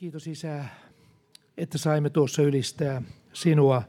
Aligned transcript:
Kiitos 0.00 0.26
Isä, 0.26 0.64
että 1.58 1.78
saimme 1.78 2.10
tuossa 2.10 2.42
ylistää 2.42 3.02
sinua 3.32 3.82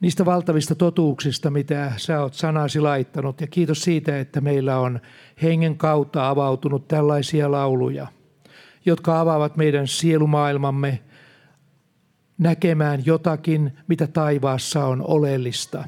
niistä 0.00 0.24
valtavista 0.24 0.74
totuuksista, 0.74 1.50
mitä 1.50 1.92
sä 1.96 2.20
oot 2.20 2.34
sanasi 2.34 2.80
laittanut. 2.80 3.40
Ja 3.40 3.46
kiitos 3.46 3.82
siitä, 3.82 4.20
että 4.20 4.40
meillä 4.40 4.78
on 4.78 5.00
hengen 5.42 5.78
kautta 5.78 6.28
avautunut 6.28 6.88
tällaisia 6.88 7.50
lauluja, 7.50 8.06
jotka 8.86 9.20
avaavat 9.20 9.56
meidän 9.56 9.86
sielumaailmamme 9.86 11.02
näkemään 12.38 13.06
jotakin, 13.06 13.72
mitä 13.88 14.06
taivaassa 14.06 14.84
on 14.84 15.04
oleellista. 15.08 15.84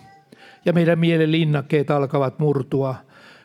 Ja 0.65 0.73
meidän 0.73 0.99
mielen 0.99 1.33
linnakkeet 1.33 1.91
alkavat 1.91 2.39
murtua. 2.39 2.95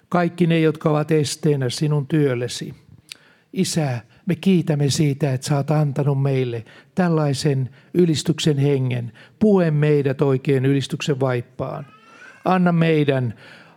Kaikki 0.10 0.48
ne, 0.48 0.60
jotka 0.60 0.90
ovat 0.90 1.12
esteenä 1.12 1.70
sinun 1.70 2.08
työllesi. 2.08 2.74
Isä, 3.54 4.00
me 4.26 4.36
kiitämme 4.36 4.90
siitä, 4.90 5.34
että 5.34 5.48
sä 5.48 5.56
oot 5.56 5.72
antanut 5.72 6.22
meille 6.22 6.66
tällaisen 6.96 7.70
ylistyksen 7.94 8.58
hengen. 8.58 9.12
Pue 9.40 9.72
meidät 9.72 10.22
oikein 10.22 10.66
ylistyksen 10.66 11.20
vaippaan. 11.20 11.86
Anna 12.46 12.72
meidän 12.72 13.34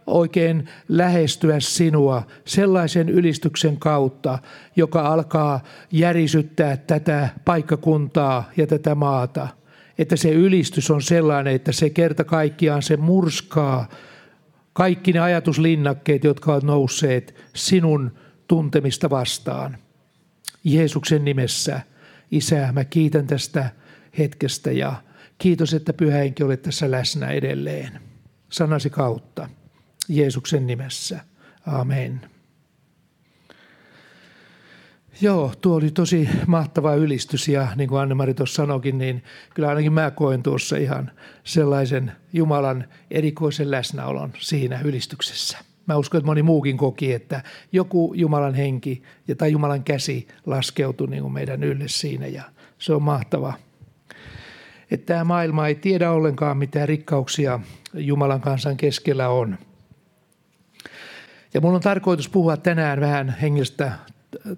oikein 0.07 0.69
lähestyä 0.89 1.61
sinua 1.61 2.23
sellaisen 2.45 3.09
ylistyksen 3.09 3.77
kautta, 3.77 4.39
joka 4.77 5.07
alkaa 5.07 5.61
järisyttää 5.93 6.77
tätä 6.77 7.29
paikkakuntaa 7.45 8.51
ja 8.57 8.67
tätä 8.67 8.95
maata. 8.95 9.49
Että 9.99 10.17
se 10.17 10.31
ylistys 10.31 10.91
on 10.91 11.03
sellainen, 11.03 11.55
että 11.55 11.73
se 11.73 11.91
kerta 11.91 12.25
kaikkiaan 12.25 12.83
se 12.83 12.97
murskaa 12.97 13.89
kaikki 14.73 15.13
ne 15.13 15.21
ajatuslinnakkeet, 15.21 16.25
jotka 16.25 16.53
ovat 16.53 16.65
nousseet 16.65 17.35
sinun 17.55 18.13
tuntemista 18.49 19.11
vastaan. 19.11 19.77
Jeesuksen 20.65 21.25
nimessä, 21.25 21.81
Isä, 22.31 22.73
mä 22.73 22.85
kiitän 22.85 23.27
tästä 23.27 23.71
hetkestä 24.19 24.73
ja 24.73 25.03
kiitos, 25.39 25.75
että 25.75 25.93
Pyhä 25.93 26.19
Henki 26.19 26.43
olet 26.43 26.63
tässä 26.63 26.91
läsnä 26.91 27.31
edelleen. 27.31 28.01
Sanasi 28.51 28.91
kautta. 28.91 29.49
Jeesuksen 30.09 30.67
nimessä. 30.67 31.21
Amen. 31.67 32.21
Joo, 35.21 35.53
tuo 35.61 35.77
oli 35.77 35.91
tosi 35.91 36.29
mahtava 36.47 36.95
ylistys 36.95 37.49
ja 37.49 37.69
niin 37.77 37.89
kuin 37.89 38.01
Anne-Mari 38.01 38.35
tuossa 38.35 38.55
sanoikin, 38.55 38.99
niin 38.99 39.25
kyllä 39.55 39.69
ainakin 39.69 39.93
mä 39.93 40.11
koen 40.11 40.43
tuossa 40.43 40.77
ihan 40.77 41.11
sellaisen 41.45 42.13
Jumalan 42.33 42.85
erikoisen 43.11 43.71
läsnäolon 43.71 44.33
siinä 44.39 44.81
ylistyksessä. 44.85 45.68
Mä 45.89 45.97
uskon, 45.97 46.19
että 46.19 46.27
moni 46.27 46.43
muukin 46.43 46.77
koki, 46.77 47.13
että 47.13 47.43
joku 47.73 48.15
Jumalan 48.17 48.55
henki 48.55 49.03
tai 49.39 49.53
Jumalan 49.53 49.85
käsi 49.85 50.29
laskeutui 50.47 51.07
niin 51.07 51.23
kuin 51.23 51.33
meidän 51.33 51.65
ylle 51.65 51.85
siinä 51.89 52.27
ja 52.27 52.43
se 52.79 52.93
on 52.93 53.03
mahtava. 53.03 53.55
Että 54.91 55.07
tämä 55.07 55.25
maailma 55.25 55.67
ei 55.67 55.75
tiedä 55.75 56.11
ollenkaan, 56.11 56.57
mitä 56.57 56.87
rikkauksia 56.87 57.61
Jumalan 57.95 58.41
kansan 58.41 58.77
keskellä 58.77 59.29
on. 59.29 59.59
Ja 61.55 61.61
mulla 61.61 61.77
on 61.77 61.83
tarkoitus 61.83 62.29
puhua 62.29 62.57
tänään 62.57 63.01
vähän 63.01 63.37
hengestä 63.43 63.93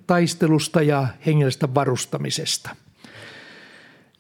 taistelusta 0.06 0.82
ja 0.82 1.06
hengellisestä 1.26 1.74
varustamisesta. 1.74 2.70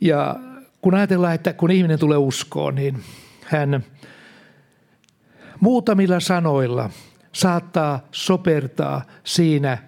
Ja 0.00 0.36
kun 0.80 0.94
ajatellaan, 0.94 1.34
että 1.34 1.52
kun 1.52 1.70
ihminen 1.70 1.98
tulee 1.98 2.18
uskoon, 2.18 2.74
niin 2.74 3.02
hän 3.44 3.84
muutamilla 5.60 6.20
sanoilla 6.20 6.90
saattaa 7.32 8.00
sopertaa 8.12 9.02
siinä, 9.24 9.78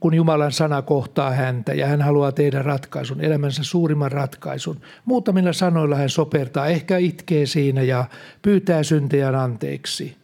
kun 0.00 0.14
Jumalan 0.14 0.52
sana 0.52 0.82
kohtaa 0.82 1.30
häntä 1.30 1.74
ja 1.74 1.86
hän 1.86 2.02
haluaa 2.02 2.32
tehdä 2.32 2.62
ratkaisun, 2.62 3.20
elämänsä 3.20 3.64
suurimman 3.64 4.12
ratkaisun. 4.12 4.80
Muutamilla 5.04 5.52
sanoilla 5.52 5.96
hän 5.96 6.10
sopertaa, 6.10 6.66
ehkä 6.66 6.98
itkee 6.98 7.46
siinä 7.46 7.82
ja 7.82 8.04
pyytää 8.42 8.82
syntejän 8.82 9.34
anteeksi. 9.34 10.16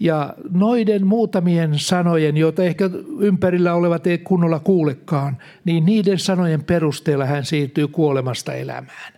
Ja 0.00 0.34
noiden 0.50 1.06
muutamien 1.06 1.78
sanojen, 1.78 2.36
joita 2.36 2.64
ehkä 2.64 2.90
ympärillä 3.18 3.74
olevat 3.74 4.06
ei 4.06 4.18
kunnolla 4.18 4.58
kuulekaan, 4.58 5.36
niin 5.64 5.86
niiden 5.86 6.18
sanojen 6.18 6.64
perusteella 6.64 7.26
hän 7.26 7.44
siirtyy 7.44 7.88
kuolemasta 7.88 8.54
elämään. 8.54 9.12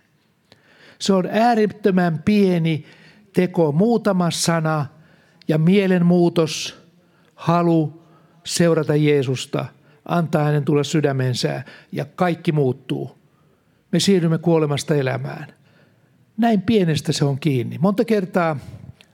Se 0.99 1.13
on 1.13 1.29
äärettömän 1.31 2.21
pieni 2.25 2.85
teko, 3.33 3.71
muutama 3.71 4.31
sana 4.31 4.85
ja 5.49 5.57
mielenmuutos, 5.57 6.79
halu 7.35 8.03
seurata 8.45 8.95
Jeesusta, 8.95 9.65
antaa 10.05 10.43
hänen 10.43 10.65
tulla 10.65 10.83
sydämensä 10.83 11.63
ja 11.91 12.05
kaikki 12.05 12.51
muuttuu. 12.51 13.17
Me 13.91 13.99
siirrymme 13.99 14.37
kuolemasta 14.37 14.95
elämään. 14.95 15.47
Näin 16.37 16.61
pienestä 16.61 17.11
se 17.11 17.25
on 17.25 17.39
kiinni. 17.39 17.77
Monta 17.77 18.05
kertaa 18.05 18.57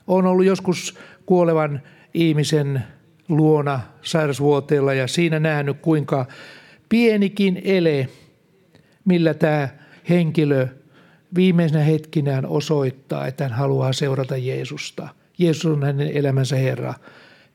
on 0.08 0.26
ollut 0.26 0.46
joskus 0.46 0.98
kuolevan 1.26 1.82
ihmisen 2.14 2.84
luona 3.30 3.80
sairasvuoteella 4.02 4.94
ja 4.94 5.08
siinä 5.08 5.40
nähnyt, 5.40 5.78
kuinka 5.82 6.26
pienikin 6.90 7.62
ele, 7.64 8.10
millä 9.06 9.34
tämä 9.34 9.70
henkilö 10.10 10.68
viimeisenä 11.36 11.84
hetkinään 11.84 12.46
osoittaa, 12.46 13.28
että 13.28 13.44
hän 13.44 13.54
haluaa 13.58 13.94
seurata 13.94 14.38
Jeesusta. 14.38 15.10
Jeesus 15.38 15.66
on 15.66 15.84
hänen 15.84 16.08
elämänsä 16.08 16.56
Herra. 16.56 16.94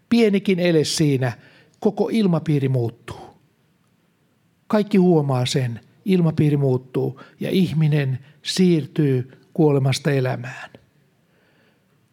Pienikin 0.09 0.59
ele 0.59 0.85
siinä, 0.85 1.33
koko 1.81 2.09
ilmapiiri 2.13 2.69
muuttuu. 2.69 3.21
Kaikki 4.67 4.99
huomaa 4.99 5.47
sen, 5.47 5.81
ilmapiiri 6.05 6.57
muuttuu 6.57 7.21
ja 7.41 7.51
ihminen 7.51 8.19
siirtyy 8.43 9.31
kuolemasta 9.55 10.11
elämään. 10.11 10.71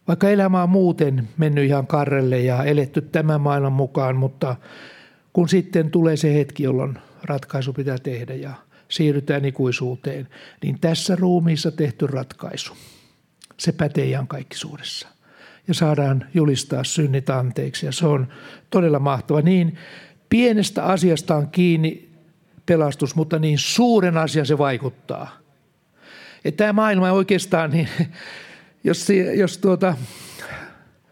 Vaikka 0.08 0.30
elämä 0.30 0.64
on 0.64 0.70
muuten 0.70 1.30
mennyt 1.38 1.66
ihan 1.66 1.88
karrelle 1.88 2.40
ja 2.40 2.64
eletty 2.64 3.02
tämän 3.02 3.42
maailman 3.42 3.74
mukaan, 3.74 4.16
mutta 4.16 4.56
kun 5.34 5.50
sitten 5.50 5.92
tulee 5.92 6.18
se 6.18 6.34
hetki, 6.34 6.64
jolloin 6.64 6.98
ratkaisu 7.24 7.74
pitää 7.74 7.98
tehdä 7.98 8.34
ja 8.34 8.54
siirrytään 8.90 9.46
ikuisuuteen, 9.46 10.28
niin 10.64 10.80
tässä 10.80 11.16
ruumiissa 11.16 11.72
tehty 11.72 12.08
ratkaisu, 12.08 12.74
se 13.58 13.72
pätee 13.72 14.06
ihan 14.06 14.28
kaikkisuudessa. 14.28 15.08
Ja 15.68 15.74
saadaan 15.74 16.26
julistaa 16.34 16.84
synnit 16.84 17.30
anteeksi 17.30 17.86
ja 17.86 17.92
se 17.92 18.08
on 18.08 18.28
todella 18.70 19.00
mahtava. 19.00 19.42
Niin 19.42 19.78
pienestä 20.30 20.84
asiasta 20.84 21.36
on 21.36 21.50
kiinni 21.50 22.10
pelastus, 22.66 23.16
mutta 23.16 23.40
niin 23.40 23.58
suuren 23.58 24.18
asian 24.18 24.46
se 24.46 24.58
vaikuttaa. 24.58 25.38
Että 26.46 26.58
tämä 26.58 26.74
maailma 26.74 27.12
oikeastaan, 27.12 27.72
niin 27.72 27.88
jos, 28.84 29.08
jos 29.36 29.58
tuota, 29.58 29.96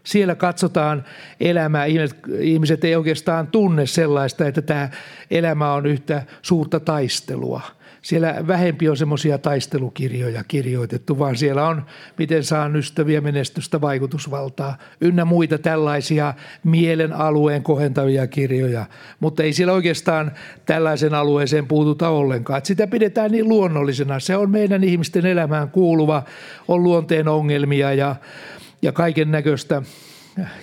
siellä 0.03 0.35
katsotaan 0.35 1.05
elämää, 1.39 1.85
ihmiset, 1.85 2.19
ihmiset 2.39 2.83
ei 2.83 2.95
oikeastaan 2.95 3.47
tunne 3.47 3.85
sellaista, 3.85 4.47
että 4.47 4.61
tämä 4.61 4.89
elämä 5.31 5.73
on 5.73 5.85
yhtä 5.85 6.23
suurta 6.41 6.79
taistelua. 6.79 7.61
Siellä 8.05 8.35
vähempi 8.47 8.89
on 8.89 8.97
semmoisia 8.97 9.37
taistelukirjoja 9.37 10.43
kirjoitettu, 10.43 11.19
vaan 11.19 11.35
siellä 11.35 11.67
on, 11.67 11.85
miten 12.17 12.43
saan 12.43 12.75
ystäviä, 12.75 13.21
menestystä, 13.21 13.81
vaikutusvaltaa, 13.81 14.77
ynnä 15.01 15.25
muita 15.25 15.57
tällaisia 15.57 16.33
mielen 16.63 17.13
alueen 17.13 17.63
kohentavia 17.63 18.27
kirjoja. 18.27 18.85
Mutta 19.19 19.43
ei 19.43 19.53
siellä 19.53 19.73
oikeastaan 19.73 20.31
tällaisen 20.65 21.13
alueeseen 21.13 21.67
puututa 21.67 22.09
ollenkaan. 22.09 22.57
Että 22.57 22.67
sitä 22.67 22.87
pidetään 22.87 23.31
niin 23.31 23.49
luonnollisena. 23.49 24.19
Se 24.19 24.37
on 24.37 24.51
meidän 24.51 24.83
ihmisten 24.83 25.25
elämään 25.25 25.69
kuuluva, 25.69 26.23
on 26.67 26.83
luonteen 26.83 27.27
ongelmia 27.27 27.93
ja, 27.93 28.15
ja 28.81 28.91
kaiken 28.91 29.31
näköistä 29.31 29.81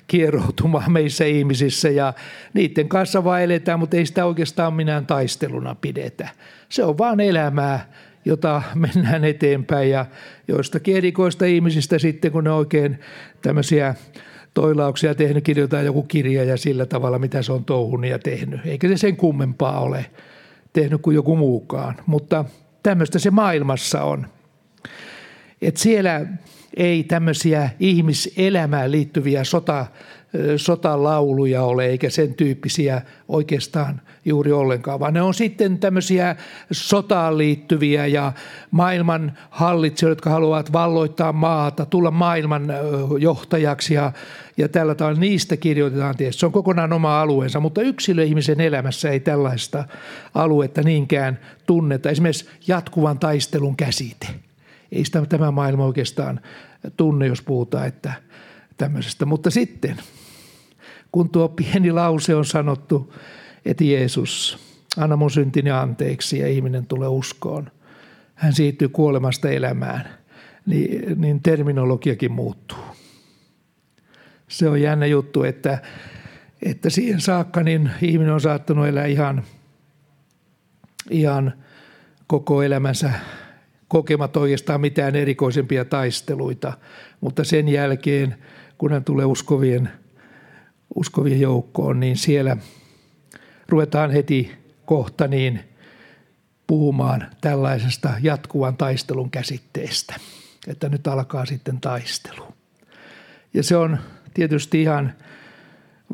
kieroutumaa 0.07 0.89
meissä 0.89 1.25
ihmisissä 1.25 1.89
ja 1.91 2.13
niiden 2.55 2.89
kanssa 2.89 3.25
vaan 3.25 3.43
eletään, 3.43 3.79
mutta 3.79 3.97
ei 3.97 4.07
sitä 4.07 4.27
oikeastaan 4.27 4.75
minään 4.75 5.07
taisteluna 5.07 5.75
pidetä. 5.75 6.29
Se 6.73 6.85
on 6.85 6.99
vaan 6.99 7.21
elämää, 7.21 7.93
jota 8.25 8.63
mennään 8.75 9.25
eteenpäin 9.25 9.91
ja 9.91 10.07
joistakin 10.49 10.97
erikoista 10.97 11.45
ihmisistä 11.45 11.99
sitten, 11.99 12.33
kun 12.33 12.45
ne 12.45 12.51
oikein 12.51 13.01
tämmöisiä 13.43 13.95
toilauksia 14.55 15.15
tehnyt, 15.15 15.45
kirjoitetaan 15.45 15.85
joku 15.85 16.03
kirja 16.03 16.45
ja 16.45 16.57
sillä 16.57 16.87
tavalla, 16.87 17.19
mitä 17.19 17.43
se 17.43 17.53
on 17.53 17.65
touhunut 17.65 18.11
ja 18.11 18.19
tehnyt. 18.19 18.61
Eikä 18.67 18.89
se 18.89 18.97
sen 18.97 19.17
kummempaa 19.17 19.81
ole 19.81 20.07
tehnyt 20.73 21.03
kuin 21.03 21.15
joku 21.15 21.37
muukaan, 21.37 21.95
mutta 22.07 22.45
tämmöistä 22.83 23.19
se 23.19 23.31
maailmassa 23.31 24.03
on. 24.03 24.27
Et 25.63 25.77
siellä 25.77 26.27
ei 26.77 27.05
tämmöisiä 27.05 27.71
ihmiselämään 27.81 28.93
liittyviä 28.93 29.45
sota 29.45 29.87
sotalauluja 30.57 31.63
ole, 31.63 31.87
eikä 31.87 32.11
sen 32.11 32.35
tyyppisiä 32.35 33.03
oikeastaan 33.29 34.01
juuri 34.25 34.53
ollenkaan, 34.53 35.01
vaan 35.01 35.15
ne 35.15 35.23
on 35.23 35.35
sitten 35.35 35.79
tämmöisiä 35.79 36.37
sotaan 36.73 37.39
liittyviä 37.39 38.07
ja 38.07 38.33
maailman 38.71 39.39
hallitsijoita, 39.51 40.13
jotka 40.13 40.31
haluavat 40.31 40.73
valloittaa 40.73 41.33
maata, 41.33 41.87
tulla 41.87 42.11
maailman 42.11 42.67
johtajaksi 43.19 43.95
ja, 43.95 44.13
ja 44.57 44.69
tällä 44.69 44.95
tavalla 44.95 45.21
niistä 45.21 45.57
kirjoitetaan 45.57 46.17
tietysti. 46.17 46.41
Se 46.41 46.47
on 46.47 46.53
kokonaan 46.53 46.93
oma 46.93 47.21
alueensa, 47.21 47.61
mutta 47.61 47.83
yksilöihmisen 47.83 48.61
elämässä 48.61 49.11
ei 49.11 49.21
tällaista 49.21 49.85
aluetta 50.35 50.83
niinkään 50.83 51.39
tunneta. 51.67 52.11
Esimerkiksi 52.11 52.49
jatkuvan 52.69 53.19
taistelun 53.19 53.77
käsite. 53.77 54.27
Ei 54.93 55.05
sitä 55.05 55.27
tämä 55.27 55.51
maailma 55.51 55.85
oikeastaan 55.85 56.41
tunne, 56.97 57.27
jos 57.27 57.43
puhutaan 57.43 57.87
että 57.87 58.13
tämmöisestä. 58.77 59.27
Mutta 59.27 59.51
sitten– 59.51 59.97
kun 61.13 61.31
tuo 61.31 61.49
pieni 61.49 61.93
lause 61.93 62.35
on 62.35 62.45
sanottu, 62.45 63.15
että 63.65 63.85
Jeesus, 63.85 64.59
anna 64.97 65.17
mun 65.17 65.31
syntini 65.31 65.71
anteeksi 65.71 66.39
ja 66.39 66.49
ihminen 66.49 66.87
tulee 66.87 67.09
uskoon. 67.09 67.71
Hän 68.35 68.53
siirtyy 68.53 68.89
kuolemasta 68.89 69.51
elämään, 69.51 70.09
niin, 70.67 71.21
niin 71.21 71.43
terminologiakin 71.43 72.33
muuttuu. 72.33 72.79
Se 74.49 74.69
on 74.69 74.83
jännä 74.83 75.07
juttu, 75.07 75.43
että, 75.43 75.79
että 76.63 76.91
siihen 76.91 77.21
saakka 77.21 77.63
niin 77.63 77.91
ihminen 78.03 78.35
on 78.35 78.41
saattanut 78.41 78.87
elää 78.87 79.07
ihan, 79.07 79.45
ihan 81.11 81.53
koko 82.27 82.63
elämänsä 82.63 83.13
kokemat 83.89 84.37
oikeastaan 84.37 84.81
mitään 84.81 85.17
erikoisempia 85.17 85.85
taisteluita, 85.85 86.73
mutta 87.21 87.45
sen 87.45 87.69
jälkeen, 87.69 88.37
kun 88.79 88.93
hän 88.93 89.05
tulee 89.05 89.25
uskovien– 89.25 89.89
uskovien 90.95 91.41
joukkoon, 91.41 92.01
niin 92.01 92.17
siellä 92.17 92.57
ruvetaan 93.73 94.11
heti 94.11 94.53
kohta 94.85 95.29
niin 95.29 95.61
puhumaan 96.67 97.27
tällaisesta 97.41 98.11
jatkuvan 98.23 98.77
taistelun 98.77 99.31
käsitteestä, 99.31 100.15
että 100.69 100.89
nyt 100.89 101.07
alkaa 101.07 101.47
sitten 101.47 101.81
taistelu. 101.81 102.45
Ja 103.55 103.63
se 103.63 103.77
on 103.77 103.99
tietysti 104.35 104.83
ihan 104.83 105.13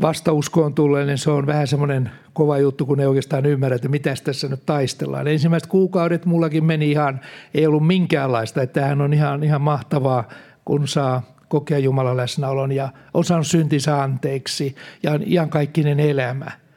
vastauskoon 0.00 0.74
tulleinen, 0.74 1.18
se 1.18 1.30
on 1.30 1.46
vähän 1.46 1.66
semmoinen 1.66 2.10
kova 2.32 2.58
juttu, 2.58 2.86
kun 2.86 3.00
ei 3.00 3.06
oikeastaan 3.06 3.46
ymmärrä, 3.46 3.76
että 3.76 3.88
mitä 3.88 4.14
tässä 4.24 4.48
nyt 4.48 4.66
taistellaan. 4.66 5.28
Ensimmäiset 5.28 5.68
kuukaudet 5.68 6.26
mullakin 6.26 6.64
meni 6.64 6.90
ihan, 6.90 7.20
ei 7.54 7.66
ollut 7.66 7.86
minkäänlaista, 7.86 8.62
että 8.62 8.80
tämähän 8.80 9.00
on 9.00 9.12
ihan, 9.12 9.44
ihan 9.44 9.60
mahtavaa, 9.60 10.28
kun 10.64 10.88
saa 10.88 11.22
kokea 11.48 11.78
Jumalan 11.78 12.16
läsnäolon 12.16 12.72
ja 12.72 12.88
on 13.14 13.24
saanut 13.24 13.46
syntinsä 13.46 14.02
anteeksi 14.02 14.74
ja 15.02 15.12
on 15.12 15.22
iankaikkinen 15.26 16.00
elämä. 16.00 16.67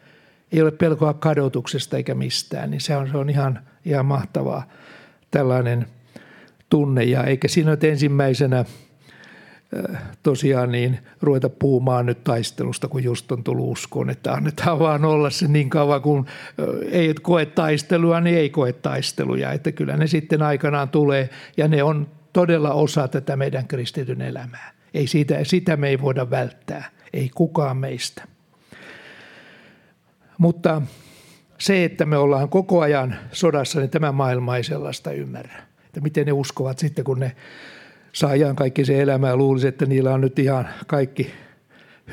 Ei 0.51 0.61
ole 0.61 0.71
pelkoa 0.71 1.13
kadotuksesta 1.13 1.97
eikä 1.97 2.15
mistään, 2.15 2.71
niin 2.71 2.81
se 2.81 2.95
on, 2.95 3.07
se 3.11 3.17
on 3.17 3.29
ihan, 3.29 3.59
ihan 3.85 4.05
mahtavaa 4.05 4.67
tällainen 5.31 5.85
tunne. 6.69 7.03
Ja 7.03 7.23
eikä 7.23 7.47
siinä 7.47 7.71
ole 7.71 7.89
ensimmäisenä 7.89 8.59
äh, 8.59 10.01
tosiaan 10.23 10.71
niin 10.71 10.99
ruveta 11.21 11.49
puhumaan 11.49 12.05
nyt 12.05 12.23
taistelusta, 12.23 12.87
kun 12.87 13.03
just 13.03 13.31
on 13.31 13.43
tullut 13.43 13.71
uskoon, 13.71 14.09
että 14.09 14.33
annetaan 14.33 14.79
vaan 14.79 15.05
olla 15.05 15.29
se 15.29 15.47
niin 15.47 15.69
kauan, 15.69 16.01
kun 16.01 16.25
äh, 16.27 16.65
ei 16.91 17.13
koe 17.21 17.45
taistelua, 17.45 18.21
niin 18.21 18.37
ei 18.37 18.49
koe 18.49 18.73
taisteluja. 18.73 19.51
Että 19.51 19.71
kyllä 19.71 19.97
ne 19.97 20.07
sitten 20.07 20.41
aikanaan 20.41 20.89
tulee 20.89 21.29
ja 21.57 21.67
ne 21.67 21.83
on 21.83 22.07
todella 22.33 22.73
osa 22.73 23.07
tätä 23.07 23.35
meidän 23.35 23.67
kristityn 23.67 24.21
elämää. 24.21 24.71
Ei 24.93 25.07
siitä, 25.07 25.43
sitä 25.43 25.77
me 25.77 25.89
ei 25.89 26.01
voida 26.01 26.29
välttää, 26.29 26.89
ei 27.13 27.29
kukaan 27.35 27.77
meistä. 27.77 28.23
Mutta 30.41 30.81
se, 31.57 31.83
että 31.83 32.05
me 32.05 32.17
ollaan 32.17 32.49
koko 32.49 32.81
ajan 32.81 33.15
sodassa, 33.31 33.79
niin 33.79 33.89
tämä 33.89 34.11
maailma 34.11 34.57
ei 34.57 34.63
sellaista 34.63 35.11
ymmärrä. 35.11 35.63
Että 35.85 36.01
miten 36.01 36.25
ne 36.25 36.31
uskovat 36.31 36.79
sitten, 36.79 37.05
kun 37.05 37.19
ne 37.19 37.35
saa 38.13 38.33
ihan 38.33 38.55
kaikki 38.55 38.85
se 38.85 39.01
elämä 39.01 39.27
ja 39.27 39.37
luulisi, 39.37 39.67
että 39.67 39.85
niillä 39.85 40.13
on 40.13 40.21
nyt 40.21 40.39
ihan 40.39 40.69
kaikki 40.87 41.31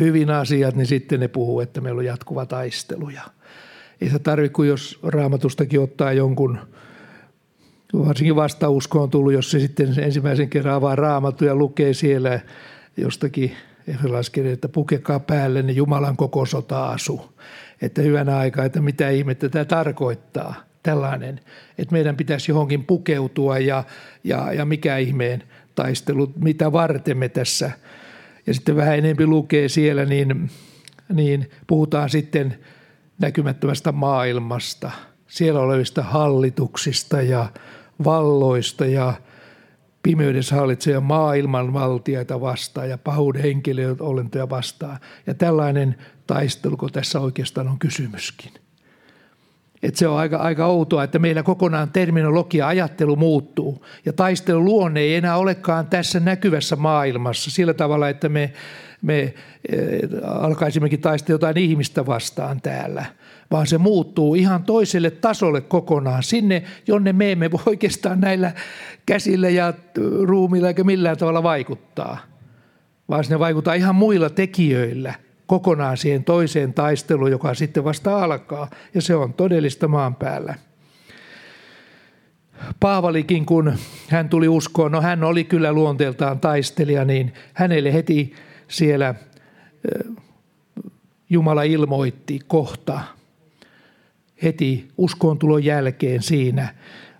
hyvin 0.01 0.31
asiat, 0.31 0.75
niin 0.75 0.87
sitten 0.87 1.21
ne 1.21 1.29
puhuu, 1.29 1.61
että 1.61 1.81
meillä 1.81 1.99
on 1.99 2.05
jatkuva 2.05 2.47
taistelu. 2.47 3.09
Ja 3.11 3.23
ei 4.01 4.11
se 4.11 4.19
tarvitse, 4.19 4.55
kun 4.55 4.69
jos 4.69 4.99
raamatustakin 5.03 5.81
ottaa 5.81 6.13
jonkun– 6.13 6.59
varsinkin 8.07 8.37
vastausko 8.37 9.03
on 9.03 9.11
tullut, 9.11 9.33
jos 9.33 9.51
se 9.51 9.61
sitten 9.61 10.01
ensimmäisen 10.01 10.49
kerran 10.49 10.75
avaa 10.75 10.97
raamattu 10.97 11.45
ja 11.45 11.55
lukee 11.55 11.95
siellä 11.95 12.41
jostakin 12.97 13.57
että 14.53 14.69
pukekaa 14.69 15.21
päälle 15.21 15.63
ne 15.63 15.73
Jumalan 15.73 16.17
koko 16.17 16.47
sota-asu. 16.47 17.21
Että 17.83 18.03
hyvänä 18.03 18.39
aikaa, 18.39 18.65
että 18.65 18.81
mitä 18.81 19.11
ihmettä 19.11 19.49
tämä 19.49 19.65
tarkoittaa, 19.65 20.55
tällainen, 20.83 21.41
että 21.79 21.93
meidän 21.93 22.17
pitäisi 22.17 22.51
johonkin 22.51 22.85
pukeutua 22.85 23.59
ja, 23.59 23.85
ja, 24.25 24.53
ja 24.53 24.65
mikä 24.65 24.97
ihmeen 24.97 25.43
taistelu, 25.75 26.33
mitä 26.37 26.73
varten 26.73 27.19
me 27.19 27.29
tässä. 27.29 27.71
Ja 28.47 28.55
sitten 28.55 28.77
vähän 28.77 28.99
enemmän 28.99 29.31
lukee 29.31 29.69
siellä, 29.69 30.05
niin, 30.05 30.51
niin 31.13 31.51
puhutaan 31.67 32.11
sitten 32.11 32.59
näkymättömästä 33.19 33.93
maailmasta, 33.93 34.91
siellä 35.27 35.61
olevista 35.61 36.03
hallituksista 36.03 37.23
ja 37.23 37.49
valloista 38.05 38.87
ja 38.87 39.15
pimeydessä 40.03 40.57
hallitsee 40.57 41.01
maailman 41.01 41.73
valtiaita 41.73 42.41
vastaan 42.41 42.89
ja 42.89 42.99
pahuuden 42.99 43.43
henkilöolentoja 43.43 44.51
vastaan. 44.51 44.99
Ja 45.27 45.35
tällainen 45.35 45.97
taistelu, 46.29 46.77
kun 46.77 46.93
tässä 46.93 47.21
oikeastaan 47.21 47.69
on 47.69 47.79
kysymyskin. 47.79 48.53
Et 49.83 49.97
se 49.97 50.09
on 50.09 50.19
aika, 50.19 50.37
aika 50.37 50.67
outoa, 50.67 51.05
että 51.05 51.19
meillä 51.19 51.43
kokonaan 51.43 51.91
terminologia, 51.91 52.69
ajattelu 52.69 53.17
muuttuu. 53.17 53.87
Ja 54.05 54.13
taistelun 54.13 54.65
luonne 54.65 55.01
ei 55.01 55.15
enää 55.15 55.37
olekaan 55.37 55.87
tässä 55.87 56.21
näkyvässä 56.21 56.77
maailmassa 56.77 57.51
sillä 57.51 57.75
tavalla, 57.75 58.09
että 58.09 58.29
me, 58.29 58.53
me 59.03 59.21
e, 59.21 59.35
alkaisimmekin 60.25 61.01
taistella 61.01 61.35
jotain 61.35 61.59
ihmistä 61.59 62.07
vastaan 62.07 62.61
täällä– 62.61 63.05
vaan 63.51 63.67
se 63.67 63.79
muuttuu 63.79 64.35
ihan 64.35 64.63
toiselle 64.63 65.11
tasolle 65.11 65.61
kokonaan, 65.61 66.23
sinne, 66.23 66.63
jonne 66.87 67.13
me 67.13 67.33
emme 67.33 67.51
voi 67.51 67.63
oikeastaan 67.67 68.21
näillä 68.21 68.53
käsillä 69.07 69.49
ja 69.49 69.73
ruumilla 70.23 70.69
eikä 70.69 70.85
millään 70.85 71.17
tavalla 71.17 71.43
vaikuttaa, 71.43 72.19
vaan 73.09 73.25
ne 73.29 73.39
vaikuttaa 73.39 73.75
ihan 73.75 73.95
muilla 73.95 74.31
tekijöillä 74.31 75.15
kokonaan 75.49 75.97
siihen 75.97 76.25
toiseen 76.25 76.75
taisteluun, 76.75 77.31
joka 77.31 77.55
sitten 77.55 77.85
vasta 77.85 78.25
alkaa, 78.25 78.71
ja 78.95 79.03
se 79.03 79.15
on 79.15 79.35
todellista 79.35 79.89
maan 79.89 80.15
päällä. 80.15 80.55
Paavalikin, 82.81 83.47
kun 83.47 83.73
hän 84.09 84.29
tuli 84.29 84.49
uskoon, 84.49 84.93
no 84.93 85.01
hän 85.01 85.25
oli 85.25 85.45
kyllä 85.45 85.73
luonteeltaan 85.73 86.41
taistelija, 86.41 87.05
niin 87.05 87.33
hänelle 87.55 87.93
heti 87.93 88.35
siellä 88.69 89.15
Jumala 91.31 91.63
ilmoitti 91.63 92.41
kohta, 92.47 93.01
heti 94.43 94.89
uskontulon 94.97 95.65
jälkeen 95.65 96.23
siinä 96.23 96.75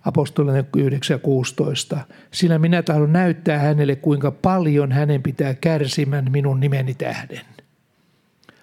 apostolinen 0.05 0.67
9.16. 1.97 1.99
Sillä 2.31 2.59
minä 2.59 2.83
tahdon 2.83 3.13
näyttää 3.13 3.59
hänelle, 3.59 3.95
kuinka 3.95 4.31
paljon 4.31 4.91
hänen 4.91 5.23
pitää 5.23 5.53
kärsimän 5.53 6.31
minun 6.31 6.59
nimeni 6.59 6.93
tähden. 6.93 7.58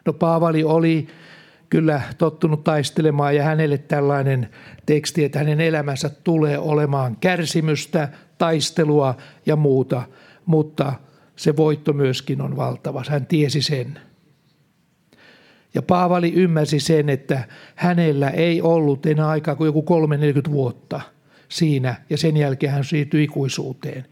No 0.07 0.13
Paavali 0.13 0.65
oli 0.65 1.07
kyllä 1.71 2.01
tottunut 2.19 2.65
taistelemaan 2.65 3.37
ja 3.37 3.45
hänelle 3.45 3.79
tällainen 3.79 4.49
teksti, 4.87 5.25
että 5.25 5.39
hänen 5.39 5.61
elämänsä 5.61 6.09
tulee 6.09 6.59
olemaan 6.59 7.17
kärsimystä, 7.17 8.09
taistelua 8.39 9.17
ja 9.47 9.57
muuta, 9.57 10.03
mutta 10.47 10.93
se 11.37 11.57
voitto 11.57 11.93
myöskin 11.93 12.41
on 12.41 12.57
valtava. 12.57 13.03
Hän 13.09 13.27
tiesi 13.27 13.63
sen. 13.63 14.01
Ja 15.75 15.83
Paavali 15.83 16.33
ymmärsi 16.33 16.81
sen, 16.81 17.09
että 17.09 17.45
hänellä 17.75 18.31
ei 18.31 18.63
ollut 18.63 19.07
enää 19.07 19.29
aikaa 19.29 19.55
kuin 19.55 19.67
joku 19.67 19.85
3-40 20.49 20.51
vuotta 20.51 21.01
siinä, 21.49 21.95
ja 22.11 22.19
sen 22.19 22.37
jälkeen 22.37 22.73
hän 22.73 22.85
siirtyi 22.85 23.25
ikuisuuteen. 23.25 24.07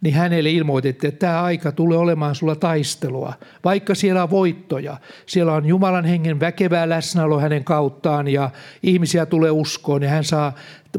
Niin 0.00 0.14
hänelle 0.14 0.50
ilmoitettiin, 0.50 1.08
että 1.08 1.26
tämä 1.26 1.42
aika 1.42 1.72
tulee 1.72 1.98
olemaan 1.98 2.34
sulla 2.34 2.56
taistelua, 2.56 3.32
vaikka 3.64 3.94
siellä 3.94 4.22
on 4.22 4.30
voittoja. 4.30 4.96
Siellä 5.26 5.52
on 5.52 5.66
Jumalan 5.66 6.04
hengen 6.04 6.40
väkevää 6.40 6.88
läsnäolo 6.88 7.40
hänen 7.40 7.64
kauttaan 7.64 8.28
ja 8.28 8.50
ihmisiä 8.82 9.26
tulee 9.26 9.50
uskoon 9.50 10.02
ja 10.02 10.08
hän 10.08 10.24
saa 10.24 10.54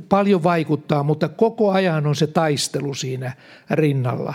paljon 0.10 0.43
vaikuttaa, 0.43 1.03
mutta 1.03 1.29
koko 1.29 1.72
ajan 1.72 2.08
on 2.08 2.15
se 2.15 2.27
taistelu 2.27 2.93
siinä 2.93 3.31
rinnalla. 3.70 4.34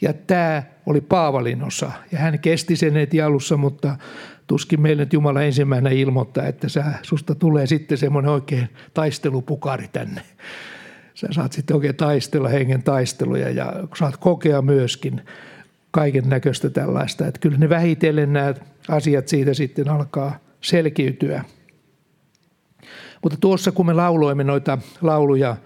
Ja 0.00 0.12
tämä 0.12 0.62
oli 0.86 1.00
Paavalin 1.00 1.64
osa 1.64 1.92
ja 2.12 2.18
hän 2.18 2.38
kesti 2.38 2.76
sen 2.76 2.92
heti 2.92 3.22
alussa, 3.22 3.56
mutta 3.56 3.96
tuskin 4.46 4.80
meille 4.80 5.02
nyt 5.02 5.12
Jumala 5.12 5.42
ensimmäisenä 5.42 5.90
ilmoittaa, 5.90 6.46
että 6.46 6.68
sä, 6.68 6.84
susta 7.02 7.34
tulee 7.34 7.66
sitten 7.66 7.98
semmoinen 7.98 8.30
oikein 8.30 8.68
taistelupukari 8.94 9.88
tänne. 9.92 10.22
Sä 11.14 11.26
saat 11.30 11.52
sitten 11.52 11.76
oikein 11.76 11.96
taistella 11.96 12.48
hengen 12.48 12.82
taisteluja 12.82 13.50
ja 13.50 13.72
saat 13.98 14.16
kokea 14.16 14.62
myöskin 14.62 15.22
kaiken 15.90 16.28
näköistä 16.28 16.70
tällaista. 16.70 17.26
Että 17.26 17.40
kyllä 17.40 17.58
ne 17.58 17.68
vähitellen 17.68 18.32
nämä 18.32 18.54
asiat 18.88 19.28
siitä 19.28 19.54
sitten 19.54 19.88
alkaa 19.88 20.38
selkiytyä. 20.60 21.44
Mutta 23.22 23.38
tuossa 23.40 23.72
kun 23.72 23.86
me 23.86 23.92
lauloimme 23.92 24.44
noita 24.44 24.78
lauluja, 25.00 25.56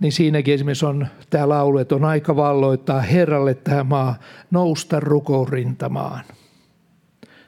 niin 0.00 0.12
siinäkin 0.12 0.54
esimerkiksi 0.54 0.86
on 0.86 1.06
tämä 1.30 1.48
laulu, 1.48 1.78
että 1.78 1.94
on 1.94 2.04
aika 2.04 2.36
valloittaa 2.36 3.00
Herralle 3.00 3.54
tämä 3.54 3.84
maa, 3.84 4.18
nousta 4.50 5.00
rukourintamaan. 5.00 6.24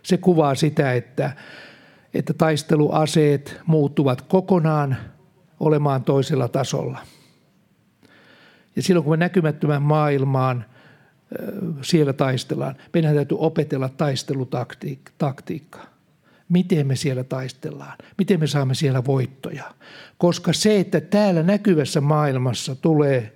Se 0.02 0.16
kuvaa 0.16 0.54
sitä, 0.54 0.92
että, 0.92 1.32
että 2.14 2.32
taisteluaseet 2.34 3.60
muuttuvat 3.66 4.22
kokonaan 4.22 4.96
olemaan 5.60 6.04
toisella 6.04 6.48
tasolla. 6.48 6.98
Ja 8.76 8.82
silloin 8.82 9.04
kun 9.04 9.12
me 9.12 9.16
näkymättömän 9.16 9.82
maailmaan 9.82 10.64
siellä 11.82 12.12
taistellaan, 12.12 12.76
meidän 12.94 13.14
täytyy 13.14 13.36
opetella 13.40 13.88
taistelutaktiikkaa 13.88 15.90
miten 16.50 16.86
me 16.86 16.96
siellä 16.96 17.24
taistellaan, 17.24 17.98
miten 18.18 18.40
me 18.40 18.46
saamme 18.46 18.74
siellä 18.74 19.04
voittoja. 19.04 19.64
Koska 20.18 20.52
se, 20.52 20.80
että 20.80 21.00
täällä 21.00 21.42
näkyvässä 21.42 22.00
maailmassa 22.00 22.74
tulee 22.74 23.32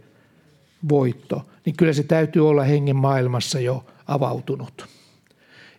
voitto, 0.88 1.46
niin 1.64 1.76
kyllä 1.76 1.92
se 1.92 2.02
täytyy 2.02 2.48
olla 2.48 2.64
hengen 2.64 2.96
maailmassa 2.96 3.60
jo 3.60 3.86
avautunut. 4.06 4.86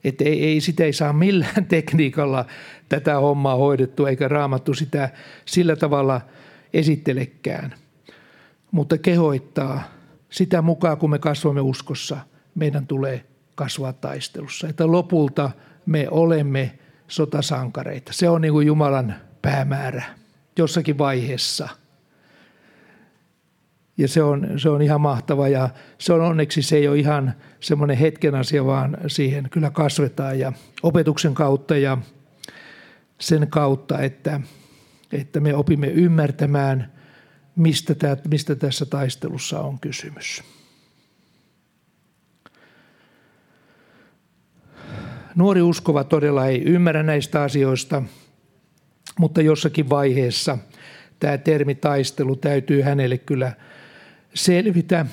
Että 0.03 0.23
ei, 0.23 0.45
ei, 0.45 0.61
sitä 0.61 0.83
ei 0.83 0.93
saa 0.93 1.13
millään 1.13 1.65
tekniikalla 1.69 2.45
tätä 2.89 3.19
hommaa 3.19 3.55
hoidettu, 3.55 4.05
eikä 4.05 4.27
raamattu 4.27 4.73
sitä 4.73 5.09
sillä 5.45 5.75
tavalla 5.75 6.21
esittelekään. 6.73 7.75
Mutta 8.75 8.97
kehoittaa 8.97 9.83
sitä 10.29 10.61
mukaan, 10.61 10.97
kun 10.97 11.09
me 11.09 11.19
kasvamme 11.19 11.61
uskossa, 11.61 12.17
meidän 12.55 12.87
tulee 12.87 13.25
kasvaa 13.55 13.93
taistelussa. 13.93 14.67
Että 14.67 14.91
lopulta 14.91 15.51
me 15.85 16.07
olemme– 16.09 16.71
sotasankareita. 17.07 18.13
Se 18.13 18.29
on 18.29 18.41
niin 18.41 18.51
kuin 18.51 18.67
Jumalan 18.67 19.15
päämäärä 19.41 20.03
jossakin 20.57 20.97
vaiheessa. 20.97 21.69
Ja 23.97 24.07
se 24.07 24.23
on, 24.23 24.47
se 24.57 24.69
on 24.69 24.81
ihan 24.81 25.01
mahtava 25.01 25.47
ja 25.47 25.69
se 25.97 26.13
on 26.13 26.21
onneksi 26.21 26.61
se 26.61 26.75
ei 26.75 26.87
ole 26.87 26.99
ihan 26.99 27.33
semmoinen 27.59 27.97
hetken 27.97 28.35
asia, 28.35 28.65
vaan 28.65 28.97
siihen 29.07 29.49
kyllä 29.49 29.69
kasvetaan 29.69 30.39
ja 30.39 30.53
opetuksen 30.83 31.33
kautta 31.33 31.77
ja 31.77 31.97
sen 33.19 33.47
kautta, 33.47 33.99
että, 33.99 34.41
että 35.11 35.39
me 35.39 35.55
opimme 35.55 35.87
ymmärtämään, 35.87 36.91
mistä, 37.55 37.95
tämä, 37.95 38.17
mistä 38.29 38.55
tässä 38.55 38.85
taistelussa 38.85 39.59
on 39.59 39.79
kysymys. 39.79 40.43
Nuori 45.35 45.61
uskova 45.61 46.03
todella 46.03 46.47
ei 46.47 46.63
ymmärrä 46.63 47.03
näistä 47.03 47.41
asioista, 47.41 48.03
mutta 49.19 49.41
jossakin 49.41 49.89
vaiheessa 49.89 50.57
tämä 51.19 51.37
termi 51.37 51.75
taistelu 51.75 52.35
täytyy 52.35 52.81
hänelle 52.81 53.17
kyllä 53.17 53.53
selvitä 54.33 55.05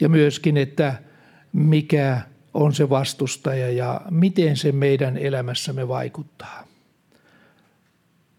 ja 0.00 0.08
myöskin, 0.08 0.56
että 0.56 0.94
mikä 1.52 2.20
on 2.54 2.74
se 2.74 2.88
vastustaja 2.88 3.70
ja 3.70 4.00
miten 4.10 4.56
se 4.56 4.72
meidän 4.72 5.16
elämässämme 5.16 5.88
vaikuttaa. 5.88 6.71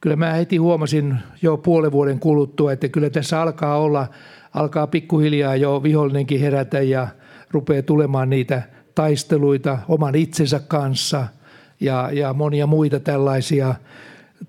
Kyllä 0.04 0.16
mä 0.16 0.34
heti 0.34 0.58
huomasin 0.58 1.18
jo 1.42 1.58
puolen 1.58 1.92
vuoden 1.92 2.20
kuluttua, 2.20 2.74
että 2.74 2.90
kyllä 2.90 3.10
tässä 3.10 3.42
alkaa 3.42 3.78
olla, 3.78 4.08
alkaa 4.54 4.88
pikkuhiljaa 4.88 5.56
jo 5.56 5.84
vihollinenkin 5.84 6.40
herätä 6.40 6.82
ja 6.82 7.08
rupeaa 7.52 7.82
tulemaan 7.82 8.30
niitä 8.30 8.62
taisteluita 8.96 9.80
oman 9.88 10.16
itsensä 10.16 10.60
kanssa 10.60 11.28
ja, 11.80 12.10
ja 12.14 12.34
monia 12.34 12.68
muita 12.68 13.00
tällaisia 13.00 13.76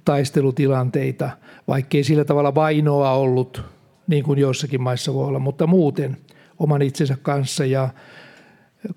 taistelutilanteita, 0.05 1.31
vaikkei 1.69 2.05
sillä 2.05 2.25
tavalla 2.25 2.55
vainoa 2.55 3.13
ollut, 3.13 3.63
niin 4.07 4.25
kuin 4.25 4.39
joissakin 4.39 4.83
maissa 4.83 5.15
voi 5.15 5.27
olla, 5.27 5.39
mutta 5.39 5.67
muuten 5.67 6.17
oman 6.59 6.83
itsensä 6.83 7.17
kanssa. 7.23 7.65
Ja 7.65 7.89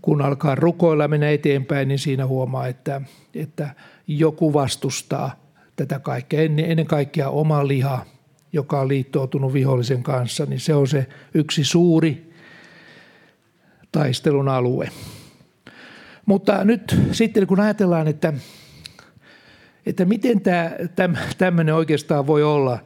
kun 0.02 0.22
alkaa 0.22 0.56
rukoilla 0.56 1.08
mennä 1.08 1.30
eteenpäin, 1.30 1.88
niin 1.88 2.00
siinä 2.00 2.28
huomaa, 2.28 2.68
että, 2.68 3.02
että 3.36 3.70
joku 4.08 4.54
vastustaa 4.54 5.47
tätä 5.78 6.00
kaikkea. 6.00 6.42
Ennen, 6.42 6.88
kaikkea 6.88 7.30
oma 7.30 7.68
liha, 7.68 8.06
joka 8.54 8.82
on 8.82 8.88
liittoutunut 8.88 9.54
vihollisen 9.54 10.04
kanssa, 10.04 10.46
niin 10.46 10.60
se 10.60 10.74
on 10.74 10.88
se 10.88 11.08
yksi 11.34 11.64
suuri 11.64 12.34
taistelun 13.92 14.50
alue. 14.50 14.90
Mutta 16.26 16.64
nyt 16.64 16.96
sitten 17.12 17.48
kun 17.48 17.60
ajatellaan, 17.60 18.08
että, 18.08 18.34
että 19.86 20.06
miten 20.06 20.42
tämä, 20.42 20.72
tämmöinen 21.38 21.76
oikeastaan 21.76 22.28
voi 22.28 22.44
olla 22.44 22.80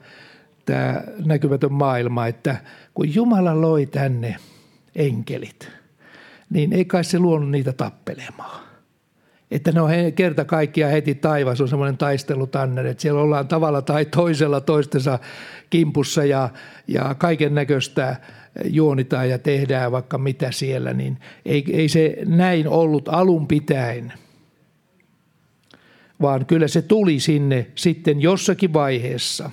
tämä 0.65 1.03
näkymätön 1.25 1.73
maailma, 1.73 2.27
että 2.27 2.55
kun 2.93 3.15
Jumala 3.15 3.61
loi 3.61 3.85
tänne 3.85 4.35
enkelit, 4.95 5.69
niin 6.49 6.73
ei 6.73 6.85
kai 6.85 7.03
se 7.03 7.19
luonut 7.19 7.49
niitä 7.49 7.73
tappelemaan. 7.73 8.70
Että 9.51 9.71
ne 9.71 9.81
on 9.81 9.89
kerta 10.15 10.45
kaikkiaan 10.45 10.91
heti 10.91 11.15
taivas 11.15 11.61
on 11.61 11.67
semmoinen 11.67 11.97
taistelutanner, 11.97 12.85
että 12.85 13.01
siellä 13.01 13.21
ollaan 13.21 13.47
tavalla 13.47 13.81
tai 13.81 14.05
toisella 14.05 14.61
toistensa 14.61 15.19
kimpussa 15.69 16.25
ja, 16.25 16.49
ja 16.87 17.15
kaiken 17.15 17.55
näköistä 17.55 18.15
juonitaan 18.65 19.29
ja 19.29 19.39
tehdään 19.39 19.91
vaikka 19.91 20.17
mitä 20.17 20.51
siellä, 20.51 20.93
niin 20.93 21.17
ei, 21.45 21.63
ei 21.71 21.89
se 21.89 22.17
näin 22.25 22.67
ollut 22.67 23.09
alun 23.09 23.47
pitäen. 23.47 24.13
Vaan 26.21 26.45
kyllä 26.45 26.67
se 26.67 26.81
tuli 26.81 27.19
sinne 27.19 27.67
sitten 27.75 28.21
jossakin 28.21 28.73
vaiheessa. 28.73 29.49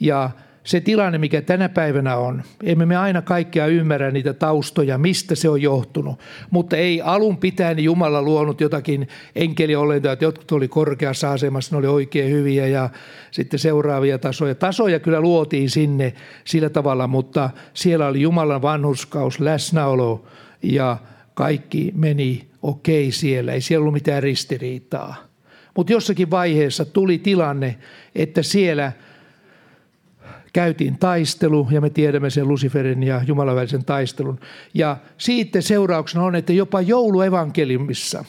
Ja 0.00 0.30
se 0.66 0.80
tilanne, 0.80 1.18
mikä 1.18 1.42
tänä 1.42 1.68
päivänä 1.68 2.16
on, 2.16 2.42
emme 2.62 2.86
me 2.86 2.96
aina 2.96 3.22
kaikkea 3.22 3.66
ymmärrä 3.66 4.10
niitä 4.10 4.32
taustoja, 4.32 4.98
mistä 4.98 5.34
se 5.34 5.48
on 5.48 5.62
johtunut, 5.62 6.20
mutta 6.50 6.76
ei 6.76 7.02
alun 7.02 7.36
pitäen 7.36 7.78
Jumala 7.78 8.22
luonut 8.22 8.60
jotakin 8.60 9.08
enkeliolentoja, 9.36 10.12
että 10.12 10.24
jotkut 10.24 10.52
oli 10.52 10.68
korkeassa 10.68 11.32
asemassa, 11.32 11.74
ne 11.74 11.78
oli 11.78 11.86
oikein 11.86 12.32
hyviä 12.32 12.66
ja 12.66 12.90
sitten 13.30 13.58
seuraavia 13.58 14.18
tasoja. 14.18 14.54
Tasoja 14.54 15.00
kyllä 15.00 15.20
luotiin 15.20 15.70
sinne 15.70 16.12
sillä 16.44 16.68
tavalla, 16.68 17.06
mutta 17.06 17.50
siellä 17.74 18.06
oli 18.06 18.20
Jumalan 18.20 18.62
vanhuskaus, 18.62 19.40
läsnäolo 19.40 20.26
ja 20.62 20.96
kaikki 21.34 21.92
meni 21.94 22.48
okei 22.62 23.04
okay 23.04 23.12
siellä, 23.12 23.52
ei 23.52 23.60
siellä 23.60 23.82
ollut 23.82 23.94
mitään 23.94 24.22
ristiriitaa. 24.22 25.14
Mutta 25.76 25.92
jossakin 25.92 26.30
vaiheessa 26.30 26.84
tuli 26.84 27.18
tilanne, 27.18 27.76
että 28.14 28.42
siellä– 28.42 28.92
käytiin 30.56 30.98
taistelu 30.98 31.68
ja 31.70 31.80
me 31.80 31.90
tiedämme 31.90 32.30
sen 32.30 32.48
Luciferin 32.48 33.02
ja 33.02 33.20
Jumalan 33.26 33.56
välisen 33.56 33.84
taistelun. 33.84 34.40
Ja 34.74 34.96
siitä 35.18 35.60
seurauksena 35.60 36.24
on, 36.24 36.34
että 36.34 36.52
jopa 36.52 36.80
jouluevankeliumissa 36.80 38.24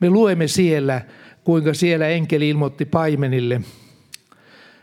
me 0.00 0.10
luemme 0.10 0.48
siellä, 0.48 1.00
kuinka 1.44 1.74
siellä 1.74 2.08
enkeli 2.08 2.48
ilmoitti 2.48 2.84
paimenille, 2.84 3.60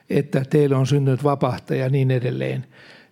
että 0.10 0.46
teille 0.50 0.76
on 0.76 0.88
syntynyt 0.88 1.24
vapahtaja 1.24 1.84
ja 1.84 1.90
niin 1.90 2.12
edelleen. 2.12 2.66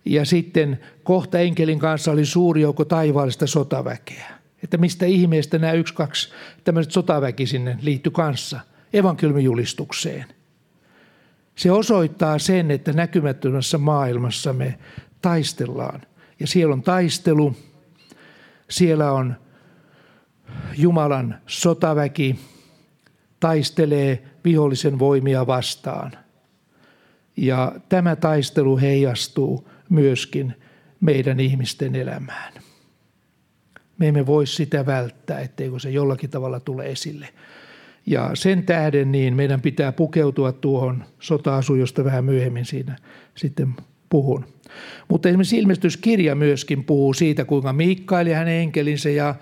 Ja 0.04 0.24
sitten 0.24 0.80
kohta 1.02 1.38
enkelin 1.38 1.78
kanssa 1.78 2.12
oli 2.12 2.24
suuri 2.24 2.60
joukko 2.60 2.84
taivaallista 2.84 3.46
sotaväkeä. 3.46 4.26
Että 4.62 4.76
mistä 4.76 5.06
ihmeestä 5.06 5.58
nämä 5.58 5.72
yksi, 5.72 5.94
kaksi 5.94 6.28
tämmöiset 6.64 6.92
sotaväki 6.92 7.46
sinne 7.46 7.78
liittyi 7.82 8.12
kanssa 8.12 8.60
evankeliumijulistukseen. 8.92 10.37
Se 11.58 11.72
osoittaa 11.72 12.38
sen, 12.38 12.70
että 12.70 12.92
näkymättömässä 12.92 13.78
maailmassa 13.78 14.52
me 14.52 14.78
taistellaan. 15.22 16.02
Ja 16.40 16.46
siellä 16.46 16.72
on 16.72 16.82
taistelu, 16.82 17.56
siellä 18.70 19.12
on 19.12 19.36
Jumalan 20.76 21.38
sotaväki, 21.46 22.38
taistelee 23.40 24.22
vihollisen 24.44 24.98
voimia 24.98 25.46
vastaan. 25.46 26.12
Ja 27.36 27.72
tämä 27.88 28.16
taistelu 28.16 28.76
heijastuu 28.76 29.68
myöskin 29.88 30.54
meidän 31.00 31.40
ihmisten 31.40 31.94
elämään. 31.94 32.52
Me 33.98 34.08
emme 34.08 34.26
voi 34.26 34.46
sitä 34.46 34.86
välttää, 34.86 35.40
etteikö 35.40 35.78
se 35.78 35.90
jollakin 35.90 36.30
tavalla 36.30 36.60
tule 36.60 36.86
esille. 36.86 37.28
Ja 38.08 38.30
sen 38.34 38.64
tähden 38.64 39.12
niin 39.12 39.36
meidän 39.36 39.60
pitää 39.60 39.92
pukeutua 39.92 40.52
tuohon 40.52 41.04
sota-asuun, 41.20 41.80
josta 41.80 42.04
vähän 42.04 42.24
myöhemmin 42.24 42.64
siinä 42.64 42.96
sitten 43.34 43.74
puhun. 44.08 44.44
Mutta 45.08 45.28
esimerkiksi 45.28 45.58
ilmestyskirja 45.58 46.34
myöskin 46.34 46.84
puhuu 46.84 47.14
siitä, 47.14 47.44
kuinka 47.44 47.72
Mikael 47.72 48.26
ja 48.26 48.38
hänen 48.38 48.54
enkelinsä 48.54 49.10
ja, 49.10 49.34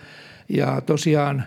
ja 0.48 0.80
tosiaan 0.80 1.44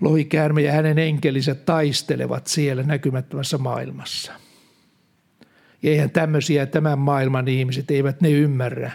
lohikäärme 0.00 0.62
ja 0.62 0.72
hänen 0.72 0.98
enkelinsä 0.98 1.54
taistelevat 1.54 2.46
siellä 2.46 2.82
näkymättömässä 2.82 3.58
maailmassa. 3.58 4.32
Ja 5.82 5.90
eihän 5.90 6.10
tämmöisiä 6.10 6.66
tämän 6.66 6.98
maailman 6.98 7.48
ihmiset, 7.48 7.90
eivät 7.90 8.20
ne 8.20 8.30
ymmärrä, 8.30 8.90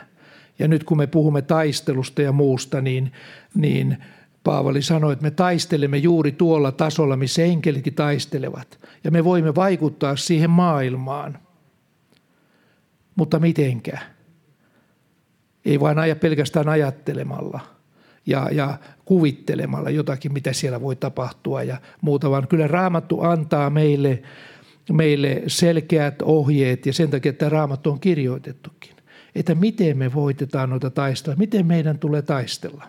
Ja 0.60 0.68
nyt 0.68 0.84
kun 0.84 0.98
me 0.98 1.08
puhumme 1.08 1.42
taistelusta 1.42 2.22
ja 2.22 2.32
muusta, 2.32 2.82
niin, 2.82 3.12
niin 3.56 3.98
Paavali 4.44 4.82
sanoi, 4.82 5.14
että 5.14 5.24
me 5.24 5.32
taistelemme 5.32 5.98
juuri 5.98 6.32
tuolla 6.32 6.72
tasolla, 6.72 7.16
missä 7.16 7.44
enkelitkin 7.44 7.94
taistelevat. 7.94 8.80
Ja 9.04 9.12
me 9.12 9.24
voimme 9.24 9.56
vaikuttaa 9.56 10.16
siihen 10.16 10.50
maailmaan. 10.50 11.40
Mutta 13.16 13.40
mitenkä? 13.40 13.98
Ei 15.66 15.80
vain 15.80 16.00
aja 16.00 16.16
pelkästään 16.16 16.70
ajattelemalla 16.70 17.60
ja, 18.26 18.50
ja 18.52 18.78
kuvittelemalla 19.06 19.90
jotakin, 19.90 20.34
mitä 20.34 20.54
siellä 20.54 20.82
voi 20.82 20.96
tapahtua 20.96 21.64
ja 21.64 21.78
muuta, 22.02 22.30
vaan 22.30 22.48
kyllä 22.48 22.68
Raamattu 22.68 23.22
antaa 23.22 23.70
meille, 23.70 24.22
meille 24.92 25.44
selkeät 25.48 26.22
ohjeet 26.22 26.86
ja 26.86 26.94
sen 26.94 27.10
takia, 27.10 27.30
että 27.30 27.50
Raamattu 27.50 27.92
on 27.92 28.00
kirjoitettukin. 28.00 28.96
Että 29.36 29.56
miten 29.56 29.98
me 29.98 30.14
voitetaan 30.14 30.70
noita 30.70 30.90
taistoja, 30.90 31.38
miten 31.38 31.66
meidän 31.66 32.00
tulee 32.00 32.22
taistella 32.22 32.88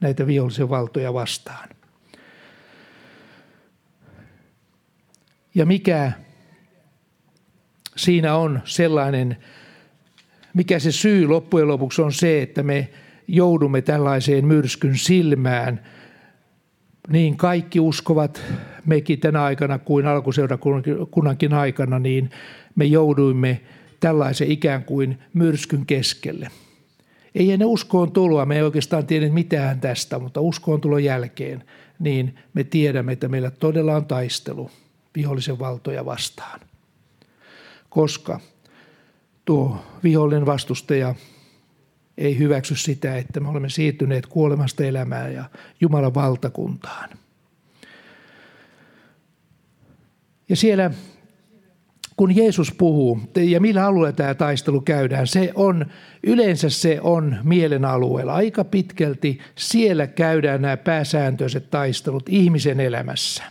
näitä 0.00 0.26
vihollisen 0.26 0.68
valtoja 0.68 1.14
vastaan. 1.14 1.68
Ja 5.54 5.66
mikä 5.66 6.12
siinä 7.96 8.36
on 8.36 8.60
sellainen, 8.64 9.36
mikä 10.54 10.78
se 10.78 10.92
syy 10.92 11.26
loppujen 11.26 11.68
lopuksi 11.68 12.02
on 12.02 12.12
se, 12.12 12.42
että 12.42 12.62
me 12.62 12.88
joudumme 13.28 13.82
tällaiseen 13.82 14.46
myrskyn 14.46 14.98
silmään. 14.98 15.82
Niin 17.08 17.36
kaikki 17.36 17.80
uskovat 17.80 18.42
mekin 18.86 19.20
tänä 19.20 19.42
aikana 19.42 19.78
kuin 19.78 20.06
alkuseurakunnankin 20.06 21.52
aikana, 21.52 21.98
niin 21.98 22.30
me 22.74 22.84
jouduimme 22.84 23.60
tällaisen 24.00 24.50
ikään 24.50 24.84
kuin 24.84 25.18
myrskyn 25.34 25.86
keskelle. 25.86 26.50
Ei 27.36 27.52
ennen 27.52 27.68
uskoon 27.68 28.12
tuloa, 28.12 28.46
me 28.46 28.56
ei 28.56 28.62
oikeastaan 28.62 29.06
tiedä 29.06 29.28
mitään 29.28 29.80
tästä, 29.80 30.18
mutta 30.18 30.40
uskoon 30.40 30.80
tulon 30.80 31.04
jälkeen, 31.04 31.64
niin 31.98 32.38
me 32.54 32.64
tiedämme, 32.64 33.12
että 33.12 33.28
meillä 33.28 33.50
todella 33.50 33.96
on 33.96 34.06
taistelu 34.06 34.70
vihollisen 35.16 35.58
valtoja 35.58 36.04
vastaan. 36.04 36.60
Koska 37.88 38.40
tuo 39.44 39.78
vihollinen 40.04 40.46
vastustaja 40.46 41.14
ei 42.18 42.38
hyväksy 42.38 42.76
sitä, 42.76 43.16
että 43.16 43.40
me 43.40 43.48
olemme 43.48 43.68
siirtyneet 43.68 44.26
kuolemasta 44.26 44.84
elämään 44.84 45.34
ja 45.34 45.44
Jumalan 45.80 46.14
valtakuntaan. 46.14 47.10
Ja 50.48 50.56
siellä 50.56 50.90
kun 52.16 52.36
Jeesus 52.36 52.72
puhuu 52.72 53.20
ja 53.36 53.60
millä 53.60 53.86
alueella 53.86 54.12
tämä 54.12 54.34
taistelu 54.34 54.80
käydään, 54.80 55.26
se 55.26 55.52
on, 55.54 55.86
yleensä 56.22 56.70
se 56.70 56.98
on 57.02 57.36
mielen 57.42 57.84
alueella. 57.84 58.34
Aika 58.34 58.64
pitkälti 58.64 59.38
siellä 59.54 60.06
käydään 60.06 60.62
nämä 60.62 60.76
pääsääntöiset 60.76 61.70
taistelut 61.70 62.28
ihmisen 62.28 62.80
elämässä. 62.80 63.44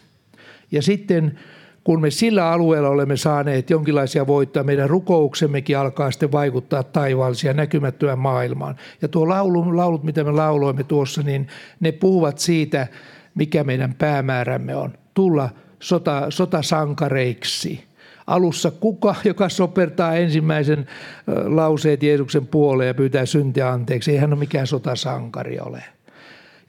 Ja 0.71 0.81
sitten 0.81 1.39
kun 1.83 2.01
me 2.01 2.11
sillä 2.11 2.51
alueella 2.51 2.89
olemme 2.89 3.17
saaneet 3.17 3.69
jonkinlaisia 3.69 4.27
voittoja, 4.27 4.63
meidän 4.63 4.89
rukouksemmekin 4.89 5.77
alkaa 5.77 6.11
sitten 6.11 6.31
vaikuttaa 6.31 6.83
taivaallisia 6.83 7.53
näkymättömään 7.53 8.19
maailmaan. 8.19 8.75
Ja 9.01 9.07
tuo 9.07 9.29
laulu, 9.29 9.77
laulut, 9.77 10.03
mitä 10.03 10.23
me 10.23 10.31
lauloimme 10.31 10.83
tuossa, 10.83 11.21
niin 11.21 11.47
ne 11.79 11.91
puhuvat 11.91 12.39
siitä, 12.39 12.87
mikä 13.35 13.63
meidän 13.63 13.93
päämäärämme 13.93 14.75
on. 14.75 14.93
Tulla 15.13 15.49
sota, 15.79 16.25
sotasankareiksi– 16.29 17.83
alussa 18.27 18.71
kuka, 18.71 19.15
joka 19.23 19.49
sopertaa 19.49 20.15
ensimmäisen 20.15 20.87
lauseet 21.45 22.03
Jeesuksen 22.03 22.47
puoleen 22.47 22.87
ja 22.87 22.93
pyytää 22.93 23.25
syntiä 23.25 23.69
anteeksi. 23.69 24.11
Ei 24.11 24.17
hän 24.17 24.33
ole 24.33 24.39
mikään 24.39 24.67
sotasankari 24.67 25.59
ole. 25.59 25.83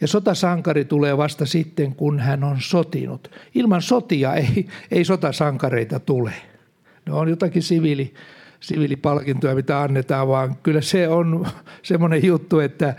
Ja 0.01 0.09
sotasankari 0.09 0.85
tulee 0.85 1.17
vasta 1.17 1.47
sitten, 1.47 1.95
kun 1.95 2.21
hän 2.21 2.45
on 2.45 2.57
sotinut. 2.61 3.31
Ilman 3.55 3.83
sotia 3.83 4.35
ei, 4.35 4.67
ei 4.91 5.05
sotasankareita 5.05 6.01
tule. 6.01 6.33
Ne 7.07 7.13
on 7.13 7.29
jotakin 7.29 7.63
siviili, 7.63 8.15
siviilipalkintoja, 8.61 9.55
mitä 9.55 9.81
annetaan, 9.81 10.29
vaan 10.29 10.57
kyllä 10.63 10.81
se 10.81 11.09
on 11.09 11.47
semmoinen 11.83 12.25
juttu, 12.25 12.61
että, 12.61 12.95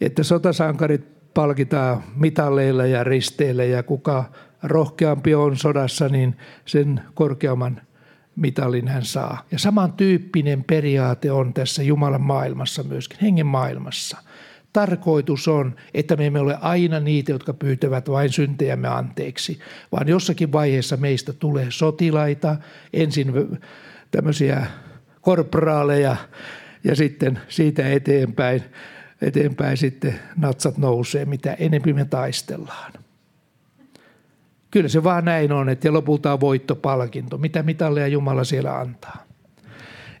että 0.00 0.22
sotasankarit 0.22 1.34
palkitaan 1.34 2.02
mitalleilla 2.16 2.86
ja 2.86 3.04
risteillä 3.04 3.64
ja 3.64 3.82
kuka 3.82 4.24
rohkeampi 4.62 5.34
on 5.34 5.56
sodassa, 5.56 6.08
niin 6.08 6.36
sen 6.64 7.00
korkeamman 7.14 7.80
mitalin 8.36 8.88
hän 8.88 9.04
saa. 9.04 9.46
Ja 9.50 9.58
samantyyppinen 9.58 10.64
periaate 10.64 11.32
on 11.32 11.54
tässä 11.54 11.82
Jumalan 11.82 12.22
maailmassa 12.22 12.82
myöskin, 12.82 13.18
hengen 13.22 13.46
maailmassa. 13.46 14.18
Tarkoitus 14.72 15.48
on, 15.48 15.76
että 15.94 16.16
me 16.16 16.26
emme 16.26 16.40
ole 16.40 16.58
aina 16.60 17.00
niitä, 17.00 17.32
jotka 17.32 17.54
pyytävät 17.54 18.10
vain 18.10 18.32
syntejämme 18.32 18.88
anteeksi, 18.88 19.58
vaan 19.92 20.08
jossakin 20.08 20.52
vaiheessa 20.52 20.96
meistä 20.96 21.32
tulee 21.32 21.66
sotilaita, 21.68 22.56
ensin 22.92 23.32
tämmöisiä 24.10 24.66
korporaaleja 25.20 26.16
ja 26.84 26.96
sitten 26.96 27.40
siitä 27.48 27.88
eteenpäin, 27.88 28.62
eteenpäin 29.22 29.76
sitten 29.76 30.20
natsat 30.36 30.78
nousee, 30.78 31.24
mitä 31.24 31.52
enemmän 31.52 31.94
me 31.94 32.04
taistellaan. 32.04 32.92
Kyllä 34.70 34.88
se 34.88 35.04
vaan 35.04 35.24
näin 35.24 35.52
on, 35.52 35.68
että 35.68 35.92
lopulta 35.92 36.32
on 36.32 36.40
voittopalkinto. 36.40 37.38
Mitä 37.38 37.62
mitalleja 37.62 38.06
Jumala 38.06 38.44
siellä 38.44 38.78
antaa. 38.78 39.26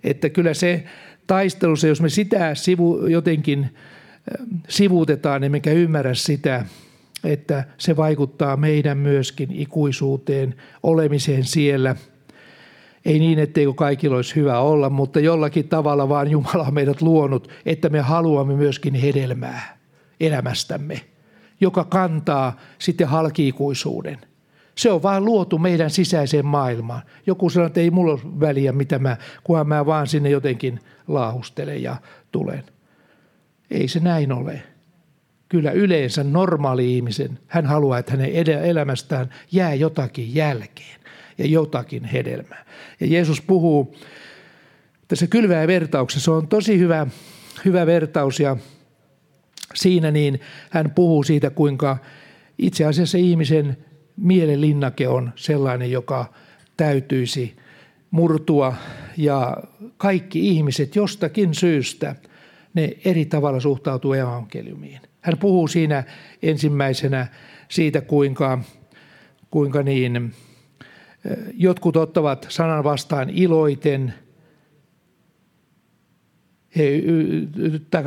Että 0.04 0.28
kyllä 0.28 0.54
se 0.54 0.84
taistelussa, 1.26 1.86
jos 1.86 2.00
me 2.00 2.08
sitä 2.08 2.54
sivu, 2.54 3.06
jotenkin 3.06 3.70
sivuutetaan, 4.68 5.44
emmekä 5.44 5.72
ymmärrä 5.72 6.14
sitä, 6.14 6.64
että 7.24 7.64
se 7.78 7.96
vaikuttaa 7.96 8.56
meidän 8.56 8.98
myöskin 8.98 9.52
ikuisuuteen, 9.52 10.54
olemiseen 10.82 11.44
siellä. 11.44 11.96
Ei 13.04 13.18
niin, 13.18 13.38
etteikö 13.38 13.72
kaikilla 13.72 14.16
olisi 14.16 14.36
hyvä 14.36 14.60
olla, 14.60 14.90
mutta 14.90 15.20
jollakin 15.20 15.68
tavalla 15.68 16.08
vaan 16.08 16.30
Jumala 16.30 16.66
on 16.66 16.74
meidät 16.74 17.02
luonut, 17.02 17.52
että 17.66 17.88
me 17.88 18.00
haluamme 18.00 18.54
myöskin 18.54 18.94
hedelmää 18.94 19.78
elämästämme, 20.20 21.00
joka 21.60 21.84
kantaa 21.84 22.56
sitten 22.78 23.08
halkiikuisuuden. 23.08 24.18
Se 24.74 24.90
on 24.90 25.02
vaan 25.02 25.24
luotu 25.24 25.58
meidän 25.58 25.90
sisäiseen 25.90 26.46
maailmaan. 26.46 27.02
Joku 27.26 27.50
sanoo, 27.50 27.66
että 27.66 27.80
ei 27.80 27.90
mulla 27.90 28.12
ole 28.12 28.40
väliä, 28.40 28.72
mitä 28.72 28.98
mä, 28.98 29.16
kunhan 29.44 29.68
mä 29.68 29.86
vaan 29.86 30.06
sinne 30.06 30.30
jotenkin 30.30 30.80
laahustelen 31.08 31.82
ja 31.82 31.96
tulen. 32.32 32.64
Ei 33.70 33.88
se 33.88 34.00
näin 34.00 34.32
ole. 34.32 34.62
Kyllä 35.48 35.70
yleensä 35.70 36.24
normaali 36.24 36.96
ihmisen, 36.96 37.38
hän 37.46 37.66
haluaa, 37.66 37.98
että 37.98 38.12
hänen 38.12 38.30
elämästään 38.64 39.34
jää 39.52 39.74
jotakin 39.74 40.34
jälkeen 40.34 41.00
ja 41.38 41.46
jotakin 41.46 42.04
hedelmää. 42.04 42.64
Ja 43.00 43.06
Jeesus 43.06 43.40
puhuu 43.40 43.96
tässä 45.08 45.26
kylvää 45.26 45.66
vertauksessa, 45.66 46.24
se 46.24 46.30
on 46.30 46.48
tosi 46.48 46.78
hyvä, 46.78 47.06
hyvä 47.64 47.86
vertaus 47.86 48.40
ja 48.40 48.56
siinä 49.74 50.10
niin 50.10 50.40
hän 50.70 50.90
puhuu 50.90 51.22
siitä, 51.22 51.50
kuinka 51.50 51.98
itse 52.58 52.84
asiassa 52.84 53.18
ihmisen 53.18 53.76
mielen 54.20 54.60
linnake 54.60 55.08
on 55.08 55.32
sellainen, 55.36 55.90
joka 55.90 56.32
täytyisi 56.76 57.56
murtua. 58.10 58.74
Ja 59.16 59.56
kaikki 59.96 60.48
ihmiset 60.48 60.96
jostakin 60.96 61.54
syystä 61.54 62.16
ne 62.74 62.96
eri 63.04 63.24
tavalla 63.24 63.60
suhtautuu 63.60 64.12
evankeliumiin. 64.12 65.00
Hän 65.20 65.38
puhuu 65.38 65.68
siinä 65.68 66.04
ensimmäisenä 66.42 67.26
siitä, 67.68 68.00
kuinka, 68.00 68.58
kuinka 69.50 69.82
niin, 69.82 70.34
jotkut 71.54 71.96
ottavat 71.96 72.46
sanan 72.48 72.84
vastaan 72.84 73.30
iloiten, 73.30 74.14
he 76.76 77.02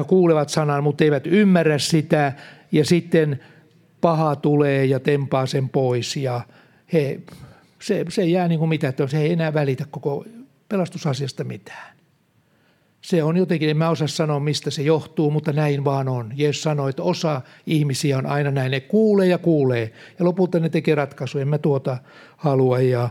kuulevat 0.08 0.50
sanan, 0.50 0.84
mutta 0.84 1.04
eivät 1.04 1.28
ymmärrä 1.28 1.78
sitä, 1.78 2.34
ja 2.72 2.86
sitten 2.86 3.40
paha 4.04 4.36
tulee 4.36 4.86
ja 4.86 5.00
tempaa 5.00 5.46
sen 5.46 5.70
pois 5.70 6.18
ja 6.18 6.42
he, 6.94 7.20
se, 7.82 8.06
se 8.10 8.26
jää 8.26 8.48
niin 8.48 8.60
kuin 8.60 8.70
mitä, 8.70 8.88
että 8.88 9.08
se 9.08 9.18
ei 9.18 9.34
enää 9.34 9.54
välitä 9.54 9.86
koko 9.92 10.26
pelastusasiasta 10.70 11.44
mitään. 11.44 11.94
Se 13.02 13.24
on 13.24 13.38
jotenkin, 13.38 13.70
en 13.70 13.78
mä 13.78 13.90
osaa 13.90 14.08
sanoa 14.08 14.40
mistä 14.40 14.72
se 14.72 14.82
johtuu, 14.82 15.32
mutta 15.32 15.54
näin 15.54 15.86
vaan 15.86 16.08
on. 16.10 16.32
Jeesus 16.36 16.64
sanoi, 16.64 16.90
että 16.90 17.04
osa 17.04 17.42
ihmisiä 17.66 18.18
on 18.18 18.26
aina 18.26 18.52
näin, 18.52 18.72
ne 18.72 18.80
kuulee 18.80 19.28
ja 19.28 19.38
kuulee 19.38 19.92
ja 20.20 20.26
lopulta 20.26 20.60
ne 20.60 20.70
tekee 20.70 20.96
ratkaisuja, 20.96 21.42
en 21.42 21.48
mä 21.48 21.58
tuota 21.58 21.98
halua 22.38 22.80
ja 22.80 23.10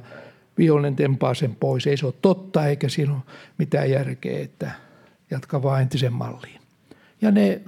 vihollinen 0.59 0.97
tempaa 0.97 1.35
sen 1.35 1.57
pois. 1.57 1.87
Ei 1.87 1.97
se 1.97 2.07
ole 2.07 2.15
totta 2.23 2.67
eikä 2.67 2.89
siinä 2.89 3.13
ole 3.13 3.23
mitään 3.59 3.91
järkeä, 3.91 4.41
että 4.41 4.71
jatka 5.31 5.63
vain 5.63 5.83
entisen 5.83 6.13
malliin. 6.13 6.61
Ja 7.21 7.31
ne 7.31 7.61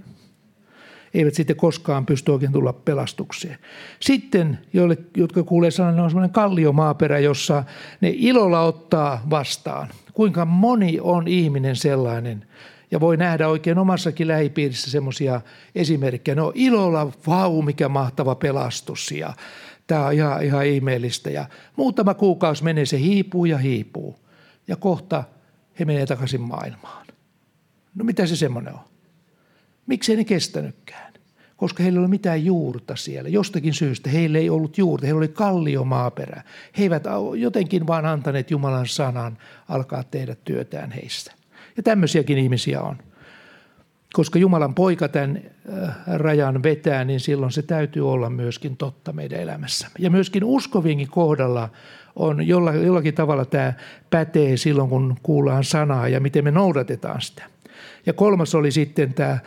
eivät 1.15 1.35
sitten 1.35 1.57
koskaan 1.57 2.07
pysty 2.07 2.33
oikein 2.33 2.53
tulla 2.53 2.73
pelastukseen. 2.73 3.59
Sitten, 4.01 4.59
joille, 4.73 4.99
jotka 5.17 5.43
kuulee 5.43 5.71
sanan, 5.71 6.01
on 6.01 6.11
sellainen 6.11 6.35
kalliomaaperä, 6.35 7.19
jossa 7.19 7.65
ne 8.01 8.13
ilolla 8.15 8.61
ottaa 8.61 9.23
vastaan. 9.31 9.89
Kuinka 10.13 10.45
moni 10.45 10.99
on 11.01 11.29
ihminen 11.29 11.77
sellainen, 11.77 12.47
Ja 12.91 13.01
voi 13.01 13.17
nähdä 13.17 13.49
oikein 13.49 13.79
omassakin 13.79 14.29
lähipiirissä 14.29 14.91
semmoisia 14.91 15.41
esimerkkejä. 15.75 16.35
No 16.35 16.53
ilolla, 16.55 17.13
vau, 17.27 17.63
mikä 17.63 17.89
mahtava 17.89 18.35
pelastus 18.35 19.11
ja 19.11 19.35
tämä 19.87 20.07
on 20.07 20.13
ihan, 20.13 20.45
ihan 20.45 20.67
ihmeellistä. 20.67 21.31
Ja 21.31 21.47
muutama 21.77 22.15
kuukausi 22.15 22.65
menee, 22.65 22.87
se 22.87 22.99
hiipuu 22.99 23.45
ja 23.45 23.59
hiipuu. 23.59 24.19
Ja 24.69 24.77
kohta 24.77 25.25
he 25.79 25.85
menee 25.85 26.07
takaisin 26.07 26.41
maailmaan. 26.41 27.07
No 27.95 28.05
mitä 28.05 28.27
se 28.27 28.37
semmoinen 28.37 28.75
on? 28.75 28.81
Miksi 29.87 30.17
ne 30.17 30.25
kestänytkään? 30.25 31.04
Koska 31.65 31.83
heillä 31.83 31.97
ei 31.97 32.01
ole 32.01 32.09
mitään 32.09 32.45
juurta 32.45 32.97
siellä. 32.97 33.29
Jostakin 33.29 33.75
syystä 33.75 34.11
heillä 34.11 34.39
ei 34.39 34.51
ollut 34.51 34.79
juurta. 34.79 35.07
Heillä 35.07 35.19
oli 35.19 35.29
kallio 35.29 35.85
maaperä. 35.85 36.43
He 36.79 36.83
eivät 36.83 37.05
jotenkin 37.37 37.87
vaan 37.87 38.07
antaneet 38.07 38.51
Jumalan 38.51 38.87
sanan 38.87 39.39
alkaa 39.69 40.03
tehdä 40.03 40.37
työtään 40.45 40.91
heistä. 40.91 41.33
Ja 41.77 41.83
tämmöisiäkin 41.83 42.39
ihmisiä 42.39 42.81
on. 42.81 42.97
Koska 44.13 44.39
Jumalan 44.39 44.75
poika 44.75 45.09
tämän 45.09 45.43
äh, 45.73 45.95
rajan 46.07 46.63
vetää, 46.63 47.05
niin 47.05 47.21
silloin 47.21 47.53
se 47.53 47.63
täytyy 47.63 48.11
olla 48.13 48.31
myöskin 48.31 48.77
totta 48.77 49.13
meidän 49.13 49.41
elämässämme. 49.41 49.95
Ja 49.99 50.11
myöskin 50.11 50.45
uskovinkin 50.45 51.09
kohdalla 51.09 51.69
on 52.17 52.47
jollakin 52.47 53.15
tavalla 53.15 53.45
tämä 53.45 53.73
pätee 54.11 54.57
silloin, 54.57 54.89
kun 54.89 55.17
kuullaan 55.23 55.65
sanaa 55.65 56.09
ja 56.09 56.21
miten 56.21 56.45
me 56.45 56.51
noudatetaan 56.51 57.21
sitä. 57.21 57.45
Ja 58.07 58.13
kolmas 58.13 58.55
oli 58.55 58.71
sitten 58.71 59.15
tämä 59.15 59.39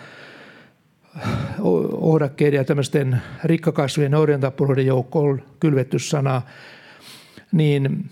ohdakkeiden 1.92 2.58
ja 2.58 2.64
tämmöisten 2.64 3.22
rikkakasvien 3.44 4.16
orjantappuroiden 4.16 4.86
joukkoon 4.86 5.44
kylvetty 5.60 6.00
sana, 6.00 6.42
niin 7.52 8.10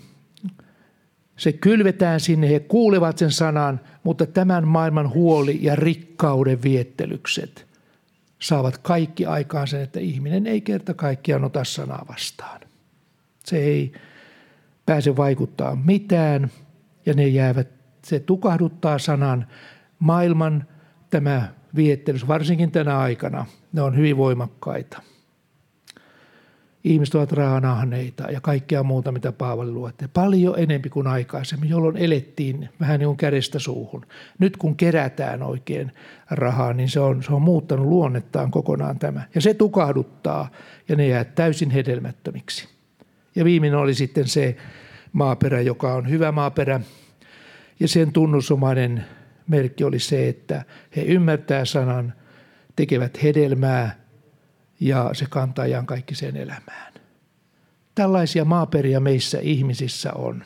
se 1.36 1.52
kylvetään 1.52 2.20
sinne, 2.20 2.50
he 2.50 2.60
kuulevat 2.60 3.18
sen 3.18 3.30
sanan, 3.30 3.80
mutta 4.02 4.26
tämän 4.26 4.68
maailman 4.68 5.10
huoli 5.10 5.58
ja 5.62 5.76
rikkauden 5.76 6.62
viettelykset 6.62 7.66
saavat 8.38 8.78
kaikki 8.78 9.26
aikaan 9.26 9.68
sen, 9.68 9.80
että 9.80 10.00
ihminen 10.00 10.46
ei 10.46 10.60
kerta 10.60 10.94
kaikkiaan 10.94 11.44
ota 11.44 11.64
sanaa 11.64 12.06
vastaan. 12.08 12.60
Se 13.44 13.56
ei 13.56 13.92
pääse 14.86 15.16
vaikuttaa 15.16 15.76
mitään 15.76 16.50
ja 17.06 17.14
ne 17.14 17.28
jäävät, 17.28 17.68
se 18.04 18.20
tukahduttaa 18.20 18.98
sanan 18.98 19.46
maailman 19.98 20.64
tämä 21.10 21.48
viettelys, 21.76 22.28
varsinkin 22.28 22.70
tänä 22.70 22.98
aikana, 22.98 23.46
ne 23.72 23.82
on 23.82 23.96
hyvin 23.96 24.16
voimakkaita. 24.16 25.02
Ihmiset 26.84 27.14
ovat 27.14 27.32
raanahneita 27.32 28.30
ja 28.30 28.40
kaikkea 28.40 28.82
muuta, 28.82 29.12
mitä 29.12 29.32
Paavali 29.32 29.70
luette. 29.70 30.08
Paljon 30.08 30.54
enempi 30.58 30.88
kuin 30.88 31.06
aikaisemmin, 31.06 31.68
jolloin 31.70 31.96
elettiin 31.96 32.68
vähän 32.80 33.00
niin 33.00 33.06
kuin 33.06 33.16
kädestä 33.16 33.58
suuhun. 33.58 34.06
Nyt 34.38 34.56
kun 34.56 34.76
kerätään 34.76 35.42
oikein 35.42 35.92
rahaa, 36.30 36.72
niin 36.72 36.88
se 36.88 37.00
on, 37.00 37.22
se 37.22 37.32
on 37.32 37.42
muuttanut 37.42 37.86
luonnettaan 37.86 38.50
kokonaan 38.50 38.98
tämä. 38.98 39.22
Ja 39.34 39.40
se 39.40 39.54
tukahduttaa 39.54 40.50
ja 40.88 40.96
ne 40.96 41.06
jää 41.06 41.24
täysin 41.24 41.70
hedelmättömiksi. 41.70 42.68
Ja 43.34 43.44
viimeinen 43.44 43.78
oli 43.78 43.94
sitten 43.94 44.28
se 44.28 44.56
maaperä, 45.12 45.60
joka 45.60 45.94
on 45.94 46.10
hyvä 46.10 46.32
maaperä. 46.32 46.80
Ja 47.80 47.88
sen 47.88 48.12
tunnusomainen 48.12 49.04
merkki 49.48 49.84
oli 49.84 49.98
se, 49.98 50.28
että 50.28 50.64
he 50.96 51.02
ymmärtää 51.02 51.64
sanan, 51.64 52.12
tekevät 52.76 53.22
hedelmää 53.22 53.96
ja 54.80 55.10
se 55.12 55.26
kantaa 55.30 55.66
kaikki 55.86 56.14
sen 56.14 56.36
elämään. 56.36 56.92
Tällaisia 57.94 58.44
maaperia 58.44 59.00
meissä 59.00 59.38
ihmisissä 59.42 60.12
on. 60.12 60.44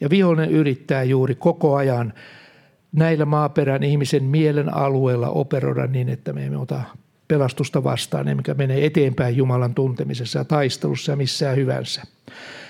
Ja 0.00 0.10
vihollinen 0.10 0.50
yrittää 0.50 1.02
juuri 1.02 1.34
koko 1.34 1.76
ajan 1.76 2.12
näillä 2.92 3.24
maaperän 3.24 3.82
ihmisen 3.82 4.24
mielen 4.24 4.74
alueella 4.74 5.28
operoida 5.28 5.86
niin, 5.86 6.08
että 6.08 6.32
me 6.32 6.46
emme 6.46 6.58
ota 6.58 6.82
pelastusta 7.28 7.84
vastaan, 7.84 8.28
emmekä 8.28 8.54
mene 8.54 8.84
eteenpäin 8.84 9.36
Jumalan 9.36 9.74
tuntemisessa 9.74 10.38
ja 10.38 10.44
taistelussa 10.44 11.12
ja 11.12 11.16
missään 11.16 11.56
hyvänsä. 11.56 12.02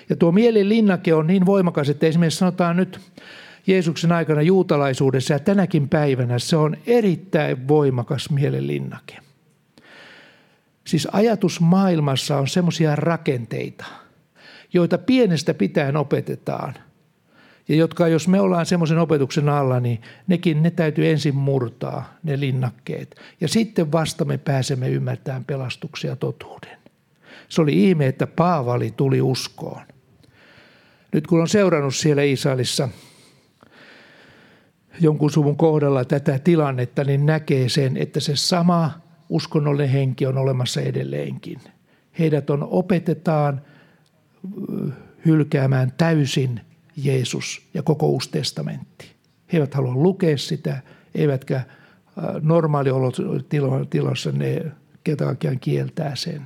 Ja 0.08 0.16
tuo 0.16 0.32
mielen 0.32 0.68
linnake 0.68 1.14
on 1.14 1.26
niin 1.26 1.46
voimakas, 1.46 1.88
että 1.88 2.06
esimerkiksi 2.06 2.38
sanotaan 2.38 2.76
nyt 2.76 3.00
Jeesuksen 3.70 4.12
aikana 4.12 4.42
juutalaisuudessa 4.42 5.32
ja 5.32 5.38
tänäkin 5.38 5.88
päivänä 5.88 6.38
se 6.38 6.56
on 6.56 6.76
erittäin 6.86 7.68
voimakas 7.68 8.30
mielenlinnake. 8.30 9.18
Siis 10.86 11.08
ajatusmaailmassa 11.12 12.38
on 12.38 12.48
semmoisia 12.48 12.96
rakenteita, 12.96 13.84
joita 14.72 14.98
pienestä 14.98 15.54
pitäen 15.54 15.96
opetetaan. 15.96 16.74
Ja 17.68 17.76
jotka, 17.76 18.08
jos 18.08 18.28
me 18.28 18.40
ollaan 18.40 18.66
semmoisen 18.66 18.98
opetuksen 18.98 19.48
alla, 19.48 19.80
niin 19.80 20.00
nekin 20.26 20.62
ne 20.62 20.70
täytyy 20.70 21.10
ensin 21.10 21.36
murtaa, 21.36 22.14
ne 22.22 22.40
linnakkeet. 22.40 23.20
Ja 23.40 23.48
sitten 23.48 23.92
vasta 23.92 24.24
me 24.24 24.38
pääsemme 24.38 24.88
ymmärtämään 24.88 25.44
pelastuksia 25.44 26.16
totuuden. 26.16 26.78
Se 27.48 27.60
oli 27.60 27.88
ihme, 27.88 28.06
että 28.06 28.26
Paavali 28.26 28.90
tuli 28.96 29.20
uskoon. 29.20 29.82
Nyt 31.12 31.26
kun 31.26 31.40
on 31.40 31.48
seurannut 31.48 31.94
siellä 31.94 32.22
Israelissa– 32.22 32.88
jonkun 35.00 35.30
suvun 35.30 35.56
kohdalla 35.56 36.04
tätä 36.04 36.38
tilannetta, 36.38 37.04
niin 37.04 37.26
näkee 37.26 37.68
sen, 37.68 37.96
että 37.96 38.20
se 38.20 38.36
sama 38.36 38.90
uskonnollinen 39.28 39.90
henki 39.90 40.26
on 40.26 40.38
olemassa 40.38 40.80
edelleenkin. 40.80 41.58
Heidät 42.18 42.50
on 42.50 42.68
opetetaan 42.70 43.60
hylkäämään 45.26 45.92
täysin 45.98 46.60
Jeesus 46.96 47.62
ja 47.74 47.82
koko 47.82 48.06
uusi 48.06 48.30
testamentti. 48.30 49.06
He 49.52 49.58
eivät 49.58 49.74
halua 49.74 49.94
lukea 49.94 50.38
sitä, 50.38 50.82
eivätkä 51.14 51.62
normaaliolotilassa 52.42 54.32
ne 54.32 54.64
ketään 55.04 55.36
kieltää 55.60 56.16
sen. 56.16 56.42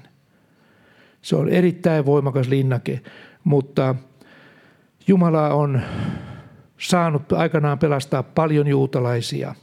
Se 1.23 1.37
on 1.37 1.49
erittäin 1.49 2.07
voimakas 2.07 2.49
linnake, 2.49 3.01
mutta 3.45 3.95
Jumala 5.07 5.55
on 5.55 5.83
saanut 6.79 7.33
aikanaan 7.33 7.79
pelastaa 7.79 8.23
paljon 8.23 8.67
juutalaisia. 8.67 9.55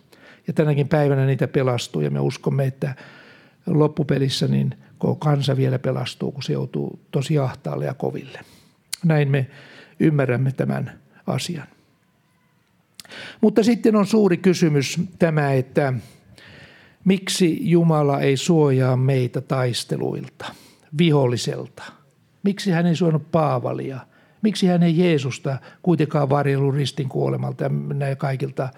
Ja 0.47 0.53
tänäkin 0.53 0.87
päivänä 0.87 1.25
niitä 1.25 1.47
pelastuu 1.47 2.01
ja 2.01 2.11
me 2.11 2.19
uskomme, 2.19 2.65
että 2.65 2.95
loppupelissä 3.67 4.47
niin 4.47 4.75
koko 4.97 5.15
kansa 5.15 5.57
vielä 5.57 5.79
pelastuu, 5.79 6.31
kun 6.31 6.43
se 6.43 6.53
joutuu 6.53 6.99
tosi 7.11 7.39
ahtaalle 7.39 7.85
ja 7.85 7.93
koville. 7.93 8.39
Näin 9.05 9.29
me 9.29 9.47
ymmärrämme 9.99 10.51
tämän 10.51 10.99
asian. 11.27 11.67
Mutta 13.41 13.63
sitten 13.63 13.95
on 13.95 14.07
suuri 14.07 14.37
kysymys 14.37 14.99
tämä, 15.19 15.53
että 15.53 15.93
miksi 17.05 17.69
Jumala 17.69 18.19
ei 18.19 18.37
suojaa 18.37 18.97
meitä 18.97 19.41
taisteluilta, 19.41 20.45
viholliselta? 20.97 21.83
Miksi 22.43 22.71
hän 22.71 22.85
ei 22.85 22.95
suojannut 22.95 23.31
Paavalia– 23.31 23.99
Miksi 24.41 24.67
hän 24.67 24.83
ei 24.83 24.97
Jeesusta 24.97 25.57
kuitenkaan 25.81 26.29
varjellut 26.29 26.75
ristin 26.75 27.09
kuolemalta 27.09 27.63
ja 28.09 28.15
kaikilta, 28.15 28.69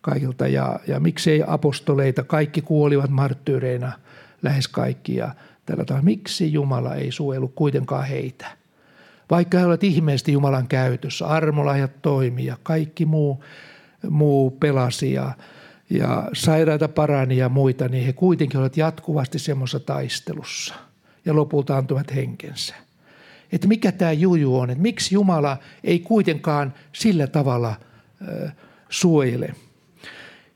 kaikilta 0.00 0.48
ja, 0.48 0.80
ja 0.86 1.00
miksei 1.00 1.42
apostoleita, 1.46 2.22
kaikki 2.22 2.62
kuolivat 2.62 3.10
marttyyreina, 3.10 3.92
lähes 4.42 4.68
kaikki 4.68 5.16
ja 5.16 5.34
tällä 5.66 5.84
tavalla. 5.84 6.04
Miksi 6.04 6.52
Jumala 6.52 6.94
ei 6.94 7.12
suojellut 7.12 7.52
kuitenkaan 7.54 8.06
heitä? 8.06 8.46
Vaikka 9.30 9.58
he 9.58 9.64
olivat 9.64 9.84
ihmeesti 9.84 10.32
Jumalan 10.32 10.68
käytössä, 10.68 11.26
armolahjat 11.26 12.02
toimia, 12.02 12.52
ja 12.52 12.56
kaikki 12.62 13.06
muu, 13.06 13.44
muu 14.10 14.50
pelasi 14.50 15.12
ja, 15.12 15.32
ja 15.90 16.28
sairaita 16.32 16.88
parani 16.88 17.36
ja 17.36 17.48
muita, 17.48 17.88
niin 17.88 18.06
he 18.06 18.12
kuitenkin 18.12 18.60
olivat 18.60 18.76
jatkuvasti 18.76 19.38
semmoisessa 19.38 19.80
taistelussa 19.80 20.74
ja 21.24 21.36
lopulta 21.36 21.76
antuivat 21.76 22.14
henkensä 22.14 22.74
että 23.52 23.68
mikä 23.68 23.92
tämä 23.92 24.12
juju 24.12 24.58
on, 24.58 24.70
että 24.70 24.82
miksi 24.82 25.14
Jumala 25.14 25.56
ei 25.84 25.98
kuitenkaan 25.98 26.74
sillä 26.92 27.26
tavalla 27.26 27.74
suojele. 28.88 29.54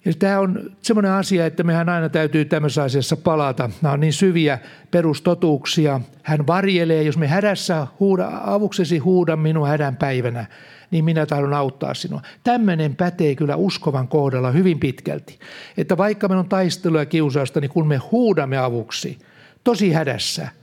Ja 0.04 0.12
tämä 0.18 0.40
on 0.40 0.70
semmoinen 0.82 1.12
asia, 1.12 1.46
että 1.46 1.62
mehän 1.62 1.88
aina 1.88 2.08
täytyy 2.08 2.44
tämmöisessä 2.44 2.82
asiassa 2.82 3.16
palata. 3.16 3.70
Nämä 3.82 3.92
on 3.92 4.00
niin 4.00 4.12
syviä 4.12 4.58
perustotuuksia. 4.90 6.00
Hän 6.22 6.46
varjelee, 6.46 7.02
jos 7.02 7.16
me 7.16 7.26
hädässä 7.26 7.86
huuda, 8.00 8.30
avuksesi 8.44 8.98
huuda 8.98 9.36
minun 9.36 9.68
hädän 9.68 9.96
päivänä, 9.96 10.46
niin 10.90 11.04
minä 11.04 11.26
tahdon 11.26 11.54
auttaa 11.54 11.94
sinua. 11.94 12.22
Tämmöinen 12.44 12.96
pätee 12.96 13.34
kyllä 13.34 13.56
uskovan 13.56 14.08
kohdalla 14.08 14.50
hyvin 14.50 14.80
pitkälti. 14.80 15.38
Että 15.76 15.96
vaikka 15.96 16.28
meillä 16.28 16.40
on 16.40 16.48
taistelua 16.48 17.00
ja 17.00 17.06
kiusausta, 17.06 17.60
niin 17.60 17.70
kun 17.70 17.86
me 17.86 17.96
huudamme 17.96 18.58
avuksi, 18.58 19.18
tosi 19.64 19.92
hädässä– 19.92 20.48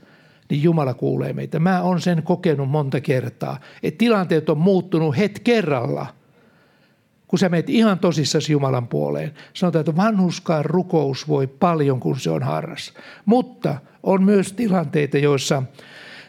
niin 0.54 0.64
Jumala 0.64 0.94
kuulee 0.94 1.32
meitä. 1.32 1.58
Mä 1.58 1.82
oon 1.82 2.00
sen 2.00 2.22
kokenut 2.22 2.70
monta 2.70 3.00
kertaa, 3.00 3.60
että 3.82 3.98
tilanteet 3.98 4.48
on 4.48 4.58
muuttunut 4.58 5.16
het 5.16 5.38
kerralla, 5.38 6.06
kun 7.28 7.38
sä 7.38 7.48
meet 7.48 7.70
ihan 7.70 7.98
tosissasi 7.98 8.52
Jumalan 8.52 8.88
puoleen. 8.88 9.32
Sanotaan, 9.54 9.80
että 9.80 9.96
vanhuskaan 9.96 10.64
rukous 10.64 11.28
voi 11.28 11.46
paljon, 11.46 12.00
kun 12.00 12.20
se 12.20 12.30
on 12.30 12.42
harras. 12.42 12.92
Mutta 13.24 13.78
on 14.02 14.22
myös 14.22 14.52
tilanteita, 14.52 15.18
joissa 15.18 15.62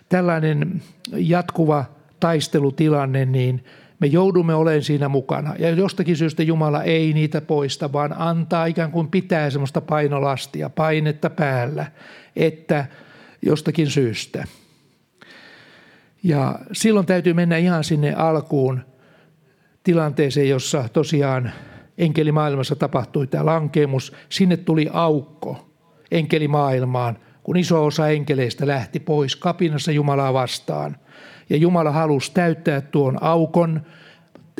tällainen 0.10 0.82
jatkuva 1.14 1.86
taistelutilanne, 2.20 3.26
niin 3.26 3.64
Me 4.00 4.08
joudumme 4.08 4.56
olemaan 4.56 4.84
siinä 4.84 5.10
mukana 5.10 5.56
ja 5.60 5.70
jostakin 5.70 6.18
syystä 6.18 6.44
Jumala 6.44 6.84
ei 6.84 7.14
niitä 7.14 7.42
poista, 7.42 7.94
vaan 7.94 8.16
antaa 8.18 8.66
ikään 8.66 8.92
kuin 8.92 9.08
pitää 9.08 9.50
semmoista 9.50 9.82
painolastia, 9.82 10.70
painetta 10.70 11.30
päällä, 11.30 11.86
että 12.36 12.86
jostakin 13.46 13.90
syystä. 13.90 14.48
Ja 16.24 16.60
silloin 16.72 17.06
täytyy 17.06 17.34
mennä 17.34 17.58
ihan 17.58 17.84
sinne 17.84 18.14
alkuun 18.14 18.82
tilanteeseen, 19.84 20.50
jossa 20.50 20.90
tosiaan 20.94 21.52
enkelimaailmassa 21.98 22.76
tapahtui 22.76 23.28
tämä 23.28 23.46
lankemus. 23.46 24.14
Sinne 24.30 24.58
tuli 24.58 24.88
aukko 24.94 25.70
enkelimaailmaan, 26.12 27.18
kun 27.44 27.58
iso 27.58 27.86
osa 27.86 28.10
enkeleistä 28.10 28.68
lähti 28.68 29.00
pois 29.00 29.36
kapinassa 29.36 29.92
Jumalaa 29.92 30.34
vastaan. 30.34 30.98
Ja 31.50 31.58
Jumala 31.58 31.92
halusi 31.92 32.32
täyttää 32.34 32.82
tuon 32.82 33.24
aukon 33.24 33.82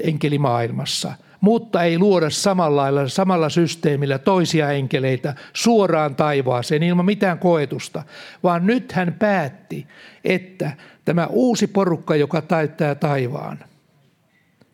enkelimaailmassa, 0.04 1.14
mutta 1.46 1.84
ei 1.84 2.00
luoda 2.00 2.30
samalla, 2.30 3.08
samalla 3.08 3.50
systeemillä 3.50 4.18
toisia 4.18 4.72
enkeleitä 4.72 5.36
suoraan 5.54 6.16
taivaaseen 6.16 6.84
ilman 6.84 7.06
mitään 7.06 7.40
koetusta, 7.40 8.04
vaan 8.44 8.66
nyt 8.68 8.92
hän 8.92 9.16
päätti, 9.20 9.88
että 10.24 10.72
tämä 11.06 11.28
uusi 11.28 11.68
porukka, 11.68 12.16
joka 12.16 12.42
täyttää 12.42 12.96
taivaan, 12.96 13.60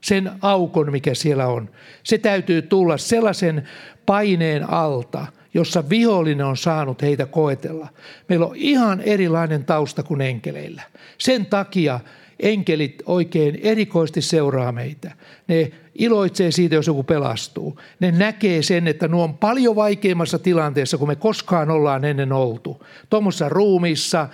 sen 0.02 0.32
aukon, 0.42 0.92
mikä 0.92 1.14
siellä 1.14 1.48
on, 1.48 1.70
se 2.04 2.18
täytyy 2.18 2.62
tulla 2.62 2.98
sellaisen 2.98 3.68
paineen 4.06 4.70
alta– 4.70 5.28
jossa 5.54 5.90
vihollinen 5.90 6.46
on 6.46 6.58
saanut 6.58 7.02
heitä 7.02 7.26
koetella. 7.26 7.88
Meillä 8.30 8.46
on 8.46 8.56
ihan 8.56 9.02
erilainen 9.02 9.66
tausta 9.66 10.04
kuin 10.04 10.22
enkeleillä. 10.22 10.82
Sen 11.18 11.46
takia 11.46 12.00
enkelit 12.40 13.04
oikein 13.06 13.60
erikoisesti 13.64 14.22
seuraa 14.22 14.72
meitä. 14.72 15.12
Ne 15.48 15.72
iloitsee 15.96 16.52
siitä, 16.52 16.76
jos 16.76 16.88
joku 16.88 17.04
pelastuu. 17.04 17.80
Ne 18.00 18.12
näkee 18.12 18.62
sen, 18.62 18.88
että 18.88 19.08
nuo 19.08 19.24
on 19.24 19.38
paljon 19.38 19.76
vaikeimmassa 19.76 20.40
tilanteessa 20.40 20.98
kuin 20.98 21.08
me 21.08 21.16
koskaan 21.16 21.70
ollaan 21.70 22.06
ennen 22.06 22.34
oltu. 22.34 22.86
Tuommoisessa 23.10 23.50
ruumissa 23.50 24.30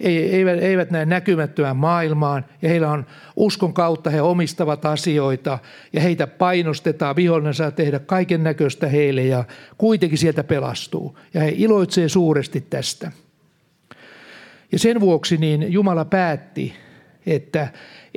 eivät, 0.00 0.62
eivät 0.62 0.90
näe 0.90 1.04
näkymättömään 1.04 1.76
maailmaan 1.76 2.44
ja 2.62 2.68
heillä 2.68 2.90
on 2.90 3.06
uskon 3.36 3.74
kautta, 3.74 4.10
he 4.10 4.22
omistavat 4.22 4.84
asioita 4.84 5.58
ja 5.92 6.00
heitä 6.00 6.26
painostetaan, 6.26 7.16
vihollinen 7.16 7.54
saa 7.54 7.70
tehdä 7.70 7.98
kaiken 7.98 8.44
näköistä 8.44 8.88
heille 8.88 9.22
ja 9.22 9.44
kuitenkin 9.78 10.18
sieltä 10.18 10.44
pelastuu. 10.44 11.18
Ja 11.34 11.40
he 11.40 11.52
iloitsee 11.56 12.08
suuresti 12.08 12.60
tästä. 12.60 13.12
Ja 14.72 14.78
sen 14.78 15.00
vuoksi 15.00 15.36
niin 15.36 15.72
Jumala 15.72 16.04
päätti, 16.04 16.74
että 17.26 17.68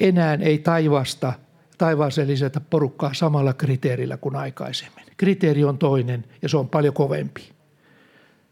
enää 0.02 0.38
ei 0.42 0.58
taivasta, 0.58 1.34
taivaaseen 1.78 2.28
lisätä 2.28 2.60
porukkaa 2.60 3.14
samalla 3.14 3.54
kriteerillä 3.54 4.18
kuin 4.18 4.36
aikaisemmin. 4.36 5.06
Kriteeri 5.18 5.64
on 5.64 5.78
toinen 5.78 6.26
ja 6.42 6.50
se 6.50 6.58
on 6.58 6.70
paljon 6.70 6.94
kovempi. 6.94 7.50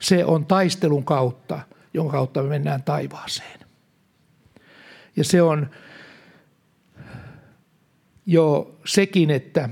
Se 0.02 0.26
on 0.26 0.46
taistelun 0.46 1.06
kautta– 1.06 1.60
jonka 1.96 2.12
kautta 2.12 2.44
me 2.44 2.50
mennään 2.50 2.84
taivaaseen. 2.84 3.60
Ja 5.16 5.24
se 5.24 5.42
on 5.42 5.70
jo 8.26 8.76
sekin, 8.86 9.32
että 9.32 9.70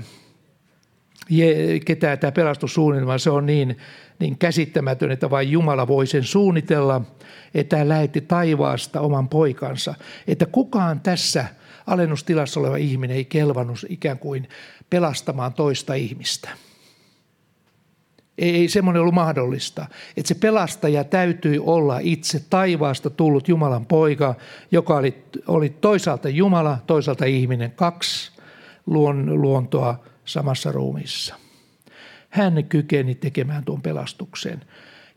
ketään 1.84 2.18
tämä 2.18 2.32
pelastussuunnitelma, 2.32 3.18
se 3.18 3.30
on 3.30 3.46
niin, 3.46 3.78
niin 4.18 4.38
käsittämätön, 4.38 5.10
että 5.10 5.30
vain 5.30 5.50
Jumala 5.50 5.88
voi 5.88 6.06
sen 6.06 6.24
suunnitella, 6.24 7.00
että 7.54 7.76
hän 7.76 7.88
lähetti 7.88 8.20
taivaasta 8.20 9.00
oman 9.00 9.28
poikansa. 9.28 9.94
Että 10.26 10.46
kukaan 10.46 11.00
tässä 11.00 11.44
alennustilassa 11.86 12.60
oleva 12.60 12.76
ihminen 12.76 13.16
ei 13.16 13.24
kelvannut 13.24 13.78
ikään 13.88 14.18
kuin 14.18 14.48
pelastamaan 14.90 15.52
toista 15.52 15.94
ihmistä– 15.94 16.48
ei, 18.38 18.68
semmoinen 18.68 19.00
ollut 19.00 19.14
mahdollista. 19.14 19.86
Että 20.16 20.28
se 20.28 20.34
pelastaja 20.34 21.04
täytyi 21.04 21.58
olla 21.58 21.98
itse 22.02 22.44
taivaasta 22.50 23.10
tullut 23.10 23.48
Jumalan 23.48 23.86
poika, 23.86 24.34
joka 24.70 24.96
oli, 24.96 25.24
oli 25.46 25.70
toisaalta 25.70 26.28
Jumala, 26.28 26.78
toisaalta 26.86 27.24
ihminen. 27.24 27.70
Kaksi 27.70 28.32
luon, 28.86 29.42
luontoa 29.42 30.04
samassa 30.24 30.72
ruumissa. 30.72 31.34
Hän 32.30 32.64
kykeni 32.64 33.14
tekemään 33.14 33.64
tuon 33.64 33.82
pelastuksen. 33.82 34.60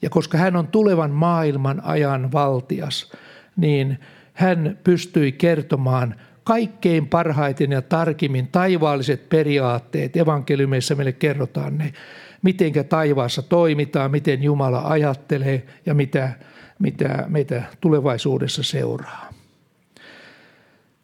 Ja 0.01 0.09
koska 0.09 0.37
hän 0.37 0.55
on 0.55 0.67
tulevan 0.67 1.11
maailman 1.11 1.81
ajan 1.83 2.31
valtias, 2.31 3.11
niin 3.55 3.99
hän 4.33 4.79
pystyi 4.83 5.31
kertomaan 5.31 6.15
kaikkein 6.47 7.07
parhaiten 7.07 7.71
ja 7.71 7.81
tarkimmin 7.81 8.47
taivaalliset 8.47 9.29
periaatteet. 9.29 10.17
Evankeliumeissa 10.17 10.95
meille 10.95 11.11
kerrotaan 11.11 11.77
ne 11.77 11.93
miten 12.41 12.73
taivaassa 12.89 13.41
toimitaan, 13.41 14.11
miten 14.11 14.43
Jumala 14.43 14.81
ajattelee 14.85 15.65
ja 15.85 15.93
mitä, 15.93 16.31
mitä 16.79 17.25
meitä 17.27 17.63
tulevaisuudessa 17.81 18.63
seuraa. 18.63 19.29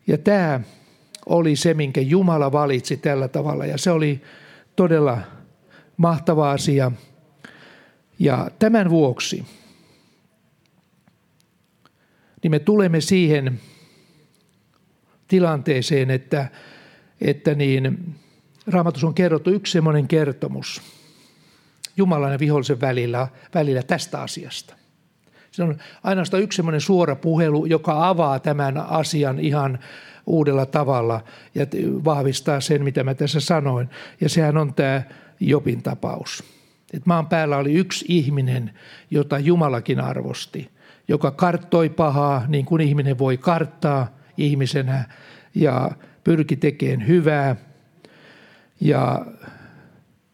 Ja 0.08 0.17
tämä 0.17 0.62
oli 1.25 1.56
se, 1.56 1.73
minkä 1.73 2.01
Jumala 2.01 2.51
valitsi 2.51 2.97
tällä 2.97 3.27
tavalla 3.27 3.65
ja 3.65 3.77
se 3.77 3.91
oli 3.91 4.21
todella 4.75 5.17
mahtava 5.97 6.51
asia. 6.51 6.91
Ja 8.19 8.51
tämän 8.60 8.89
vuoksi 8.89 9.45
niin 12.43 12.51
me 12.51 12.60
tulemme 12.60 13.01
siihen 13.01 13.60
tilanteeseen, 15.34 16.12
että, 16.12 16.48
että 17.22 17.56
niin, 17.56 18.15
Raamatus 18.67 19.04
on 19.04 19.13
kerrottu 19.13 19.50
yksi 19.50 19.72
semmoinen 19.72 20.08
kertomus– 20.08 20.82
Jumalan 21.98 22.32
ja 22.32 22.39
vihollisen 22.39 22.82
välillä, 22.82 23.28
välillä 23.54 23.84
tästä 23.84 24.22
asiasta. 24.22 24.76
Se 25.52 25.63
on 25.63 25.78
ainoastaan 26.04 26.43
yksi 26.43 26.56
semmoinen 26.56 26.82
suora 26.82 27.15
puhelu, 27.15 27.65
joka 27.65 28.08
avaa 28.08 28.39
tämän 28.39 28.78
asian 28.78 29.39
ihan 29.39 29.80
uudella 30.26 30.65
tavalla 30.65 31.24
ja 31.56 31.65
vahvistaa 32.06 32.62
sen, 32.62 32.84
mitä 32.84 33.04
mä 33.04 33.13
tässä 33.13 33.39
sanoin. 33.39 33.89
Ja 34.22 34.30
sehän 34.30 34.58
on 34.58 34.74
tämä 34.74 35.02
Jopin 35.39 35.84
tapaus. 35.84 36.43
Et 36.93 37.06
maan 37.06 37.28
päällä 37.28 37.58
oli 37.58 37.74
yksi 37.74 38.06
ihminen, 38.08 38.72
jota 39.12 39.39
Jumalakin 39.39 40.00
arvosti, 40.00 40.69
joka 41.08 41.32
karttoi 41.32 41.89
pahaa 41.89 42.43
niin 42.48 42.65
kuin 42.65 42.82
ihminen 42.82 43.17
voi 43.17 43.38
karttaa 43.38 44.23
ihmisenä 44.38 45.06
ja 45.56 45.91
pyrki 46.24 46.56
tekemään 46.56 47.08
hyvää. 47.08 47.56
Ja 48.82 49.26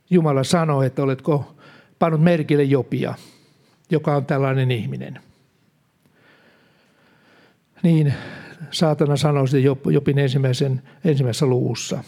Jumala 0.10 0.44
sanoi, 0.44 0.86
että 0.86 1.04
oletko 1.04 1.56
pannut 2.00 2.22
merkille 2.24 2.64
Jopia, 2.64 3.14
joka 3.90 4.16
on 4.16 4.26
tällainen 4.26 4.72
ihminen. 4.72 5.20
Niin 7.84 8.14
saatana 8.72 9.16
sanoi 9.16 9.48
sitten 9.48 9.94
Jopin 9.94 10.20
ensimmäisen, 10.20 10.82
ensimmäisessä 11.06 11.46
luvussa, 11.46 12.04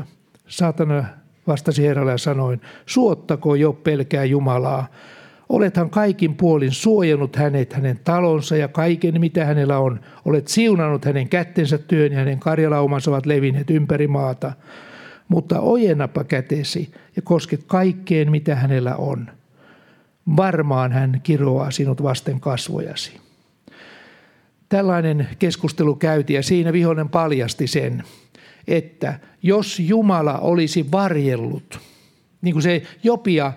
9-11. 0.00 0.04
Saatana 0.46 1.04
vastasi 1.46 1.82
Herralle 1.82 2.12
ja 2.12 2.18
sanoi, 2.18 2.58
suottako 2.86 3.54
jo 3.54 3.72
pelkää 3.72 4.24
Jumalaa, 4.24 4.86
Olethan 5.52 5.90
kaikin 5.90 6.34
puolin 6.34 6.72
suojellut 6.72 7.36
hänet, 7.36 7.72
hänen 7.72 8.00
talonsa 8.04 8.56
ja 8.56 8.68
kaiken, 8.68 9.20
mitä 9.20 9.44
hänellä 9.44 9.78
on. 9.78 10.00
Olet 10.24 10.48
siunannut 10.48 11.04
hänen 11.04 11.28
kättensä 11.28 11.78
työn 11.78 12.12
ja 12.12 12.18
hänen 12.18 12.38
karjalaumansa 12.38 13.10
ovat 13.10 13.26
levinneet 13.26 13.70
ympäri 13.70 14.06
maata 14.06 14.52
mutta 15.32 15.60
ojennapa 15.60 16.24
kätesi 16.24 16.92
ja 17.16 17.22
koske 17.22 17.58
kaikkeen, 17.66 18.30
mitä 18.30 18.54
hänellä 18.54 18.96
on. 18.96 19.30
Varmaan 20.36 20.92
hän 20.92 21.20
kiroaa 21.22 21.70
sinut 21.70 22.02
vasten 22.02 22.40
kasvojasi. 22.40 23.20
Tällainen 24.68 25.28
keskustelu 25.38 25.94
käytiin 25.94 26.34
ja 26.34 26.42
siinä 26.42 26.72
vihollinen 26.72 27.08
paljasti 27.08 27.66
sen, 27.66 28.02
että 28.68 29.20
jos 29.42 29.80
Jumala 29.80 30.38
olisi 30.38 30.86
varjellut, 30.92 31.80
niin 32.42 32.52
kuin 32.52 32.62
se 32.62 32.82
Jopia 33.02 33.52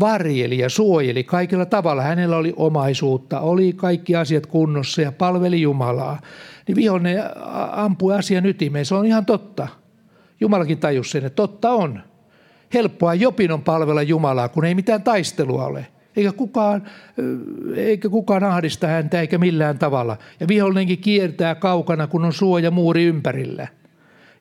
varjeli 0.00 0.58
ja 0.58 0.68
suojeli 0.68 1.24
kaikilla 1.24 1.66
tavalla, 1.66 2.02
hänellä 2.02 2.36
oli 2.36 2.52
omaisuutta, 2.56 3.40
oli 3.40 3.72
kaikki 3.72 4.16
asiat 4.16 4.46
kunnossa 4.46 5.02
ja 5.02 5.12
palveli 5.12 5.62
Jumalaa, 5.62 6.20
niin 6.68 6.76
vihollinen 6.76 7.22
ampui 7.72 8.14
asian 8.14 8.46
ytimeen. 8.46 8.86
Se 8.86 8.94
on 8.94 9.06
ihan 9.06 9.26
totta– 9.26 9.68
Jumalakin 10.42 10.78
tajus 10.78 11.10
sen, 11.10 11.24
että 11.24 11.36
totta 11.36 11.70
on. 11.70 12.00
Helppoa 12.74 13.14
Jopin 13.14 13.52
on 13.52 13.62
palvella 13.62 14.02
Jumalaa, 14.02 14.48
kun 14.48 14.64
ei 14.64 14.74
mitään 14.74 15.02
taistelua 15.02 15.66
ole. 15.66 15.86
Eikä 16.16 16.32
kukaan, 16.32 16.82
eikä 17.76 18.08
kukaan 18.08 18.44
ahdista 18.44 18.86
häntä 18.86 19.20
eikä 19.20 19.38
millään 19.38 19.78
tavalla. 19.78 20.16
Ja 20.40 20.48
vihollinenkin 20.48 20.98
kiertää 20.98 21.54
kaukana, 21.54 22.06
kun 22.06 22.24
on 22.24 22.32
suoja 22.32 22.70
muuri 22.70 23.04
ympärillä. 23.04 23.68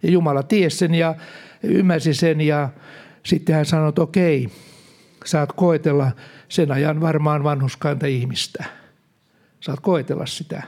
Ja 0.03 0.11
Jumala 0.11 0.43
tiesi 0.43 0.77
sen 0.77 0.95
ja 0.95 1.15
ymmärsi 1.63 2.13
sen 2.13 2.41
ja 2.41 2.69
sitten 3.25 3.55
hän 3.55 3.65
sanoi, 3.65 3.89
että 3.89 4.01
okei, 4.01 4.49
saat 5.25 5.51
koetella 5.53 6.11
sen 6.49 6.71
ajan 6.71 7.01
varmaan 7.01 7.43
vanhuskainta 7.43 8.07
ihmistä. 8.07 8.65
Saat 9.59 9.79
koetella 9.79 10.25
sitä. 10.25 10.63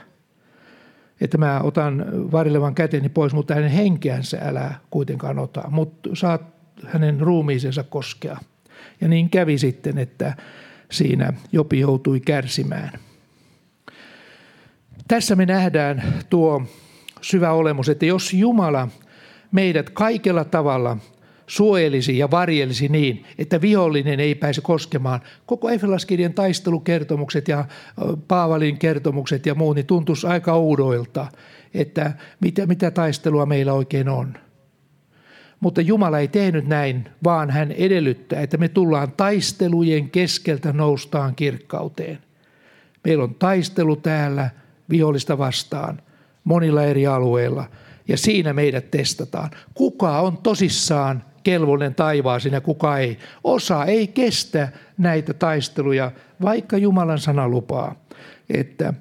että 1.20 1.38
mä 1.38 1.60
otan 1.60 2.04
varilevan 2.32 2.74
käteni 2.74 3.08
pois, 3.08 3.34
mutta 3.34 3.54
hänen 3.54 3.70
henkeänsä 3.70 4.38
älä 4.42 4.74
kuitenkaan 4.90 5.38
ota, 5.38 5.62
mutta 5.70 6.10
saat 6.14 6.42
hänen 6.86 7.20
ruumiisensa 7.20 7.82
koskea. 7.82 8.38
Ja 9.00 9.08
niin 9.08 9.30
kävi 9.30 9.58
sitten, 9.58 9.98
että 9.98 10.36
siinä 10.90 11.32
Jopi 11.52 11.80
joutui 11.80 12.20
kärsimään. 12.20 12.90
Tässä 15.08 15.36
me 15.36 15.46
nähdään 15.46 16.02
tuo 16.30 16.62
syvä 17.20 17.52
olemus, 17.52 17.88
että 17.88 18.06
jos 18.06 18.32
Jumala 18.32 18.88
meidät 19.52 19.90
kaikella 19.90 20.44
tavalla 20.44 20.96
suojelisi 21.46 22.18
ja 22.18 22.30
varjelisi 22.30 22.88
niin, 22.88 23.24
että 23.38 23.60
vihollinen 23.60 24.20
ei 24.20 24.34
pääse 24.34 24.60
koskemaan. 24.60 25.20
Koko 25.46 25.70
Efelaskirjan 25.70 26.34
taistelukertomukset 26.34 27.48
ja 27.48 27.64
Paavalin 28.28 28.78
kertomukset 28.78 29.46
ja 29.46 29.54
muut, 29.54 29.76
niin 29.76 29.86
tuntuisi 29.86 30.26
aika 30.26 30.52
oudoilta, 30.52 31.26
että 31.74 32.12
mitä, 32.40 32.66
mitä 32.66 32.90
taistelua 32.90 33.46
meillä 33.46 33.72
oikein 33.72 34.08
on. 34.08 34.34
Mutta 35.60 35.80
Jumala 35.80 36.18
ei 36.18 36.28
tehnyt 36.28 36.66
näin, 36.66 37.08
vaan 37.24 37.50
hän 37.50 37.72
edellyttää, 37.72 38.40
että 38.40 38.56
me 38.56 38.68
tullaan 38.68 39.12
taistelujen 39.16 40.10
keskeltä 40.10 40.72
noustaan 40.72 41.34
kirkkauteen. 41.34 42.18
Meillä 43.04 43.24
on 43.24 43.34
taistelu 43.34 43.96
täällä 43.96 44.50
vihollista 44.90 45.38
vastaan 45.38 46.02
monilla 46.44 46.84
eri 46.84 47.06
alueilla 47.06 47.64
ja 48.08 48.16
siinä 48.16 48.52
meidät 48.52 48.90
testataan. 48.90 49.50
Kuka 49.74 50.20
on 50.20 50.38
tosissaan 50.38 51.24
kelvollinen 51.44 51.94
taivaaseen 51.94 52.52
ja 52.52 52.60
kuka 52.60 52.98
ei. 52.98 53.18
Osa 53.44 53.84
ei 53.84 54.06
kestä 54.06 54.68
näitä 54.98 55.34
taisteluja, 55.34 56.12
vaikka 56.42 56.76
Jumalan 56.76 57.18
sana 57.18 57.48
lupaa, 57.48 57.94
että 58.50 58.94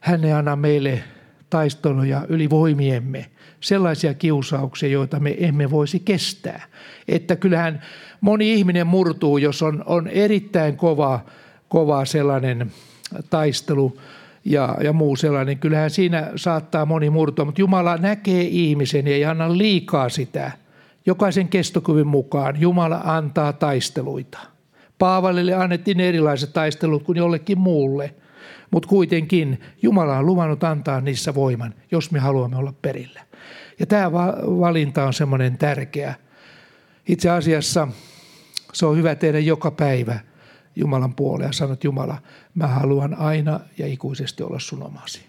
hän 0.00 0.24
ei 0.24 0.32
anna 0.32 0.56
meille 0.56 1.02
taisteluja 1.50 2.26
yli 2.28 2.50
voimiemme, 2.50 3.26
sellaisia 3.60 4.14
kiusauksia, 4.14 4.88
joita 4.88 5.20
me 5.20 5.36
emme 5.38 5.70
voisi 5.70 6.00
kestää. 6.00 6.62
Että 7.08 7.36
kyllähän 7.36 7.82
moni 8.20 8.52
ihminen 8.52 8.86
murtuu, 8.86 9.38
jos 9.38 9.62
on, 9.62 9.82
on 9.86 10.08
erittäin 10.08 10.76
kova, 10.76 11.20
kova 11.68 12.04
sellainen 12.04 12.72
taistelu 13.30 13.98
ja, 14.44 14.76
ja 14.82 14.92
muu 14.92 15.16
sellainen. 15.16 15.58
Kyllähän 15.58 15.90
siinä 15.90 16.30
saattaa 16.36 16.86
moni 16.86 17.10
murtua, 17.10 17.44
mutta 17.44 17.60
Jumala 17.60 17.96
näkee 17.96 18.42
ihmisen 18.42 19.06
ja 19.06 19.14
ei 19.14 19.24
anna 19.24 19.58
liikaa 19.58 20.08
sitä– 20.08 20.52
Jokaisen 21.06 21.48
kestokyvyn 21.48 22.06
mukaan 22.06 22.60
Jumala 22.60 23.00
antaa 23.04 23.52
taisteluita. 23.52 24.38
Paavalille 24.98 25.54
annettiin 25.54 26.00
erilaiset 26.00 26.52
taistelut 26.52 27.02
kuin 27.02 27.18
jollekin 27.18 27.58
muulle, 27.58 28.14
mutta 28.70 28.88
kuitenkin 28.88 29.60
Jumala 29.82 30.18
on 30.18 30.26
luvannut 30.26 30.64
antaa 30.64 31.00
niissä 31.00 31.34
voiman, 31.34 31.74
jos 31.90 32.10
me 32.10 32.18
haluamme 32.18 32.56
olla 32.56 32.72
perillä. 32.82 33.20
Ja 33.78 33.86
tämä 33.86 34.12
valinta 34.12 35.06
on 35.06 35.12
semmoinen 35.12 35.58
tärkeä. 35.58 36.14
Itse 37.08 37.30
asiassa 37.30 37.88
se 38.72 38.86
on 38.86 38.96
hyvä 38.96 39.14
tehdä 39.14 39.38
joka 39.38 39.70
päivä 39.70 40.20
Jumalan 40.76 41.14
puoleen 41.14 41.48
ja 41.48 41.52
sanot 41.52 41.84
Jumala, 41.84 42.18
mä 42.54 42.66
haluan 42.66 43.14
aina 43.14 43.60
ja 43.78 43.86
ikuisesti 43.86 44.42
olla 44.42 44.58
sun 44.58 44.82
omasi. 44.82 45.20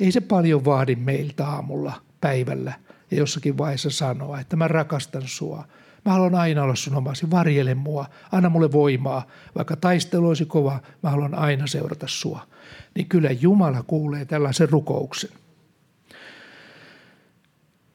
Ei 0.00 0.12
se 0.12 0.20
paljon 0.20 0.64
vaadi 0.64 0.96
meiltä 0.96 1.46
aamulla, 1.46 1.92
päivällä– 2.20 2.72
ja 3.10 3.16
jossakin 3.16 3.58
vaiheessa 3.58 3.90
sanoa, 3.90 4.40
että 4.40 4.56
mä 4.56 4.68
rakastan 4.68 5.22
sua. 5.24 5.64
Mä 6.04 6.12
haluan 6.12 6.34
aina 6.34 6.62
olla 6.62 6.74
sun 6.74 6.94
omasi, 6.94 7.30
varjele 7.30 7.74
mua, 7.74 8.06
anna 8.32 8.48
mulle 8.48 8.72
voimaa. 8.72 9.26
Vaikka 9.54 9.76
taistelu 9.76 10.28
olisi 10.28 10.46
kova, 10.46 10.80
mä 11.02 11.10
haluan 11.10 11.34
aina 11.34 11.66
seurata 11.66 12.06
sua. 12.08 12.46
Niin 12.94 13.08
kyllä 13.08 13.30
Jumala 13.30 13.82
kuulee 13.82 14.24
tällaisen 14.24 14.68
rukouksen. 14.68 15.30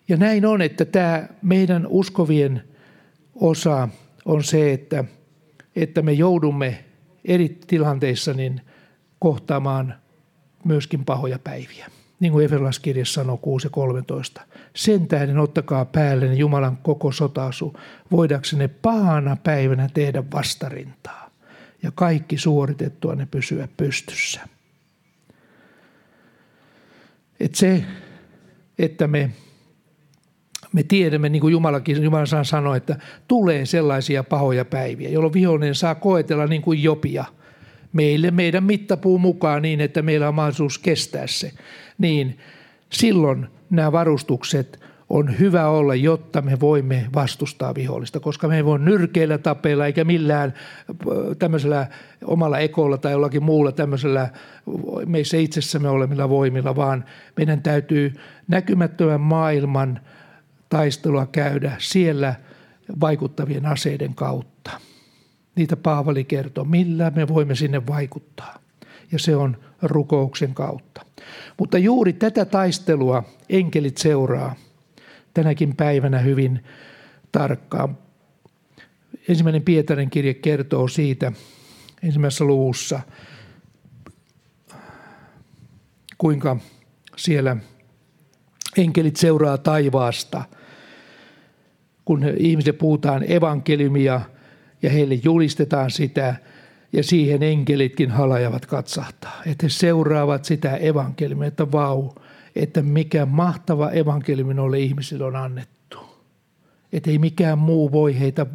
Ja 0.07 0.17
näin 0.17 0.45
on, 0.45 0.61
että 0.61 0.85
tämä 0.85 1.27
meidän 1.41 1.87
uskovien 1.89 2.63
osa 3.35 3.89
on 4.25 4.43
se, 4.43 4.73
että, 4.73 5.03
että 5.75 6.01
me 6.01 6.11
joudumme 6.11 6.85
eri 7.25 7.59
tilanteissa 7.67 8.33
niin 8.33 8.61
kohtaamaan 9.19 9.95
myöskin 10.65 11.05
pahoja 11.05 11.39
päiviä 11.39 11.87
niin 12.21 12.31
kuin 12.31 12.45
Efelaskirjassa 12.45 13.13
sanoo 13.13 13.37
6 13.37 13.65
ja 13.67 13.69
13. 13.69 14.41
Sen 14.75 15.07
tähden 15.07 15.37
ottakaa 15.37 15.85
päälle 15.85 16.33
Jumalan 16.33 16.77
koko 16.77 17.11
sotasu, 17.11 17.73
voidaksenne 18.11 18.67
pahana 18.67 19.37
päivänä 19.43 19.89
tehdä 19.93 20.23
vastarintaa 20.33 21.29
ja 21.83 21.91
kaikki 21.95 22.37
suoritettua 22.37 23.15
ne 23.15 23.27
pysyä 23.31 23.67
pystyssä. 23.77 24.41
Et 27.39 27.55
se, 27.55 27.83
että 28.79 29.07
me, 29.07 29.31
me 30.73 30.83
tiedämme, 30.83 31.29
niin 31.29 31.41
kuin 31.41 31.51
Jumalakin, 31.51 32.03
Jumala 32.03 32.43
sanoi, 32.43 32.77
että 32.77 32.99
tulee 33.27 33.65
sellaisia 33.65 34.23
pahoja 34.23 34.65
päiviä, 34.65 35.09
jolloin 35.09 35.33
vihollinen 35.33 35.75
saa 35.75 35.95
koetella 35.95 36.47
niin 36.47 36.61
kuin 36.61 36.83
jopia– 36.83 37.25
meille 37.93 38.31
meidän 38.31 38.63
mittapuun 38.63 39.21
mukaan 39.21 39.61
niin, 39.61 39.81
että 39.81 40.01
meillä 40.01 40.27
on 40.27 40.35
mahdollisuus 40.35 40.77
kestää 40.77 41.27
se, 41.27 41.51
niin 42.01 42.37
silloin 42.89 43.47
nämä 43.69 43.91
varustukset 43.91 44.79
on 45.09 45.39
hyvä 45.39 45.67
olla, 45.67 45.95
jotta 45.95 46.41
me 46.41 46.59
voimme 46.59 47.05
vastustaa 47.13 47.75
vihollista, 47.75 48.19
koska 48.19 48.47
me 48.47 48.55
ei 48.55 48.65
voi 48.65 48.79
nyrkeillä 48.79 49.37
tapeilla 49.37 49.85
eikä 49.85 50.03
millään 50.03 50.53
äh, 50.89 51.37
tämmöisellä 51.39 51.87
omalla 52.23 52.59
ekolla 52.59 52.97
tai 52.97 53.11
jollakin 53.11 53.43
muulla 53.43 53.71
tämmöisellä 53.71 54.29
meissä 55.05 55.37
itsessämme 55.37 55.89
olemilla 55.89 56.29
voimilla, 56.29 56.75
vaan 56.75 57.05
meidän 57.37 57.61
täytyy 57.61 58.13
näkymättömän 58.47 59.21
maailman 59.21 59.99
taistelua 60.69 61.25
käydä 61.25 61.71
siellä 61.77 62.35
vaikuttavien 63.01 63.65
aseiden 63.65 64.15
kautta. 64.15 64.71
Niitä 65.55 65.75
Paavali 65.75 66.23
kertoo, 66.23 66.63
millä 66.63 67.11
me 67.15 67.27
voimme 67.27 67.55
sinne 67.55 67.87
vaikuttaa. 67.87 68.59
Ja 69.11 69.19
se 69.19 69.35
on 69.35 69.57
rukouksen 69.81 70.53
kautta. 70.53 71.01
Mutta 71.57 71.77
juuri 71.77 72.13
tätä 72.13 72.45
taistelua 72.45 73.23
enkelit 73.49 73.97
seuraa 73.97 74.55
tänäkin 75.33 75.75
päivänä 75.75 76.19
hyvin 76.19 76.63
tarkkaan. 77.31 77.97
Ensimmäinen 79.29 79.61
Pietarin 79.61 80.09
kirje 80.09 80.33
kertoo 80.33 80.87
siitä 80.87 81.31
ensimmäisessä 82.03 82.45
luvussa, 82.45 82.99
kuinka 86.17 86.57
siellä 87.17 87.57
enkelit 88.77 89.15
seuraa 89.15 89.57
taivaasta, 89.57 90.43
kun 92.05 92.23
ihmiset 92.37 92.77
puhutaan 92.77 93.31
evankeliumia– 93.31 94.21
ja 94.81 94.89
heille 94.89 95.19
julistetaan 95.23 95.91
sitä 95.91 96.35
ja 96.93 97.03
siihen 97.03 97.43
enkelitkin 97.43 98.11
halajavat 98.11 98.65
katsahtaa. 98.65 99.41
Että 99.45 99.65
he 99.65 99.69
seuraavat 99.69 100.45
sitä 100.45 100.75
evankeliumia, 100.75 101.47
että 101.47 101.71
vau, 101.71 102.09
että 102.55 102.81
mikä 102.81 103.25
mahtava 103.25 103.91
evankeliumi 103.91 104.53
noille 104.53 104.79
ihmisille 104.79 105.23
on 105.23 105.35
annettu. 105.35 105.97
Että 106.93 107.11
ei 107.11 107.17
mikään 107.17 107.57
muu 107.59 107.91
voi 107.91 108.19
heitä 108.19 108.45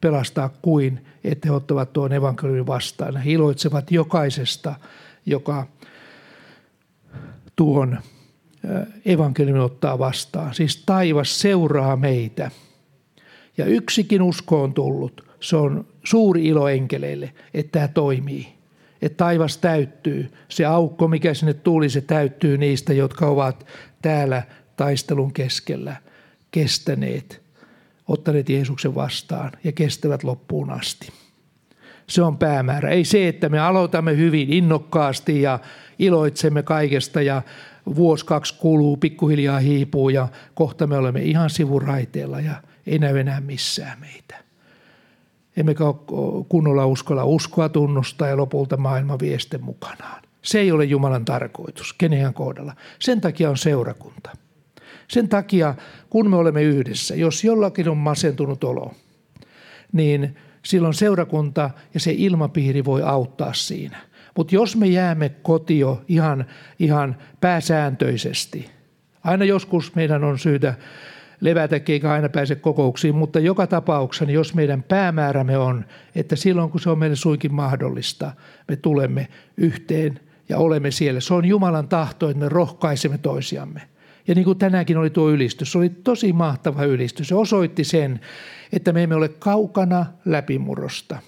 pelastaa 0.00 0.48
kuin, 0.62 1.06
että 1.24 1.48
he 1.48 1.54
ottavat 1.54 1.92
tuon 1.92 2.12
evankeliumin 2.12 2.66
vastaan. 2.66 3.16
He 3.16 3.30
iloitsevat 3.30 3.90
jokaisesta, 3.90 4.74
joka 5.26 5.66
tuon 7.56 7.98
evankeliumin 9.04 9.62
ottaa 9.62 9.98
vastaan. 9.98 10.54
Siis 10.54 10.82
taivas 10.86 11.40
seuraa 11.40 11.96
meitä. 11.96 12.50
Ja 13.58 13.64
yksikin 13.64 14.22
usko 14.22 14.62
on 14.62 14.74
tullut 14.74 15.28
se 15.40 15.56
on 15.56 15.86
suuri 16.08 16.46
ilo 16.46 16.68
enkeleille, 16.68 17.32
että 17.54 17.72
tämä 17.72 17.88
toimii. 17.88 18.48
Että 19.02 19.16
taivas 19.16 19.58
täyttyy. 19.58 20.32
Se 20.48 20.64
aukko, 20.64 21.08
mikä 21.08 21.34
sinne 21.34 21.54
tuli, 21.54 21.88
se 21.88 22.00
täyttyy 22.00 22.58
niistä, 22.58 22.92
jotka 22.92 23.26
ovat 23.26 23.66
täällä 24.02 24.42
taistelun 24.76 25.32
keskellä 25.32 25.96
kestäneet, 26.50 27.42
ottaneet 28.08 28.48
Jeesuksen 28.48 28.94
vastaan 28.94 29.52
ja 29.64 29.72
kestävät 29.72 30.24
loppuun 30.24 30.70
asti. 30.70 31.08
Se 32.06 32.22
on 32.22 32.38
päämäärä. 32.38 32.90
Ei 32.90 33.04
se, 33.04 33.28
että 33.28 33.48
me 33.48 33.58
aloitamme 33.58 34.16
hyvin 34.16 34.52
innokkaasti 34.52 35.42
ja 35.42 35.58
iloitsemme 35.98 36.62
kaikesta 36.62 37.22
ja 37.22 37.42
vuosi 37.94 38.26
kaksi 38.26 38.54
kuluu, 38.58 38.96
pikkuhiljaa 38.96 39.58
hiipuu 39.58 40.08
ja 40.08 40.28
kohta 40.54 40.86
me 40.86 40.96
olemme 40.96 41.22
ihan 41.22 41.50
sivuraiteella 41.50 42.40
ja 42.40 42.62
ei 42.86 42.98
näy 42.98 43.18
enää 43.18 43.40
missään 43.40 44.00
meitä 44.00 44.47
emmekä 45.58 45.84
kunnolla 46.48 46.86
uskolla 46.86 47.24
uskoa 47.24 47.68
tunnustaa 47.68 48.28
ja 48.28 48.36
lopulta 48.36 48.76
maailma 48.76 49.18
vie 49.18 49.38
sitten 49.38 49.64
mukanaan. 49.64 50.22
Se 50.42 50.60
ei 50.60 50.72
ole 50.72 50.84
Jumalan 50.84 51.24
tarkoitus 51.24 51.92
kenenkään 51.92 52.34
kohdalla. 52.34 52.74
Sen 52.98 53.20
takia 53.20 53.50
on 53.50 53.56
seurakunta. 53.56 54.30
Sen 55.08 55.28
takia, 55.28 55.74
kun 56.10 56.30
me 56.30 56.36
olemme 56.36 56.62
yhdessä, 56.62 57.14
jos 57.14 57.44
jollakin 57.44 57.88
on 57.88 57.96
masentunut 57.96 58.64
olo, 58.64 58.94
niin 59.92 60.36
silloin 60.64 60.94
seurakunta 60.94 61.70
ja 61.94 62.00
se 62.00 62.14
ilmapiiri 62.16 62.84
voi 62.84 63.02
auttaa 63.02 63.52
siinä. 63.52 63.98
Mutta 64.36 64.54
jos 64.54 64.76
me 64.76 64.86
jäämme 64.86 65.28
kotio 65.28 66.02
ihan, 66.08 66.46
ihan 66.78 67.16
pääsääntöisesti, 67.40 68.70
aina 69.24 69.44
joskus 69.44 69.94
meidän 69.94 70.24
on 70.24 70.38
syytä 70.38 70.74
levätäkin 71.40 71.92
eikä 71.92 72.12
aina 72.12 72.28
pääse 72.28 72.54
kokouksiin, 72.54 73.14
mutta 73.14 73.40
joka 73.40 73.66
tapauksessa, 73.66 74.24
niin 74.24 74.34
jos 74.34 74.54
meidän 74.54 74.82
päämäärämme 74.82 75.58
on, 75.58 75.84
että 76.14 76.36
silloin 76.36 76.70
kun 76.70 76.80
se 76.80 76.90
on 76.90 76.98
meille 76.98 77.16
suinkin 77.16 77.54
mahdollista, 77.54 78.32
me 78.68 78.76
tulemme 78.76 79.28
yhteen 79.56 80.20
ja 80.48 80.58
olemme 80.58 80.90
siellä. 80.90 81.20
Se 81.20 81.34
on 81.34 81.44
Jumalan 81.44 81.88
tahto, 81.88 82.28
että 82.28 82.40
me 82.40 82.48
rohkaisemme 82.48 83.18
toisiamme. 83.18 83.82
Ja 84.28 84.34
niin 84.34 84.44
kuin 84.44 84.58
tänäänkin 84.58 84.96
oli 84.96 85.10
tuo 85.10 85.30
ylistys, 85.30 85.72
se 85.72 85.78
oli 85.78 85.88
tosi 85.88 86.32
mahtava 86.32 86.84
ylistys. 86.84 87.28
Se 87.28 87.34
osoitti 87.34 87.84
sen, 87.84 88.20
että 88.72 88.92
me 88.92 89.02
emme 89.02 89.14
ole 89.14 89.28
kaukana 89.28 90.06
läpimurrosta. 90.24 91.18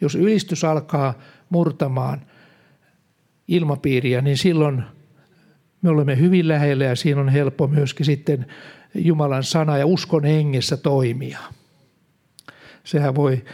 Jos 0.00 0.14
ylistys 0.14 0.64
alkaa 0.64 1.14
murtamaan 1.48 2.20
ilmapiiriä, 3.48 4.20
niin 4.20 4.36
silloin 4.36 4.82
me 5.82 5.90
olemme 5.90 6.18
hyvin 6.18 6.48
lähellä 6.48 6.84
ja 6.84 6.96
siinä 6.96 7.20
on 7.20 7.28
helppo 7.28 7.66
myöskin 7.66 8.06
sitten 8.06 8.46
Jumalan 8.94 9.44
sana 9.44 9.78
ja 9.78 9.86
uskon 9.86 10.24
hengessä 10.24 10.76
toimia. 10.76 11.38
Sehän 12.84 13.14
voi 13.14 13.44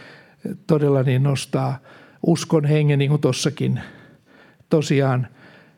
todella 0.67 1.03
niin 1.03 1.23
nostaa 1.23 1.79
uskon 2.25 2.65
hengen, 2.65 2.99
niin 2.99 3.09
kuin 3.09 3.21
tuossakin 3.21 3.81
tosiaan 4.69 5.27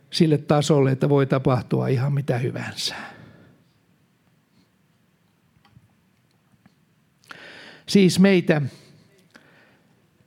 sille 0.09 0.37
tasolle, 0.37 0.91
että 0.91 1.09
voi 1.09 1.25
tapahtua 1.25 1.87
ihan 1.87 2.13
mitä 2.13 2.37
hyvänsä. 2.37 2.95
Siis 7.87 8.19
meitä 8.19 8.61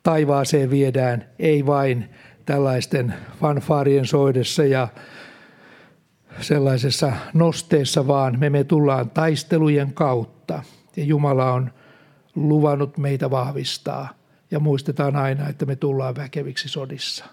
taivaaseen 0.03 0.71
viedään 0.71 1.29
ei 1.39 1.67
vain 1.67 2.11
tällaisten 2.47 3.15
fanfaarien 3.41 4.07
soidessa 4.07 4.65
ja 4.65 4.89
sellaisessa 6.41 7.13
nosteessa, 7.35 8.07
vaan 8.07 8.39
me, 8.39 8.51
me 8.51 8.65
tullaan 8.65 9.11
taistelujen 9.11 9.93
kautta. 9.95 10.63
Ja 10.97 11.05
Jumala 11.05 11.53
on 11.53 11.71
luvannut 12.35 12.99
meitä 12.99 13.31
vahvistaa. 13.31 14.09
Ja 14.51 14.61
muistetaan 14.61 15.17
aina, 15.17 15.49
että 15.49 15.67
me 15.67 15.77
tullaan 15.77 16.17
väkeviksi 16.17 16.69
sodissa. 16.69 17.25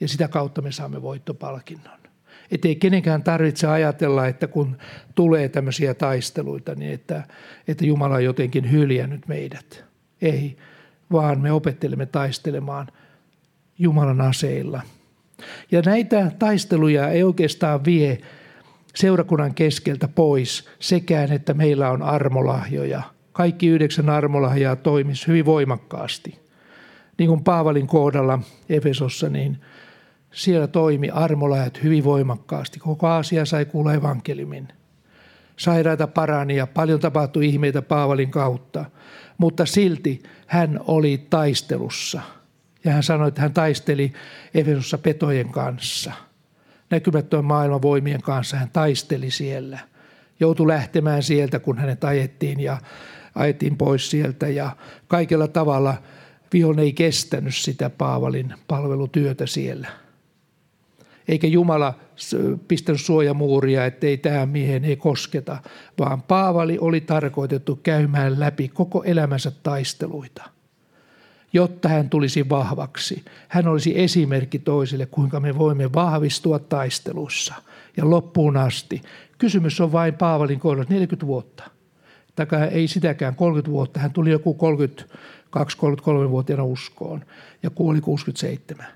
Ja 0.00 0.08
sitä 0.08 0.28
kautta 0.28 0.62
me 0.62 0.72
saamme 0.72 1.02
voittopalkinnon. 1.02 1.98
Että 2.50 2.68
ei 2.68 2.76
kenenkään 2.76 3.22
tarvitse 3.22 3.66
ajatella, 3.66 4.26
että 4.26 4.46
kun 4.46 4.76
tulee 5.14 5.48
tämmöisiä 5.48 5.94
taisteluita, 5.94 6.74
niin 6.74 6.92
että, 6.92 7.22
että 7.68 7.86
Jumala 7.86 8.14
on 8.14 8.24
jotenkin 8.24 8.70
hyljännyt 8.70 9.28
meidät. 9.28 9.84
Ei, 10.22 10.56
vaan 11.12 11.40
me 11.40 11.52
opettelemme 11.52 12.06
taistelemaan 12.06 12.86
Jumalan 13.78 14.20
aseilla– 14.20 14.82
ja 15.70 15.82
näitä 15.86 16.32
taisteluja 16.38 17.08
ei 17.08 17.22
oikeastaan 17.22 17.84
vie 17.84 18.18
seurakunnan 18.94 19.54
keskeltä 19.54 20.08
pois 20.08 20.68
sekään, 20.78 21.32
että 21.32 21.54
meillä 21.54 21.90
on 21.90 22.02
armolahjoja. 22.02 23.02
Kaikki 23.32 23.66
yhdeksän 23.66 24.10
armolahjaa 24.10 24.76
toimisi 24.76 25.26
hyvin 25.26 25.44
voimakkaasti. 25.44 26.38
Niin 27.18 27.28
kuin 27.28 27.44
Paavalin 27.44 27.86
kohdalla 27.86 28.38
Efesossa, 28.68 29.28
niin 29.28 29.58
siellä 30.32 30.66
toimi 30.66 31.10
armolahjat 31.10 31.82
hyvin 31.82 32.04
voimakkaasti. 32.04 32.78
Koko 32.78 33.06
asia 33.08 33.44
sai 33.44 33.64
kuulla 33.64 33.94
evankeliumin. 33.94 34.68
Sairaita 35.56 36.06
parani 36.06 36.56
ja 36.56 36.66
paljon 36.66 37.00
tapahtui 37.00 37.46
ihmeitä 37.46 37.82
Paavalin 37.82 38.30
kautta, 38.30 38.84
mutta 39.38 39.66
silti 39.66 40.22
hän 40.46 40.80
oli 40.86 41.26
taistelussa– 41.30 42.20
ja 42.86 42.92
hän 42.92 43.02
sanoi, 43.02 43.28
että 43.28 43.40
hän 43.40 43.52
taisteli 43.52 44.12
Efesossa 44.54 44.98
petojen 44.98 45.48
kanssa. 45.52 46.12
Näkymättömän 46.90 47.44
maailman 47.44 47.82
voimien 47.82 48.22
kanssa 48.22 48.56
hän 48.56 48.70
taisteli 48.72 49.30
siellä. 49.30 49.78
Joutui 50.40 50.66
lähtemään 50.66 51.22
sieltä, 51.22 51.58
kun 51.58 51.78
hänet 51.78 52.04
ajettiin 52.04 52.60
ja 52.60 52.78
ajettiin 53.34 53.76
pois 53.76 54.10
sieltä. 54.10 54.48
Ja 54.48 54.76
kaikella 55.08 55.48
tavalla 55.48 55.94
vihollinen 56.52 56.84
ei 56.84 56.92
kestänyt 56.92 57.54
sitä 57.54 57.90
Paavalin 57.90 58.54
palvelutyötä 58.68 59.46
siellä. 59.46 59.88
Eikä 61.28 61.46
Jumala 61.46 61.94
pistänyt 62.68 63.00
suojamuuria, 63.00 63.84
ettei 63.84 64.16
tähän 64.16 64.48
miehen 64.48 64.84
ei 64.84 64.96
kosketa, 64.96 65.58
vaan 65.98 66.22
Paavali 66.22 66.78
oli 66.80 67.00
tarkoitettu 67.00 67.76
käymään 67.82 68.40
läpi 68.40 68.68
koko 68.68 69.02
elämänsä 69.04 69.52
taisteluita– 69.62 70.50
jotta 71.56 71.88
hän 71.88 72.10
tulisi 72.10 72.48
vahvaksi. 72.48 73.24
Hän 73.48 73.68
olisi 73.68 74.00
esimerkki 74.00 74.58
toisille, 74.58 75.06
kuinka 75.06 75.40
me 75.40 75.58
voimme 75.58 75.92
vahvistua 75.92 76.58
taistelussa 76.58 77.54
ja 77.96 78.10
loppuun 78.10 78.56
asti. 78.56 79.02
Kysymys 79.38 79.80
on 79.80 79.92
vain 79.92 80.14
Paavalin 80.14 80.60
kohdalla 80.60 80.86
40 80.88 81.26
vuotta. 81.26 81.70
Takaa 82.36 82.66
ei 82.66 82.88
sitäkään 82.88 83.34
30 83.34 83.70
vuotta. 83.70 84.00
Hän 84.00 84.12
tuli 84.12 84.30
joku 84.30 84.56
32-33-vuotiaana 85.56 86.64
uskoon 86.64 87.24
ja 87.62 87.70
kuoli 87.70 88.00
67. 88.00 88.86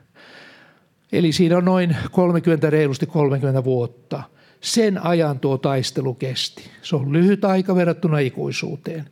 Eli 1.13 1.33
siinä 1.33 1.57
on 1.57 1.65
noin 1.65 1.97
30, 2.13 2.71
reilusti 2.71 3.07
30 3.07 3.65
vuotta. 3.65 4.23
Sen 4.61 5.07
ajan 5.07 5.41
tuo 5.41 5.59
taistelu 5.59 6.15
kesti. 6.15 6.71
Se 6.83 6.97
on 6.97 7.13
lyhyt 7.13 7.45
aika 7.45 7.75
verrattuna 7.75 8.19
ikuisuuteen. 8.19 9.05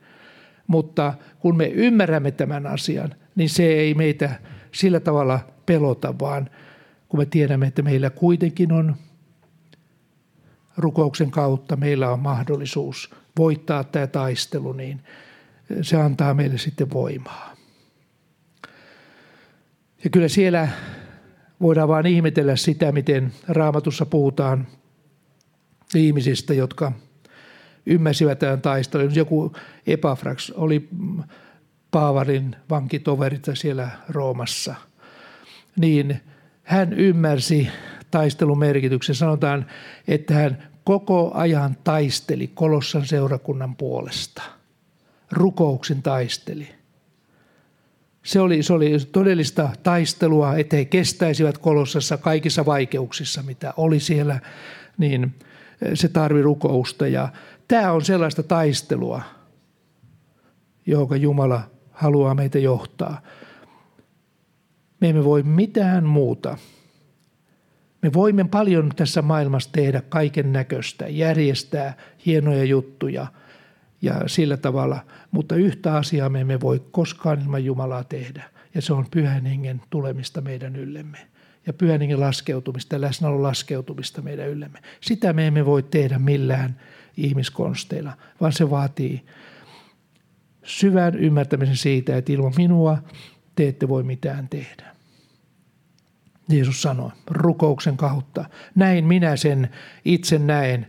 Mutta 0.67 1.15
kun 1.39 1.57
me 1.57 1.67
ymmärrämme 1.67 2.31
tämän 2.31 2.67
asian, 2.67 3.15
niin 3.39 3.51
se 3.51 3.67
ei 3.67 3.95
meitä 3.95 4.41
sillä 4.73 5.01
tavalla 5.01 5.41
pelota, 5.67 6.19
vaan 6.19 6.51
kun 7.09 7.21
me 7.21 7.27
tiedämme, 7.27 7.67
että 7.67 7.83
meillä 7.83 8.11
kuitenkin 8.11 8.73
on 8.73 8.97
rukouksen 10.77 11.31
kautta, 11.31 11.77
meillä 11.77 12.11
on 12.11 12.21
mahdollisuus 12.21 13.15
voittaa 13.39 13.85
tämä 13.85 14.07
taistelu, 14.07 14.73
niin 14.73 15.03
se 15.83 15.97
antaa 15.97 16.35
meille 16.35 16.59
sitten 16.59 16.91
voimaa. 16.91 17.55
Ja 20.05 20.11
kyllä 20.11 20.29
siellä 20.29 20.69
voidaan 21.61 21.89
vain 21.89 22.07
ihmetellä 22.07 22.57
sitä, 22.57 22.93
miten 22.93 23.33
raamatussa 23.49 24.07
puhutaan 24.07 24.67
ihmisistä, 25.95 26.55
jotka 26.55 26.93
ymmärsivät 27.87 28.39
tämän 28.39 28.63
taistelun. 28.63 29.15
Joku 29.15 29.53
Epafrax 29.87 30.51
oli 30.51 30.89
Paavarin 31.91 32.57
vankitoverita 32.71 33.55
siellä 33.55 33.91
Roomassa, 34.09 34.75
niin 35.77 36.21
hän 36.63 36.93
ymmärsi 36.93 37.69
taistelun 38.11 38.59
merkityksen. 38.59 39.15
Sanotaan, 39.15 39.67
että 40.09 40.35
hän 40.35 40.69
koko 40.85 41.31
ajan 41.35 41.77
taisteli 41.85 42.47
Kolossan 42.55 43.07
seurakunnan 43.07 43.77
puolesta. 43.77 44.43
Rukouksen 45.33 46.03
taisteli. 46.03 46.69
Se 48.25 48.41
oli, 48.41 48.63
se 48.63 48.73
oli 48.73 48.99
todellista 49.13 49.69
taistelua, 49.83 50.57
että 50.57 50.77
he 50.77 50.85
kestäisivät 50.85 51.59
Kolossassa 51.59 52.17
kaikissa 52.17 52.67
vaikeuksissa, 52.67 53.43
mitä 53.43 53.75
oli 53.77 54.01
siellä, 54.01 54.41
niin 54.99 55.35
se 55.95 56.09
tarvi 56.09 56.43
rukousta. 56.43 57.07
Ja 57.07 57.29
tämä 57.69 57.93
on 57.93 58.05
sellaista 58.05 58.43
taistelua, 58.43 59.23
johon 60.87 61.23
Jumala 61.23 61.71
haluaa 61.99 62.35
meitä 62.35 62.59
johtaa. 62.59 63.23
Me 65.01 65.09
emme 65.09 65.25
voi 65.25 65.43
mitään 65.43 66.05
muuta. 66.05 66.59
Me 68.03 68.13
voimme 68.13 68.45
paljon 68.45 68.93
tässä 68.97 69.23
maailmassa 69.23 69.73
tehdä 69.73 70.03
kaiken 70.09 70.53
näköistä, 70.53 71.09
järjestää 71.09 71.97
hienoja 72.27 72.65
juttuja 72.65 73.27
ja 74.03 74.15
sillä 74.27 74.57
tavalla, 74.57 75.01
mutta 75.31 75.55
yhtä 75.55 75.97
asiaa 75.97 76.29
me 76.29 76.41
emme 76.41 76.61
voi 76.61 76.83
koskaan 76.91 77.41
ilman 77.41 77.65
Jumalaa 77.65 78.05
tehdä, 78.05 78.45
ja 78.75 78.83
se 78.83 78.93
on 78.93 79.07
pyhän 79.11 79.47
hengen 79.47 79.83
tulemista 79.91 80.41
meidän 80.41 80.77
yllemme 80.77 81.19
ja 81.67 81.73
pyhän 81.73 82.01
hengen 82.01 82.21
laskeutumista 82.21 82.95
ja 82.95 83.01
läsnäolon 83.01 83.43
laskeutumista 83.43 84.23
meidän 84.23 84.49
yllemme. 84.49 84.79
Sitä 85.01 85.33
me 85.33 85.47
emme 85.47 85.67
voi 85.67 85.83
tehdä 85.83 86.19
millään 86.19 86.81
ihmiskonsteilla, 87.17 88.13
vaan 88.41 88.53
se 88.53 88.71
vaatii 88.71 89.25
syvän 90.69 91.15
ymmärtämisen 91.15 91.77
siitä, 91.77 92.17
että 92.17 92.33
ilman 92.33 92.53
minua 92.57 92.99
te 93.55 93.69
ette 93.69 93.89
voi 93.89 94.03
mitään 94.03 94.49
tehdä. 94.49 94.85
Jeesus 96.49 96.83
sanoi 96.83 97.11
rukouksen 97.31 97.97
kautta. 97.97 98.45
Näin 98.75 99.05
minä 99.05 99.37
sen 99.37 99.69
itse 100.05 100.39
näen 100.39 100.87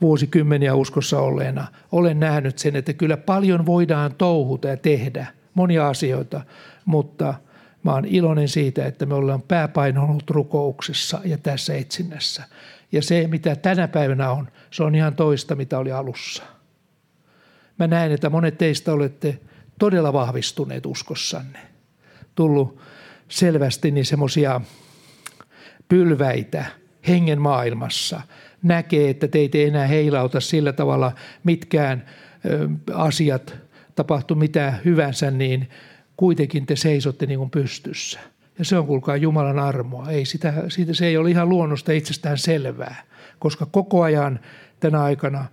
vuosikymmeniä 0.00 0.74
uskossa 0.74 1.20
olleena. 1.20 1.66
Olen 1.92 2.20
nähnyt 2.20 2.58
sen, 2.58 2.76
että 2.76 2.92
kyllä 2.92 3.16
paljon 3.16 3.66
voidaan 3.66 4.14
touhuta 4.14 4.68
ja 4.68 4.76
tehdä 4.76 5.26
monia 5.54 5.88
asioita, 5.88 6.40
mutta 6.84 7.34
mä 7.82 7.94
olen 7.94 8.04
iloinen 8.04 8.48
siitä, 8.48 8.86
että 8.86 9.06
me 9.06 9.14
ollaan 9.14 9.42
pääpaino 9.42 10.04
ollut 10.04 10.30
rukouksessa 10.30 11.20
ja 11.24 11.38
tässä 11.38 11.74
etsinnässä. 11.74 12.42
Ja 12.92 13.02
se, 13.02 13.26
mitä 13.26 13.56
tänä 13.56 13.88
päivänä 13.88 14.30
on, 14.30 14.48
se 14.70 14.82
on 14.82 14.94
ihan 14.94 15.14
toista, 15.14 15.54
mitä 15.54 15.78
oli 15.78 15.92
alussa– 15.92 16.42
Mä 17.78 17.86
näen, 17.86 18.12
että 18.12 18.30
monet 18.30 18.58
teistä 18.58 18.92
olette 18.92 19.38
todella 19.78 20.12
vahvistuneet 20.12 20.86
uskossanne. 20.86 21.58
Tullut 22.34 22.80
selvästi 23.28 23.90
niin 23.90 24.04
semmoisia 24.04 24.60
pylväitä 25.88 26.64
hengen 27.08 27.40
maailmassa. 27.40 28.20
Näkee, 28.62 29.10
että 29.10 29.28
teitä 29.28 29.58
ei 29.58 29.64
enää 29.64 29.86
heilauta 29.86 30.40
sillä 30.40 30.72
tavalla 30.72 31.12
mitkään 31.44 32.04
asiat, 32.94 33.56
tapahtuu 33.94 34.36
mitä 34.36 34.74
hyvänsä, 34.84 35.30
niin 35.30 35.70
kuitenkin 36.16 36.66
te 36.66 36.76
seisotte 36.76 37.26
niin 37.26 37.38
kuin 37.38 37.50
pystyssä. 37.50 38.20
Ja 38.58 38.64
se 38.64 38.78
on 38.78 38.86
kuulkaa 38.86 39.16
Jumalan 39.16 39.58
armoa. 39.58 40.10
Ei 40.10 40.24
sitä, 40.24 40.54
siitä 40.68 40.94
se 40.94 41.06
ei 41.06 41.16
ole 41.16 41.30
ihan 41.30 41.48
luonnosta 41.48 41.92
itsestään 41.92 42.38
selvää, 42.38 43.02
koska 43.38 43.66
koko 43.66 44.02
ajan 44.02 44.40
tänä 44.80 45.02
aikana 45.02 45.44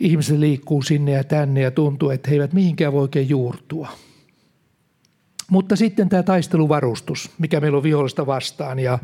ihmiset 0.00 0.38
liikkuu 0.38 0.82
sinne 0.82 1.12
ja 1.12 1.24
tänne 1.24 1.60
ja 1.60 1.70
tuntuu, 1.70 2.10
että 2.10 2.30
he 2.30 2.34
eivät 2.34 2.52
mihinkään 2.52 2.92
voi 2.92 3.02
oikein 3.02 3.28
juurtua. 3.28 3.88
Mutta 5.50 5.76
sitten 5.76 6.08
tämä 6.08 6.22
taisteluvarustus, 6.22 7.30
mikä 7.38 7.60
meillä 7.60 7.76
on 7.76 7.82
vihollista 7.82 8.26
vastaan 8.26 8.78
ja 8.78 8.98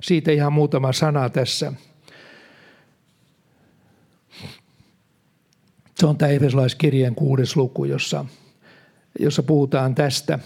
siitä 0.00 0.32
ihan 0.32 0.52
muutama 0.52 0.92
sana 0.92 1.30
tässä. 1.30 1.72
Se 5.94 6.06
on 6.06 6.18
tämä 6.18 6.32
Efesolaiskirjeen 6.32 7.14
kuudes 7.14 7.56
luku, 7.56 7.84
jossa, 7.84 8.24
jossa 9.18 9.42
puhutaan 9.42 9.94
tästä, 9.94 10.38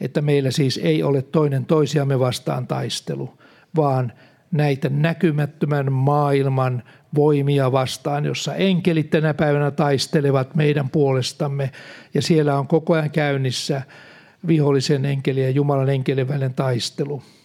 että 0.00 0.22
meillä 0.22 0.50
siis 0.50 0.80
ei 0.82 1.02
ole 1.02 1.22
toinen 1.22 1.66
toisiamme 1.66 2.18
vastaan 2.18 2.66
taistelu, 2.66 3.38
vaan 3.76 4.12
näitä 4.50 4.88
näkymättömän 4.88 5.92
maailman 5.92 6.82
voimia 7.14 7.72
vastaan, 7.72 8.24
jossa 8.24 8.54
enkelit 8.54 9.10
tänä 9.10 9.34
päivänä 9.34 9.70
taistelevat 9.70 10.54
meidän 10.54 10.90
puolestamme. 10.90 11.70
Ja 12.14 12.22
siellä 12.22 12.58
on 12.58 12.66
koko 12.66 12.94
ajan 12.94 13.10
käynnissä 13.10 13.82
vihollisen 14.46 15.04
enkeli 15.04 15.42
ja 15.42 15.50
Jumalan 15.50 15.88
enkelin 15.88 16.28
välinen 16.28 16.54
taistelu– 16.54 17.22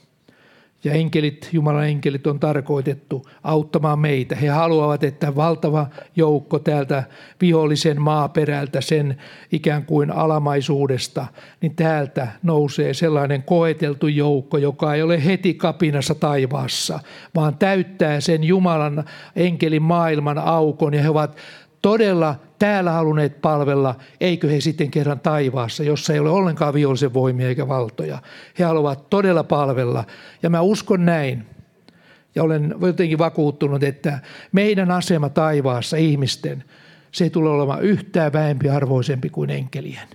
ja 0.84 0.93
enkelit, 0.93 1.49
Jumalan 1.51 1.88
enkelit 1.88 2.27
on 2.27 2.39
tarkoitettu 2.39 3.25
auttamaan 3.43 3.99
meitä. 3.99 4.36
He 4.36 4.47
haluavat, 4.47 5.03
että 5.03 5.36
valtava 5.36 5.88
joukko 6.15 6.59
täältä 6.59 7.03
vihollisen 7.41 8.01
maaperältä, 8.01 8.81
sen 8.81 9.17
ikään 9.51 9.86
kuin 9.86 10.11
alamaisuudesta, 10.11 11.25
niin 11.61 11.75
täältä 11.75 12.27
nousee 12.43 12.93
sellainen 12.93 13.43
koeteltu 13.43 14.07
joukko, 14.07 14.57
joka 14.57 14.93
ei 14.93 15.01
ole 15.01 15.25
heti 15.25 15.53
kapinassa 15.53 16.15
taivaassa, 16.15 16.99
vaan 17.36 17.57
täyttää 17.57 18.19
sen 18.21 18.43
Jumalan 18.43 19.03
enkelin 19.36 19.84
maailman 19.84 20.38
aukon 20.38 20.93
ja 20.93 21.01
he 21.01 21.09
ovat 21.09 21.38
todella 21.84 22.36
täällä 22.59 22.91
halunneet 22.91 23.41
palvella, 23.41 23.95
eikö 24.21 24.49
he 24.49 24.61
sitten 24.61 24.91
kerran 24.91 25.19
taivaassa, 25.19 25.84
jossa 25.84 26.13
ei 26.13 26.19
ole 26.19 26.29
ollenkaan 26.29 26.73
vihollisen 26.73 27.13
voimia 27.13 27.47
eikä 27.47 27.67
valtoja. 27.67 28.19
He 28.59 28.63
haluavat 28.63 29.09
todella 29.09 29.43
palvella. 29.43 30.03
Ja 30.43 30.49
mä 30.49 30.61
uskon 30.61 31.05
näin, 31.05 31.45
ja 32.36 32.43
olen 32.43 32.75
jotenkin 32.81 33.17
vakuuttunut, 33.17 33.84
että 33.84 34.19
meidän 34.51 34.91
asema 34.91 35.29
taivaassa 35.29 35.97
ihmisten, 35.97 36.63
se 37.11 37.23
ei 37.23 37.29
tule 37.29 37.49
olemaan 37.49 37.81
yhtään 37.81 38.34
vähempiarvoisempi 38.34 39.29
kuin 39.29 39.49
enkelien. 39.49 40.07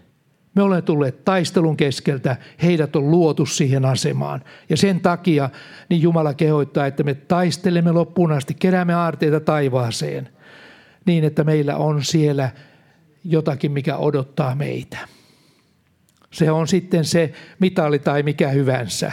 Me 0.55 0.63
olemme 0.63 0.83
tulleet 0.83 1.25
taistelun 1.25 1.77
keskeltä, 1.77 2.37
heidät 2.63 2.97
on 2.97 3.11
luotu 3.11 3.47
siihen 3.47 3.85
asemaan. 3.85 4.45
Ja 4.69 4.77
sen 4.77 5.01
takia 5.01 5.51
niin 5.89 6.03
Jumala 6.03 6.35
kehoittaa, 6.35 6.87
että 6.87 7.03
me 7.03 7.15
taistelemme 7.15 7.93
loppuun 7.93 8.33
asti, 8.33 8.55
keräämme 8.55 8.95
aarteita 8.95 9.41
taivaaseen– 9.41 10.29
niin, 11.09 11.25
että 11.25 11.45
meillä 11.45 11.77
on 11.77 12.05
siellä 12.05 12.51
jotakin, 13.25 13.73
mikä 13.73 13.97
odottaa 13.97 14.55
meitä. 14.55 14.99
Se 16.31 16.51
on 16.51 16.69
sitten 16.69 17.05
se 17.05 17.33
mitali 17.59 17.99
tai 17.99 18.23
mikä 18.23 18.49
hyvänsä. 18.49 19.13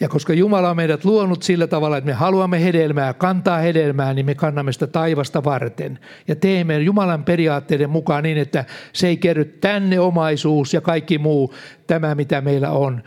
Ja 0.00 0.08
koska 0.08 0.32
Jumala 0.32 0.70
on 0.70 0.76
meidät 0.76 1.04
luonut 1.04 1.42
sillä 1.42 1.66
tavalla, 1.66 1.96
että 1.96 2.10
me 2.10 2.12
haluamme 2.12 2.64
hedelmää, 2.64 3.14
kantaa 3.14 3.58
hedelmää, 3.58 4.14
niin 4.14 4.26
me 4.26 4.34
kannamme 4.34 4.72
sitä 4.72 4.86
taivasta 4.86 5.44
varten. 5.44 5.98
Ja 6.28 6.36
teemme 6.36 6.78
Jumalan 6.78 7.24
periaatteiden 7.24 7.90
mukaan 7.90 8.22
niin, 8.22 8.38
että 8.38 8.64
se 8.92 9.08
ei 9.08 9.16
kerry 9.16 9.44
tänne 9.44 10.00
omaisuus 10.00 10.74
ja 10.74 10.80
kaikki 10.80 11.18
muu, 11.18 11.54
tämä 11.86 12.14
mitä 12.14 12.40
meillä 12.40 12.70
on, 12.70 13.02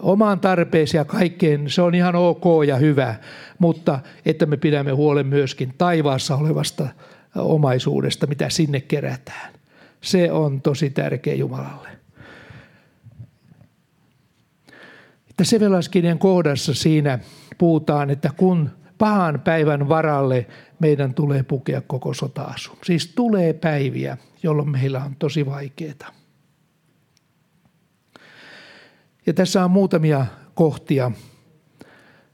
omaan 0.00 0.40
tarpeeseen 0.40 1.00
ja 1.00 1.04
kaikkeen, 1.04 1.70
se 1.70 1.82
on 1.82 1.94
ihan 1.94 2.14
ok 2.14 2.44
ja 2.66 2.76
hyvä, 2.76 3.14
mutta 3.58 3.98
että 4.26 4.46
me 4.46 4.56
pidämme 4.56 4.92
huolen 4.92 5.26
myöskin 5.26 5.74
taivaassa 5.78 6.36
olevasta 6.36 6.88
omaisuudesta, 7.36 8.26
mitä 8.26 8.50
sinne 8.50 8.80
kerätään. 8.80 9.52
Se 10.00 10.32
on 10.32 10.60
tosi 10.60 10.90
tärkeä 10.90 11.34
Jumalalle. 11.34 11.88
Että 15.30 15.44
Sevelaiskirjan 15.44 16.18
kohdassa 16.18 16.74
siinä 16.74 17.18
puhutaan, 17.58 18.10
että 18.10 18.30
kun 18.36 18.70
pahan 18.98 19.40
päivän 19.40 19.88
varalle 19.88 20.46
meidän 20.78 21.14
tulee 21.14 21.42
pukea 21.42 21.80
koko 21.80 22.14
sotaasu. 22.14 22.78
Siis 22.84 23.12
tulee 23.14 23.52
päiviä, 23.52 24.16
jolloin 24.42 24.70
meillä 24.70 25.04
on 25.04 25.16
tosi 25.16 25.46
vaikeaa. 25.46 26.12
Ja 29.26 29.34
tässä 29.34 29.64
on 29.64 29.70
muutamia 29.70 30.26
kohtia, 30.54 31.10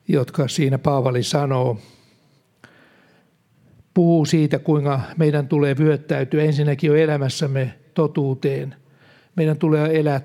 jotka 0.08 0.48
siinä 0.48 0.78
Paavali 0.78 1.22
sanoo– 1.22 1.78
puhuu 3.94 4.24
siitä, 4.24 4.58
kuinka 4.58 5.00
meidän 5.16 5.48
tulee 5.48 5.78
vyöttäytyä 5.78 6.42
ensinnäkin 6.42 6.88
jo 6.88 6.94
elämässämme 6.94 7.74
totuuteen. 7.94 8.74
Meidän 9.36 9.58
tulee 9.58 10.00
elää 10.00 10.20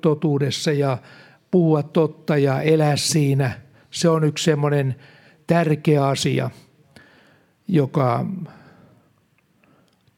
totuudessa 0.00 0.72
ja 0.72 0.98
puhua 1.50 1.82
totta 1.82 2.36
ja 2.36 2.60
elää 2.60 2.96
siinä. 2.96 3.60
Se 3.90 4.08
on 4.08 4.24
yksi 4.24 4.44
semmoinen 4.44 4.94
tärkeä 5.46 6.06
asia, 6.06 6.50
joka 7.68 8.26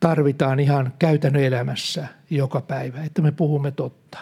tarvitaan 0.00 0.60
ihan 0.60 0.92
käytännön 0.98 1.42
elämässä 1.42 2.08
joka 2.30 2.60
päivä, 2.60 3.04
että 3.04 3.22
me 3.22 3.32
puhumme 3.32 3.70
totta. 3.70 4.18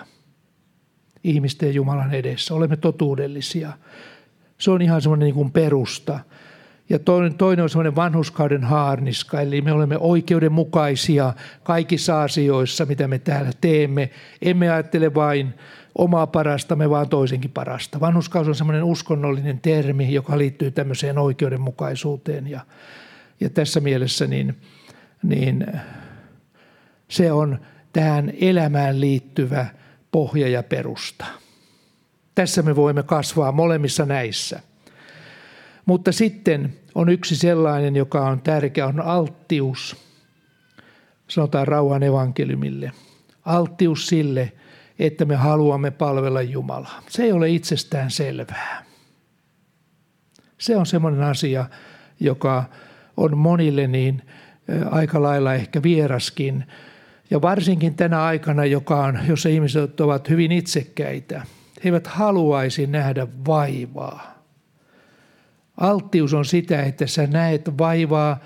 Ihmisten 1.24 1.68
ja 1.68 1.72
Jumalan 1.72 2.14
edessä 2.14 2.54
olemme 2.54 2.76
totuudellisia. 2.76 3.72
Se 4.58 4.70
on 4.70 4.82
ihan 4.82 5.02
semmoinen 5.02 5.24
niin 5.26 5.34
kuin 5.34 5.50
perusta– 5.50 6.20
ja 6.92 6.98
toinen, 6.98 7.34
toinen 7.34 7.62
on 7.62 7.70
semmoinen 7.70 7.96
vanhuskauden 7.96 8.64
haarniska, 8.64 9.40
eli 9.40 9.60
me 9.60 9.72
olemme 9.72 9.96
oikeudenmukaisia 10.00 11.32
kaikissa 11.62 12.22
asioissa, 12.22 12.86
mitä 12.86 13.08
me 13.08 13.18
täällä 13.18 13.50
teemme. 13.60 14.10
Emme 14.42 14.70
ajattele 14.70 15.14
vain 15.14 15.54
omaa 15.98 16.26
parastamme, 16.26 16.90
vaan 16.90 17.08
toisenkin 17.08 17.50
parasta. 17.50 18.00
Vanhuskaus 18.00 18.48
on 18.48 18.54
semmoinen 18.54 18.84
uskonnollinen 18.84 19.60
termi, 19.60 20.14
joka 20.14 20.38
liittyy 20.38 20.70
tämmöiseen 20.70 21.18
oikeudenmukaisuuteen. 21.18 22.46
Ja, 22.46 22.60
ja 23.40 23.50
tässä 23.50 23.80
mielessä 23.80 24.26
niin, 24.26 24.56
niin 25.22 25.66
se 27.08 27.32
on 27.32 27.58
tähän 27.92 28.32
elämään 28.40 29.00
liittyvä 29.00 29.66
pohja 30.10 30.48
ja 30.48 30.62
perusta. 30.62 31.24
Tässä 32.34 32.62
me 32.62 32.76
voimme 32.76 33.02
kasvaa 33.02 33.52
molemmissa 33.52 34.06
näissä– 34.06 34.60
mutta 35.86 36.12
sitten 36.12 36.74
on 36.94 37.08
yksi 37.08 37.36
sellainen, 37.36 37.96
joka 37.96 38.26
on 38.26 38.42
tärkeä, 38.42 38.86
on 38.86 39.00
alttius. 39.00 39.96
Sanotaan 41.28 41.68
rauhan 41.68 42.02
evankeliumille. 42.02 42.92
Alttius 43.44 44.06
sille, 44.06 44.52
että 44.98 45.24
me 45.24 45.36
haluamme 45.36 45.90
palvella 45.90 46.42
Jumalaa. 46.42 47.02
Se 47.08 47.22
ei 47.22 47.32
ole 47.32 47.50
itsestään 47.50 48.10
selvää. 48.10 48.84
Se 50.58 50.76
on 50.76 50.86
semmoinen 50.86 51.22
asia, 51.22 51.66
joka 52.20 52.64
on 53.16 53.38
monille 53.38 53.86
niin 53.86 54.22
aika 54.90 55.22
lailla 55.22 55.54
ehkä 55.54 55.82
vieraskin. 55.82 56.64
Ja 57.30 57.42
varsinkin 57.42 57.94
tänä 57.94 58.22
aikana, 58.22 58.64
joka 58.64 59.04
on, 59.04 59.18
jos 59.28 59.46
ihmiset 59.46 60.00
ovat 60.00 60.28
hyvin 60.28 60.52
itsekkäitä, 60.52 61.38
he 61.84 61.88
eivät 61.88 62.06
haluaisi 62.06 62.86
nähdä 62.86 63.26
vaivaa 63.46 64.31
Alttius 65.76 66.34
on 66.34 66.44
sitä, 66.44 66.82
että 66.82 67.06
sä 67.06 67.26
näet 67.26 67.78
vaivaa 67.78 68.38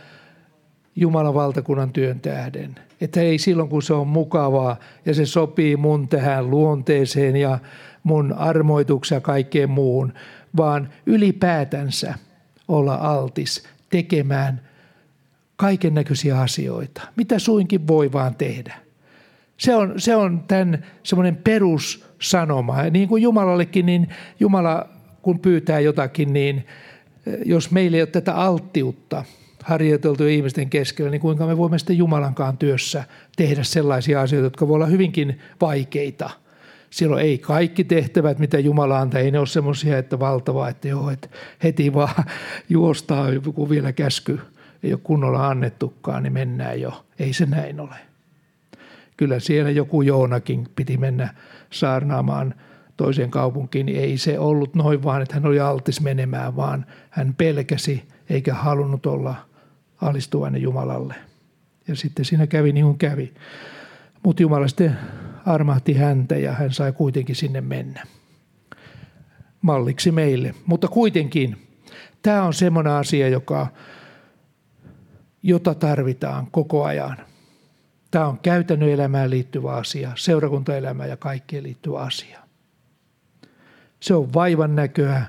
Jumalan 0.97 1.35
valtakunnan 1.35 1.93
työn 1.93 2.20
tähden. 2.20 2.74
Että 3.01 3.20
ei 3.20 3.39
silloin, 3.39 3.68
kun 3.68 3.83
se 3.83 3.95
on 3.95 4.09
mukavaa 4.09 4.77
ja 5.07 5.14
se 5.14 5.27
sopii 5.27 5.77
mun 5.77 6.09
tähän 6.09 6.51
luonteeseen 6.51 7.37
ja 7.37 7.59
mun 8.03 8.33
armoitukseen 8.33 9.16
ja 9.16 9.20
kaikkeen 9.20 9.70
muuhun, 9.70 10.12
vaan 10.57 10.89
ylipäätänsä 11.07 12.14
olla 12.68 12.95
altis 12.95 13.64
tekemään 13.91 14.61
kaiken 15.57 15.95
näköisiä 15.95 16.41
asioita, 16.41 17.03
mitä 17.16 17.39
suinkin 17.39 17.87
voi 17.87 18.12
vaan 18.12 18.35
tehdä. 18.35 18.74
Se 19.57 19.74
on, 19.74 19.95
se 19.97 20.16
on 20.16 20.45
tämän 20.49 20.85
semmoinen 21.03 21.37
perussanoma. 21.37 22.83
Niin 22.83 23.09
kuin 23.09 23.22
Jumalallekin, 23.22 23.87
niin 23.87 24.09
Jumala 24.41 24.89
kun 25.22 25.39
pyytää 25.39 25.81
jotakin, 25.81 26.33
niin 26.33 26.66
jos 27.45 27.70
meillä 27.70 27.97
ei 27.97 28.01
ole 28.01 28.07
tätä 28.07 28.35
alttiutta 28.35 29.24
harjoiteltu 29.64 30.27
ihmisten 30.27 30.70
keskellä, 30.70 31.11
niin 31.11 31.20
kuinka 31.20 31.47
me 31.47 31.57
voimme 31.57 31.79
sitten 31.79 31.99
Jumalankaan 31.99 32.59
työssä 32.59 33.05
tehdä 33.37 33.62
sellaisia 33.62 34.20
asioita, 34.20 34.47
jotka 34.47 34.68
voi 34.68 34.74
olla 34.74 34.87
hyvinkin 34.87 35.41
vaikeita. 35.61 36.31
Silloin 36.91 37.22
ei 37.22 37.39
kaikki 37.39 37.85
tehtävät, 37.85 38.39
mitä 38.39 38.59
Jumala 38.59 38.99
antaa, 38.99 39.20
ei 39.20 39.31
ne 39.31 39.39
ole 39.39 39.47
semmoisia, 39.47 39.99
että 39.99 40.18
valtavaa, 40.18 40.68
että 40.68 40.89
joo, 40.89 41.11
että 41.11 41.29
heti 41.62 41.95
vaan 41.95 42.24
juostaa, 42.68 43.27
kun 43.55 43.70
vielä 43.70 43.93
käsky 43.93 44.41
ei 44.83 44.93
ole 44.93 45.01
kunnolla 45.03 45.49
annettukaan, 45.49 46.22
niin 46.22 46.33
mennään 46.33 46.81
jo. 46.81 47.05
Ei 47.18 47.33
se 47.33 47.47
näin 47.47 47.81
ole. 47.81 47.97
Kyllä 49.16 49.41
siellä 49.41 49.70
joku 49.70 50.03
Joonakin 50.03 50.68
piti 50.77 50.97
mennä 50.97 51.35
saarnaamaan 51.70 52.55
toiseen 52.97 53.30
kaupunkiin, 53.30 53.86
niin 53.86 54.01
ei 54.01 54.18
se 54.18 54.38
ollut 54.38 54.74
noin 54.74 55.03
vaan, 55.03 55.22
että 55.22 55.34
hän 55.34 55.47
oli 55.47 55.61
altis 55.61 56.01
menemään, 56.01 56.57
vaan 56.57 56.86
hän 57.11 57.34
pelkäsi 57.34 58.09
eikä 58.30 58.55
halunnut 58.55 59.07
olla 59.07 59.34
alistuvainen 60.01 60.62
Jumalalle. 60.62 61.14
Ja 61.88 61.97
sitten 61.97 62.24
siinä 62.24 62.47
kävi 62.47 62.72
niin 62.72 62.86
kuin 62.86 62.99
kävi. 62.99 63.34
Mutta 64.22 64.42
Jumala 64.42 64.68
sitten 64.68 64.99
armahti 65.47 65.94
häntä 65.94 66.36
ja 66.36 66.53
hän 66.53 66.72
sai 66.72 66.92
kuitenkin 66.92 67.36
sinne 67.36 67.61
mennä. 67.61 68.07
Malliksi 69.62 70.11
meille. 70.11 70.55
Mutta 70.66 70.88
kuitenkin 70.88 71.66
tämä 72.22 72.42
on 72.42 72.55
semmoinen 72.55 72.92
asia, 72.92 73.28
joka, 73.28 73.66
jota 75.42 75.74
tarvitaan 75.74 76.47
koko 76.51 76.84
ajan. 76.84 77.16
Tämä 78.11 78.26
on 78.26 78.38
käytännön 78.38 78.88
elämään 78.88 79.30
liittyvä 79.30 79.72
asia, 79.72 80.12
seurakuntaelämään 80.14 81.09
ja 81.09 81.16
kaikkeen 81.16 81.62
liittyvä 81.62 81.99
asia. 81.99 82.45
Se 84.07 84.15
on 84.15 84.35
vaivan 84.35 84.77
näköä 84.77 85.25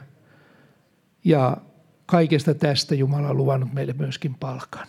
ja 1.24 1.58
kaikesta 2.06 2.54
tästä 2.54 2.96
Jumala 2.96 3.30
on 3.30 3.38
luvannut 3.38 3.74
meille 3.74 3.94
myöskin 3.94 4.36
palkan. 4.36 4.88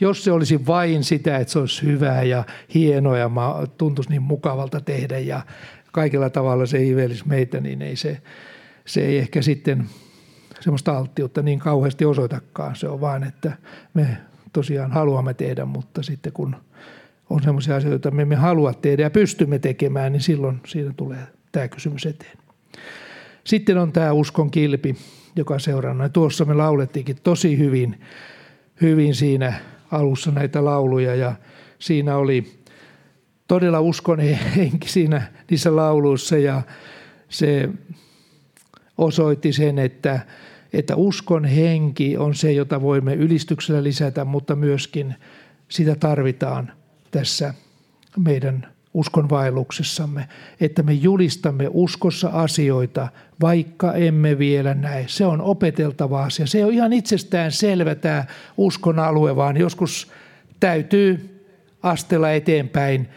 Jos 0.00 0.24
se 0.24 0.32
olisi 0.32 0.66
vain 0.66 1.04
sitä, 1.04 1.38
että 1.38 1.52
se 1.52 1.58
olisi 1.58 1.82
hyvää 1.82 2.22
ja 2.22 2.44
hienoa 2.74 3.18
ja 3.18 3.30
tuntuisi 3.78 4.10
niin 4.10 4.22
mukavalta 4.22 4.80
tehdä 4.80 5.18
ja 5.18 5.40
kaikella 5.92 6.30
tavalla 6.30 6.66
se 6.66 6.84
ivelisi 6.84 7.28
meitä, 7.28 7.60
niin 7.60 7.82
ei 7.82 7.96
se, 7.96 8.22
se 8.84 9.00
ei 9.00 9.18
ehkä 9.18 9.42
sitten 9.42 9.88
semmoista 10.60 10.98
alttiutta 10.98 11.42
niin 11.42 11.58
kauheasti 11.58 12.04
osoitakaan. 12.04 12.76
Se 12.76 12.88
on 12.88 13.00
vaan, 13.00 13.24
että 13.24 13.52
me 13.94 14.16
tosiaan 14.52 14.92
haluamme 14.92 15.34
tehdä, 15.34 15.64
mutta 15.64 16.02
sitten 16.02 16.32
kun 16.32 16.56
on 17.30 17.42
semmoisia 17.42 17.76
asioita, 17.76 17.94
joita 17.94 18.10
me 18.10 18.22
emme 18.22 18.36
halua 18.36 18.74
tehdä 18.74 19.02
ja 19.02 19.10
pystymme 19.10 19.58
tekemään, 19.58 20.12
niin 20.12 20.22
silloin 20.22 20.60
siinä 20.66 20.92
tulee 20.96 21.26
tämä 21.52 21.68
kysymys 21.68 22.06
eteen. 22.06 22.43
Sitten 23.44 23.78
on 23.78 23.92
tämä 23.92 24.12
uskon 24.12 24.50
kilpi, 24.50 24.96
joka 25.36 25.58
seurannut. 25.58 26.12
Tuossa 26.12 26.44
me 26.44 26.54
laulettiinkin 26.54 27.16
tosi 27.22 27.58
hyvin, 27.58 28.00
hyvin 28.80 29.14
siinä 29.14 29.52
alussa 29.90 30.30
näitä 30.30 30.64
lauluja 30.64 31.14
ja 31.14 31.34
siinä 31.78 32.16
oli 32.16 32.60
todella 33.48 33.80
uskon 33.80 34.20
henki 34.56 34.88
siinä 34.88 35.22
niissä 35.50 35.76
lauluissa 35.76 36.38
ja 36.38 36.62
se 37.28 37.68
osoitti 38.98 39.52
sen, 39.52 39.78
että, 39.78 40.20
että 40.72 40.96
uskon 40.96 41.44
henki 41.44 42.16
on 42.16 42.34
se, 42.34 42.52
jota 42.52 42.82
voimme 42.82 43.14
ylistyksellä 43.14 43.82
lisätä, 43.82 44.24
mutta 44.24 44.56
myöskin 44.56 45.14
sitä 45.68 45.96
tarvitaan 45.96 46.72
tässä 47.10 47.54
meidän 48.16 48.73
uskonvaelluksessamme, 48.94 50.28
että 50.60 50.82
me 50.82 50.92
julistamme 50.92 51.68
uskossa 51.70 52.28
asioita, 52.28 53.08
vaikka 53.40 53.92
emme 53.92 54.38
vielä 54.38 54.74
näe. 54.74 55.04
Se 55.08 55.26
on 55.26 55.40
opeteltava 55.40 56.24
asia. 56.24 56.46
Se 56.46 56.64
on 56.64 56.72
ihan 56.72 56.92
itsestään 56.92 57.52
selvä 57.52 57.94
tämä 57.94 58.24
uskon 58.56 58.98
alue, 58.98 59.36
vaan 59.36 59.56
joskus 59.56 60.12
täytyy 60.60 61.40
astella 61.82 62.30
eteenpäin, 62.30 63.08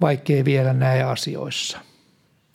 vaikkei 0.00 0.44
vielä 0.44 0.72
näe 0.72 1.02
asioissa. 1.02 1.78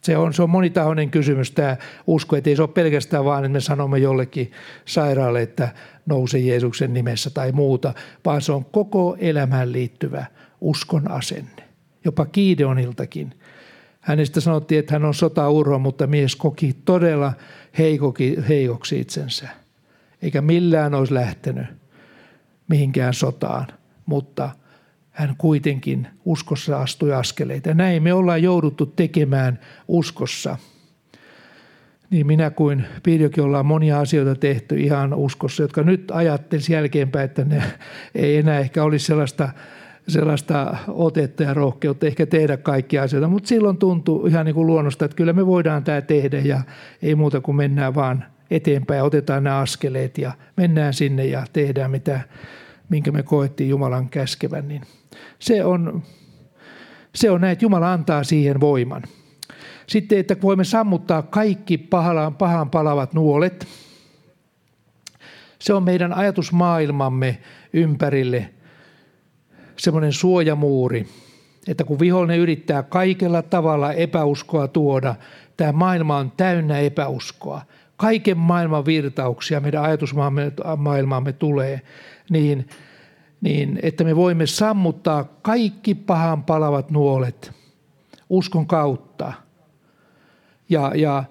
Se 0.01 0.17
on, 0.17 0.33
se 0.33 0.43
on 0.43 0.49
monitahoinen 0.49 1.11
kysymys 1.11 1.51
tämä 1.51 1.77
usko, 2.07 2.35
että 2.35 2.49
ei 2.49 2.55
se 2.55 2.61
ole 2.61 2.69
pelkästään 2.69 3.25
vaan, 3.25 3.45
että 3.45 3.53
me 3.53 3.59
sanomme 3.59 3.97
jollekin 3.97 4.51
sairaalle, 4.85 5.41
että 5.41 5.69
nouse 6.05 6.39
Jeesuksen 6.39 6.93
nimessä 6.93 7.29
tai 7.29 7.51
muuta, 7.51 7.93
vaan 8.25 8.41
se 8.41 8.51
on 8.51 8.65
koko 8.65 9.15
elämään 9.19 9.71
liittyvä 9.71 10.25
uskon 10.61 11.11
asenne 11.11 11.64
jopa 12.05 12.25
Kiideoniltakin. 12.25 13.33
Hänestä 14.01 14.39
sanottiin, 14.39 14.79
että 14.79 14.93
hän 14.93 15.05
on 15.05 15.13
sotauro, 15.13 15.79
mutta 15.79 16.07
mies 16.07 16.35
koki 16.35 16.75
todella 16.85 17.33
heikoki, 17.77 18.35
heikoksi 18.49 18.99
itsensä. 18.99 19.49
Eikä 20.21 20.41
millään 20.41 20.93
olisi 20.93 21.13
lähtenyt 21.13 21.65
mihinkään 22.67 23.13
sotaan, 23.13 23.67
mutta 24.05 24.49
hän 25.11 25.35
kuitenkin 25.37 26.07
uskossa 26.25 26.81
astui 26.81 27.13
askeleita. 27.13 27.73
Näin 27.73 28.03
me 28.03 28.13
ollaan 28.13 28.43
jouduttu 28.43 28.85
tekemään 28.85 29.59
uskossa. 29.87 30.57
Niin 32.09 32.27
minä 32.27 32.49
kuin 32.49 32.85
Pirjokin 33.03 33.43
ollaan 33.43 33.65
monia 33.65 33.99
asioita 33.99 34.35
tehty 34.35 34.79
ihan 34.79 35.13
uskossa, 35.13 35.63
jotka 35.63 35.83
nyt 35.83 36.11
ajattelisi 36.11 36.73
jälkeenpäin, 36.73 37.25
että 37.25 37.43
ne 37.43 37.63
ei 38.15 38.37
enää 38.37 38.59
ehkä 38.59 38.83
olisi 38.83 39.05
sellaista 39.05 39.49
sellaista 40.07 40.77
otetta 40.87 41.43
ja 41.43 41.53
rohkeutta 41.53 42.05
ehkä 42.05 42.25
tehdä 42.25 42.57
kaikkia 42.57 43.03
asioita, 43.03 43.27
mutta 43.27 43.47
silloin 43.47 43.77
tuntuu 43.77 44.25
ihan 44.25 44.45
niin 44.45 44.55
kuin 44.55 44.67
luonnosta, 44.67 45.05
että 45.05 45.17
kyllä 45.17 45.33
me 45.33 45.45
voidaan 45.45 45.83
tämä 45.83 46.01
tehdä 46.01 46.39
ja 46.39 46.61
ei 47.01 47.15
muuta 47.15 47.41
kuin 47.41 47.55
mennään 47.55 47.95
vaan 47.95 48.25
eteenpäin 48.51 49.03
otetaan 49.03 49.43
nämä 49.43 49.57
askeleet 49.57 50.17
ja 50.17 50.31
mennään 50.57 50.93
sinne 50.93 51.25
ja 51.25 51.45
tehdään 51.53 51.91
mitä, 51.91 52.19
minkä 52.89 53.11
me 53.11 53.23
koettiin 53.23 53.69
Jumalan 53.69 54.09
käskevän, 54.09 54.67
niin 54.67 54.81
se 55.39 55.65
on, 55.65 56.03
se 57.15 57.31
on 57.31 57.41
näin, 57.41 57.51
että 57.51 57.65
Jumala 57.65 57.93
antaa 57.93 58.23
siihen 58.23 58.59
voiman. 58.59 59.03
Sitten, 59.87 60.19
että 60.19 60.35
voimme 60.41 60.63
sammuttaa 60.63 61.21
kaikki 61.21 61.77
pahaan, 61.77 62.35
pahaan 62.35 62.69
palavat 62.69 63.13
nuolet. 63.13 63.67
Se 65.59 65.73
on 65.73 65.83
meidän 65.83 66.13
ajatusmaailmamme 66.13 67.37
ympärille 67.73 68.49
semmoinen 69.77 70.13
suojamuuri, 70.13 71.07
että 71.67 71.83
kun 71.83 71.99
vihollinen 71.99 72.39
yrittää 72.39 72.83
kaikella 72.83 73.41
tavalla 73.41 73.93
epäuskoa 73.93 74.67
tuoda, 74.67 75.15
tämä 75.57 75.71
maailma 75.71 76.17
on 76.17 76.31
täynnä 76.37 76.79
epäuskoa. 76.79 77.61
Kaiken 77.97 78.37
maailman 78.37 78.85
virtauksia 78.85 79.59
meidän 79.59 79.83
ajatusmaailmaamme 79.83 81.33
tulee, 81.33 81.81
niin, 82.29 82.67
niin 83.41 83.79
että 83.83 84.03
me 84.03 84.15
voimme 84.15 84.47
sammuttaa 84.47 85.23
kaikki 85.23 85.95
pahan 85.95 86.43
palavat 86.43 86.91
nuolet 86.91 87.51
uskon 88.29 88.67
kautta 88.67 89.33
ja, 90.69 90.91
ja 90.95 91.23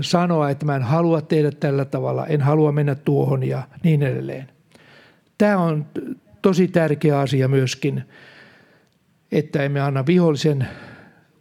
sanoa, 0.00 0.50
että 0.50 0.66
mä 0.66 0.76
en 0.76 0.82
halua 0.82 1.20
tehdä 1.20 1.50
tällä 1.50 1.84
tavalla, 1.84 2.26
en 2.26 2.40
halua 2.40 2.72
mennä 2.72 2.94
tuohon 2.94 3.42
ja 3.42 3.62
niin 3.84 4.02
edelleen. 4.02 4.50
Tämä 5.38 5.58
on 5.58 5.86
tosi 6.46 6.68
tärkeä 6.68 7.18
asia 7.18 7.48
myöskin, 7.48 8.02
että 9.32 9.62
emme 9.62 9.80
anna 9.80 10.06
vihollisen 10.06 10.68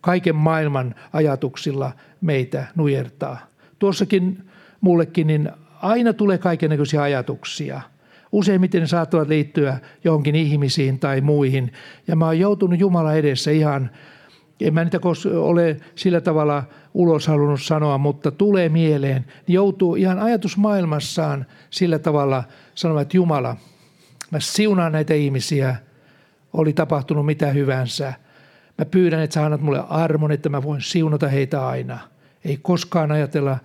kaiken 0.02 0.36
maailman 0.36 0.96
ajatuksilla 1.14 1.92
meitä 2.22 2.66
nujertaa. 2.76 3.48
Tuossakin 3.80 4.50
mullekin 4.82 5.28
niin 5.28 5.50
aina 5.82 6.14
tulee 6.14 6.38
kaikenlaisia 6.38 7.02
ajatuksia. 7.04 7.82
Useimmiten 8.32 8.82
ne 8.82 8.88
saattavat 8.88 9.28
liittyä 9.28 9.80
johonkin 10.04 10.36
ihmisiin 10.36 11.00
tai 11.00 11.22
muihin. 11.22 11.74
Ja 12.08 12.16
mä 12.16 12.26
oon 12.26 12.40
joutunut 12.40 12.80
Jumala 12.80 13.14
edessä 13.14 13.52
ihan, 13.52 13.90
en 14.62 14.74
mä 14.74 14.84
niitä 14.84 15.00
ole 15.36 15.78
sillä 15.96 16.22
tavalla 16.22 16.64
ulos 16.94 17.28
halunnut 17.28 17.62
sanoa, 17.62 17.98
mutta 17.98 18.32
tulee 18.32 18.70
mieleen, 18.70 19.26
joutuu 19.48 19.96
ihan 19.96 20.20
ajatusmaailmassaan 20.20 21.46
sillä 21.70 22.00
tavalla 22.00 22.44
sanomaan, 22.76 23.02
että 23.02 23.18
Jumala– 23.18 23.58
Mä 24.32 24.40
siunaan 24.40 24.92
näitä 24.92 25.14
ihmisiä, 25.14 25.76
oli 26.54 26.74
tapahtunut 26.74 27.26
mitä 27.26 27.48
hyvänsä. 27.48 28.14
Mä 28.78 28.86
pyydän, 28.86 29.20
että 29.20 29.34
sä 29.34 29.46
annat 29.46 29.62
mulle 29.62 29.84
armon, 29.90 30.32
että 30.32 30.50
mä 30.50 30.64
voin 30.64 30.82
siunata 30.82 31.28
heitä 31.28 31.68
aina. 31.68 32.00
Ei 32.46 32.60
koskaan 32.62 33.12
ajatella 33.12 33.58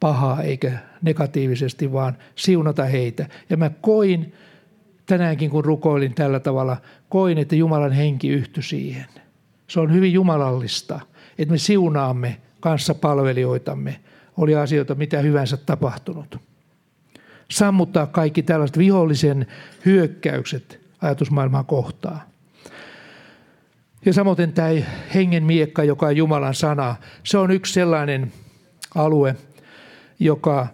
pahaa 0.00 0.42
eikä 0.42 0.78
negatiivisesti, 1.02 1.92
vaan 1.92 2.16
siunata 2.34 2.84
heitä. 2.84 3.26
Ja 3.50 3.56
mä 3.56 3.70
koin 3.80 4.34
tänäänkin, 5.06 5.50
kun 5.50 5.64
rukoilin 5.64 6.14
tällä 6.14 6.40
tavalla, 6.40 6.76
koin, 7.08 7.38
että 7.38 7.56
Jumalan 7.56 7.92
henki 7.92 8.28
yhtyi 8.28 8.62
siihen. 8.62 9.06
Se 9.66 9.80
on 9.80 9.92
hyvin 9.92 10.12
jumalallista, 10.12 11.00
että 11.38 11.52
me 11.52 11.58
siunaamme 11.58 12.36
kanssa 12.60 12.94
palvelijoitamme. 12.94 14.00
Oli 14.36 14.54
asioita 14.54 14.94
mitä 14.94 15.18
hyvänsä 15.18 15.56
tapahtunut 15.56 16.47
sammuttaa 17.50 18.06
kaikki 18.06 18.42
tällaiset 18.42 18.78
vihollisen 18.78 19.46
hyökkäykset 19.84 20.80
ajatusmaailmaa 21.02 21.64
kohtaan. 21.64 22.20
Ja 24.06 24.12
samoin 24.12 24.52
tämä 24.52 24.68
hengen 25.14 25.44
miekka, 25.44 25.84
joka 25.84 26.06
on 26.06 26.16
Jumalan 26.16 26.54
sana, 26.54 26.96
se 27.24 27.38
on 27.38 27.50
yksi 27.50 27.72
sellainen 27.72 28.32
alue, 28.94 29.36
joka 30.18 30.66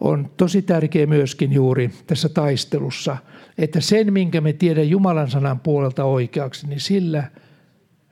on 0.00 0.30
tosi 0.36 0.62
tärkeä 0.62 1.06
myöskin 1.06 1.52
juuri 1.52 1.90
tässä 2.06 2.28
taistelussa, 2.28 3.16
että 3.58 3.80
sen, 3.80 4.12
minkä 4.12 4.40
me 4.40 4.52
tiedän 4.52 4.90
Jumalan 4.90 5.30
sanan 5.30 5.60
puolelta 5.60 6.04
oikeaksi, 6.04 6.66
niin 6.66 6.80
sillä 6.80 7.24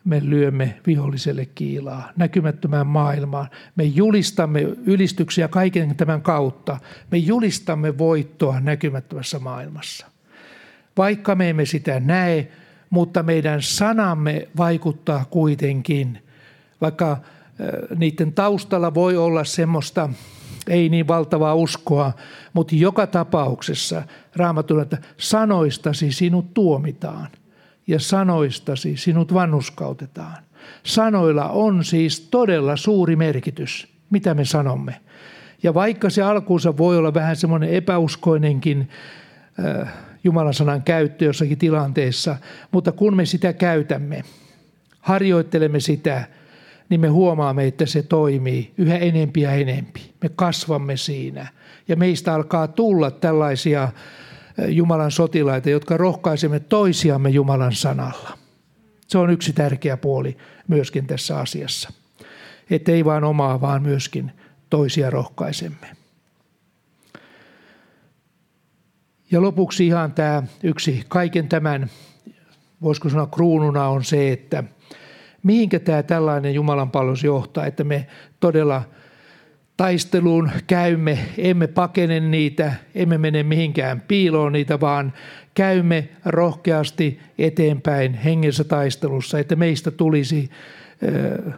me 0.08 0.20
lyömme 0.24 0.74
viholliselle 0.86 1.46
kiilaa, 1.46 2.10
näkymättömään 2.16 2.86
maailmaan. 2.86 3.48
Me 3.76 3.84
julistamme 3.84 4.60
ylistyksiä 4.62 5.48
kaiken 5.48 5.96
tämän 5.96 6.22
kautta. 6.22 6.78
Me 7.10 7.18
julistamme 7.18 7.98
voittoa 7.98 8.60
näkymättömässä 8.60 9.38
maailmassa. 9.38 10.06
Vaikka 10.96 11.34
me 11.34 11.50
emme 11.50 11.66
sitä 11.66 12.00
näe, 12.00 12.48
mutta 12.90 13.22
meidän 13.22 13.62
sanamme 13.62 14.48
vaikuttaa 14.56 15.24
kuitenkin. 15.30 16.18
Vaikka 16.80 17.16
niiden 17.96 18.32
taustalla 18.32 18.94
voi 18.94 19.16
olla 19.16 19.44
semmoista 19.44 20.10
ei 20.66 20.88
niin 20.88 21.08
valtavaa 21.08 21.54
uskoa, 21.54 22.12
mutta 22.52 22.74
joka 22.74 23.06
tapauksessa 23.06 24.02
raamatulla, 24.36 24.82
että 24.82 24.98
sanoistasi 25.16 26.12
sinut 26.12 26.54
tuomitaan 26.54 27.28
ja 27.88 28.00
sanoistasi 28.00 28.96
sinut 28.96 29.34
vannuskautetaan. 29.34 30.36
Sanoilla 30.82 31.48
on 31.48 31.84
siis 31.84 32.20
todella 32.20 32.76
suuri 32.76 33.16
merkitys, 33.16 33.88
mitä 34.10 34.34
me 34.34 34.44
sanomme. 34.44 35.00
Ja 35.62 35.74
vaikka 35.74 36.10
se 36.10 36.22
alkuunsa 36.22 36.76
voi 36.76 36.98
olla 36.98 37.14
vähän 37.14 37.36
semmoinen 37.36 37.70
epäuskoinenkin 37.70 38.88
äh, 39.80 39.88
Jumalan 40.24 40.54
sanan 40.54 40.82
käyttö 40.82 41.24
jossakin 41.24 41.58
tilanteessa, 41.58 42.36
mutta 42.70 42.92
kun 42.92 43.16
me 43.16 43.26
sitä 43.26 43.52
käytämme, 43.52 44.22
harjoittelemme 45.00 45.80
sitä, 45.80 46.24
niin 46.88 47.00
me 47.00 47.08
huomaamme, 47.08 47.66
että 47.66 47.86
se 47.86 48.02
toimii 48.02 48.72
yhä 48.78 48.96
enempi 48.96 49.40
ja 49.40 49.52
enempi. 49.52 50.12
Me 50.22 50.28
kasvamme 50.28 50.96
siinä 50.96 51.46
ja 51.88 51.96
meistä 51.96 52.34
alkaa 52.34 52.68
tulla 52.68 53.10
tällaisia 53.10 53.88
Jumalan 54.66 55.10
sotilaita, 55.10 55.70
jotka 55.70 55.96
rohkaisemme 55.96 56.60
toisiamme 56.60 57.30
Jumalan 57.30 57.72
sanalla. 57.72 58.38
Se 59.08 59.18
on 59.18 59.30
yksi 59.30 59.52
tärkeä 59.52 59.96
puoli 59.96 60.36
myöskin 60.68 61.06
tässä 61.06 61.38
asiassa. 61.38 61.92
Että 62.70 62.92
ei 62.92 63.04
vain 63.04 63.24
omaa, 63.24 63.60
vaan 63.60 63.82
myöskin 63.82 64.32
toisia 64.70 65.10
rohkaisemme. 65.10 65.96
Ja 69.30 69.42
lopuksi 69.42 69.86
ihan 69.86 70.12
tämä 70.12 70.42
yksi 70.62 71.04
kaiken 71.08 71.48
tämän, 71.48 71.90
voisiko 72.82 73.08
sanoa 73.08 73.26
kruununa 73.26 73.88
on 73.88 74.04
se, 74.04 74.32
että 74.32 74.64
mihinkä 75.42 75.78
tämä 75.78 76.02
tällainen 76.02 76.54
Jumalan 76.54 76.90
palvelus 76.90 77.24
johtaa, 77.24 77.66
että 77.66 77.84
me 77.84 78.06
todella– 78.40 78.82
taisteluun 79.78 80.50
käymme, 80.66 81.18
emme 81.38 81.66
pakene 81.66 82.20
niitä, 82.20 82.72
emme 82.94 83.18
mene 83.18 83.42
mihinkään 83.42 84.00
piiloon 84.00 84.52
niitä, 84.52 84.80
vaan 84.80 85.12
käymme 85.54 86.08
rohkeasti 86.24 87.20
eteenpäin 87.38 88.14
hengessä 88.14 88.64
taistelussa, 88.64 89.38
että 89.38 89.56
meistä 89.56 89.90
tulisi 89.90 90.50
ö, 91.02 91.52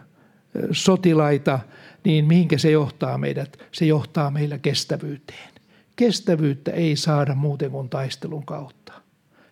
sotilaita, 0.71 1.59
niin 2.03 2.25
mihinkä 2.25 2.57
se 2.57 2.71
johtaa 2.71 3.17
meidät? 3.17 3.57
Se 3.71 3.85
johtaa 3.85 4.31
meillä 4.31 4.57
kestävyyteen. 4.57 5.49
Kestävyyttä 5.95 6.71
ei 6.71 6.95
saada 6.95 7.35
muuten 7.35 7.71
kuin 7.71 7.89
taistelun 7.89 8.45
kautta. 8.45 8.93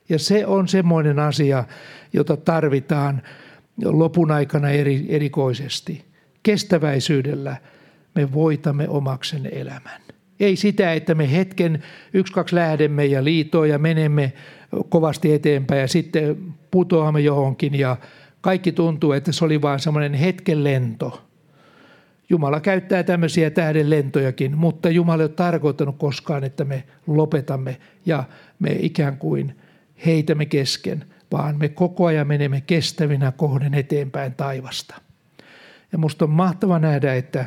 Ja 0.09 0.19
se 0.19 0.45
on 0.45 0.67
semmoinen 0.67 1.19
asia, 1.19 1.63
jota 2.13 2.37
tarvitaan 2.37 3.21
lopun 3.83 4.31
aikana 4.31 4.69
eri, 4.69 5.05
erikoisesti. 5.09 6.05
Kestäväisyydellä– 6.43 7.57
me 8.15 8.33
voitamme 8.33 8.89
omaksen 8.89 9.49
elämän. 9.51 10.01
Ei 10.39 10.55
sitä, 10.55 10.93
että 10.93 11.15
me 11.15 11.31
hetken 11.31 11.83
yksi, 12.13 12.33
kaksi 12.33 12.55
lähdemme 12.55 13.05
ja 13.05 13.23
liitoon 13.23 13.69
ja 13.69 13.79
menemme 13.79 14.33
kovasti 14.89 15.33
eteenpäin 15.33 15.81
ja 15.81 15.87
sitten 15.87 16.37
putoamme 16.71 17.19
johonkin 17.19 17.79
ja 17.79 17.97
kaikki 18.41 18.71
tuntuu, 18.71 19.11
että 19.11 19.31
se 19.31 19.45
oli 19.45 19.61
vain 19.61 19.79
semmoinen 19.79 20.13
hetken 20.13 20.63
lento. 20.63 21.25
Jumala 22.29 22.59
käyttää 22.59 23.03
tämmöisiä 23.03 23.49
tähden 23.49 23.89
lentojakin, 23.89 24.57
mutta 24.57 24.89
Jumala 24.89 25.23
ei 25.23 25.25
ole 25.25 25.29
tarkoittanut 25.29 25.95
koskaan, 25.97 26.43
että 26.43 26.65
me 26.65 26.83
lopetamme 27.07 27.77
ja 28.05 28.23
me 28.59 28.77
ikään 28.79 29.17
kuin 29.17 29.55
heitämme 30.05 30.45
kesken, 30.45 31.05
vaan 31.31 31.57
me 31.57 31.69
koko 31.69 32.05
ajan 32.05 32.27
menemme 32.27 32.61
kestävinä 32.61 33.31
kohden 33.31 33.73
eteenpäin 33.73 34.33
taivasta. 34.35 34.95
Ja 35.91 35.97
musta 35.97 36.25
on 36.25 36.31
mahtava 36.31 36.79
nähdä, 36.79 37.15
että 37.15 37.45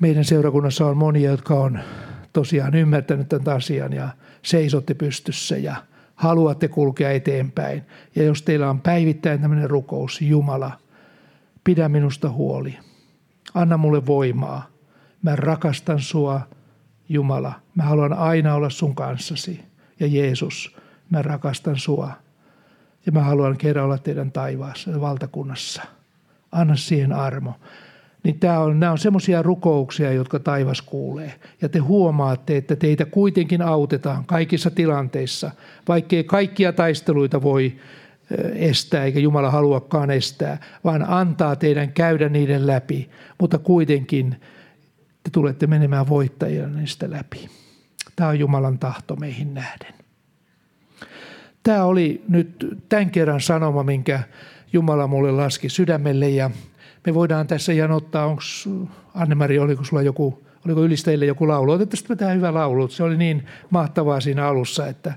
meidän 0.00 0.24
seurakunnassa 0.24 0.86
on 0.86 0.96
monia, 0.96 1.30
jotka 1.30 1.54
on 1.54 1.78
tosiaan 2.32 2.74
ymmärtänyt 2.74 3.28
tämän 3.28 3.56
asian 3.56 3.92
ja 3.92 4.08
seisotte 4.42 4.94
pystyssä 4.94 5.56
ja 5.56 5.76
haluatte 6.14 6.68
kulkea 6.68 7.10
eteenpäin. 7.10 7.82
Ja 8.14 8.22
jos 8.22 8.42
teillä 8.42 8.70
on 8.70 8.80
päivittäin 8.80 9.40
tämmöinen 9.40 9.70
rukous, 9.70 10.20
Jumala, 10.20 10.72
pidä 11.64 11.88
minusta 11.88 12.30
huoli. 12.30 12.78
Anna 13.54 13.76
mulle 13.76 14.06
voimaa. 14.06 14.66
Mä 15.22 15.36
rakastan 15.36 16.00
sua, 16.00 16.40
Jumala. 17.08 17.52
Mä 17.74 17.82
haluan 17.82 18.12
aina 18.12 18.54
olla 18.54 18.70
sun 18.70 18.94
kanssasi. 18.94 19.60
Ja 20.00 20.06
Jeesus, 20.06 20.76
mä 21.10 21.22
rakastan 21.22 21.76
sua. 21.76 22.12
Ja 23.06 23.12
mä 23.12 23.20
haluan 23.20 23.56
kerran 23.56 23.84
olla 23.84 23.98
teidän 23.98 24.32
taivaassa, 24.32 25.00
valtakunnassa. 25.00 25.82
Anna 26.52 26.76
siihen 26.76 27.12
armo 27.12 27.54
niin 28.24 28.38
tämä 28.38 28.58
on, 28.58 28.80
nämä 28.80 28.92
on 28.92 28.98
semmoisia 28.98 29.42
rukouksia, 29.42 30.12
jotka 30.12 30.38
taivas 30.38 30.82
kuulee. 30.82 31.34
Ja 31.62 31.68
te 31.68 31.78
huomaatte, 31.78 32.56
että 32.56 32.76
teitä 32.76 33.04
kuitenkin 33.04 33.62
autetaan 33.62 34.24
kaikissa 34.24 34.70
tilanteissa, 34.70 35.50
vaikkei 35.88 36.24
kaikkia 36.24 36.72
taisteluita 36.72 37.42
voi 37.42 37.76
estää, 38.54 39.04
eikä 39.04 39.20
Jumala 39.20 39.50
haluakaan 39.50 40.10
estää, 40.10 40.58
vaan 40.84 41.04
antaa 41.08 41.56
teidän 41.56 41.92
käydä 41.92 42.28
niiden 42.28 42.66
läpi, 42.66 43.10
mutta 43.40 43.58
kuitenkin 43.58 44.36
te 45.22 45.30
tulette 45.32 45.66
menemään 45.66 46.08
voittajina 46.08 46.66
niistä 46.66 47.10
läpi. 47.10 47.48
Tämä 48.16 48.30
on 48.30 48.38
Jumalan 48.38 48.78
tahto 48.78 49.16
meihin 49.16 49.54
nähden. 49.54 49.94
Tämä 51.62 51.84
oli 51.84 52.24
nyt 52.28 52.76
tämän 52.88 53.10
kerran 53.10 53.40
sanoma, 53.40 53.82
minkä 53.82 54.22
Jumala 54.72 55.06
mulle 55.06 55.32
laski 55.32 55.68
sydämelle 55.68 56.28
ja 56.28 56.50
me 57.06 57.14
voidaan 57.14 57.46
tässä 57.46 57.72
ihan 57.72 57.90
ottaa, 57.90 58.26
onko 58.26 58.42
Anne-Mari, 59.14 59.58
oliko 59.58 59.84
sulla 59.84 60.02
joku, 60.02 60.44
oliko 60.66 60.82
ylistäjille 60.84 61.26
joku 61.26 61.48
laulu? 61.48 61.72
Otetaan 61.72 62.18
tähän 62.18 62.36
hyvä 62.36 62.54
laulu. 62.54 62.88
Se 62.88 63.02
oli 63.02 63.16
niin 63.16 63.46
mahtavaa 63.70 64.20
siinä 64.20 64.46
alussa, 64.46 64.86
että 64.86 65.14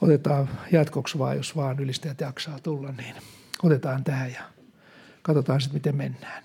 otetaan 0.00 0.48
jatkoksi 0.72 1.18
vaan, 1.18 1.36
jos 1.36 1.56
vaan 1.56 1.80
ylistäjät 1.80 2.20
jaksaa 2.20 2.58
tulla, 2.62 2.92
niin 2.92 3.14
otetaan 3.62 4.04
tähän 4.04 4.32
ja 4.32 4.42
katsotaan 5.22 5.60
sitten, 5.60 5.76
miten 5.76 5.96
mennään. 5.96 6.42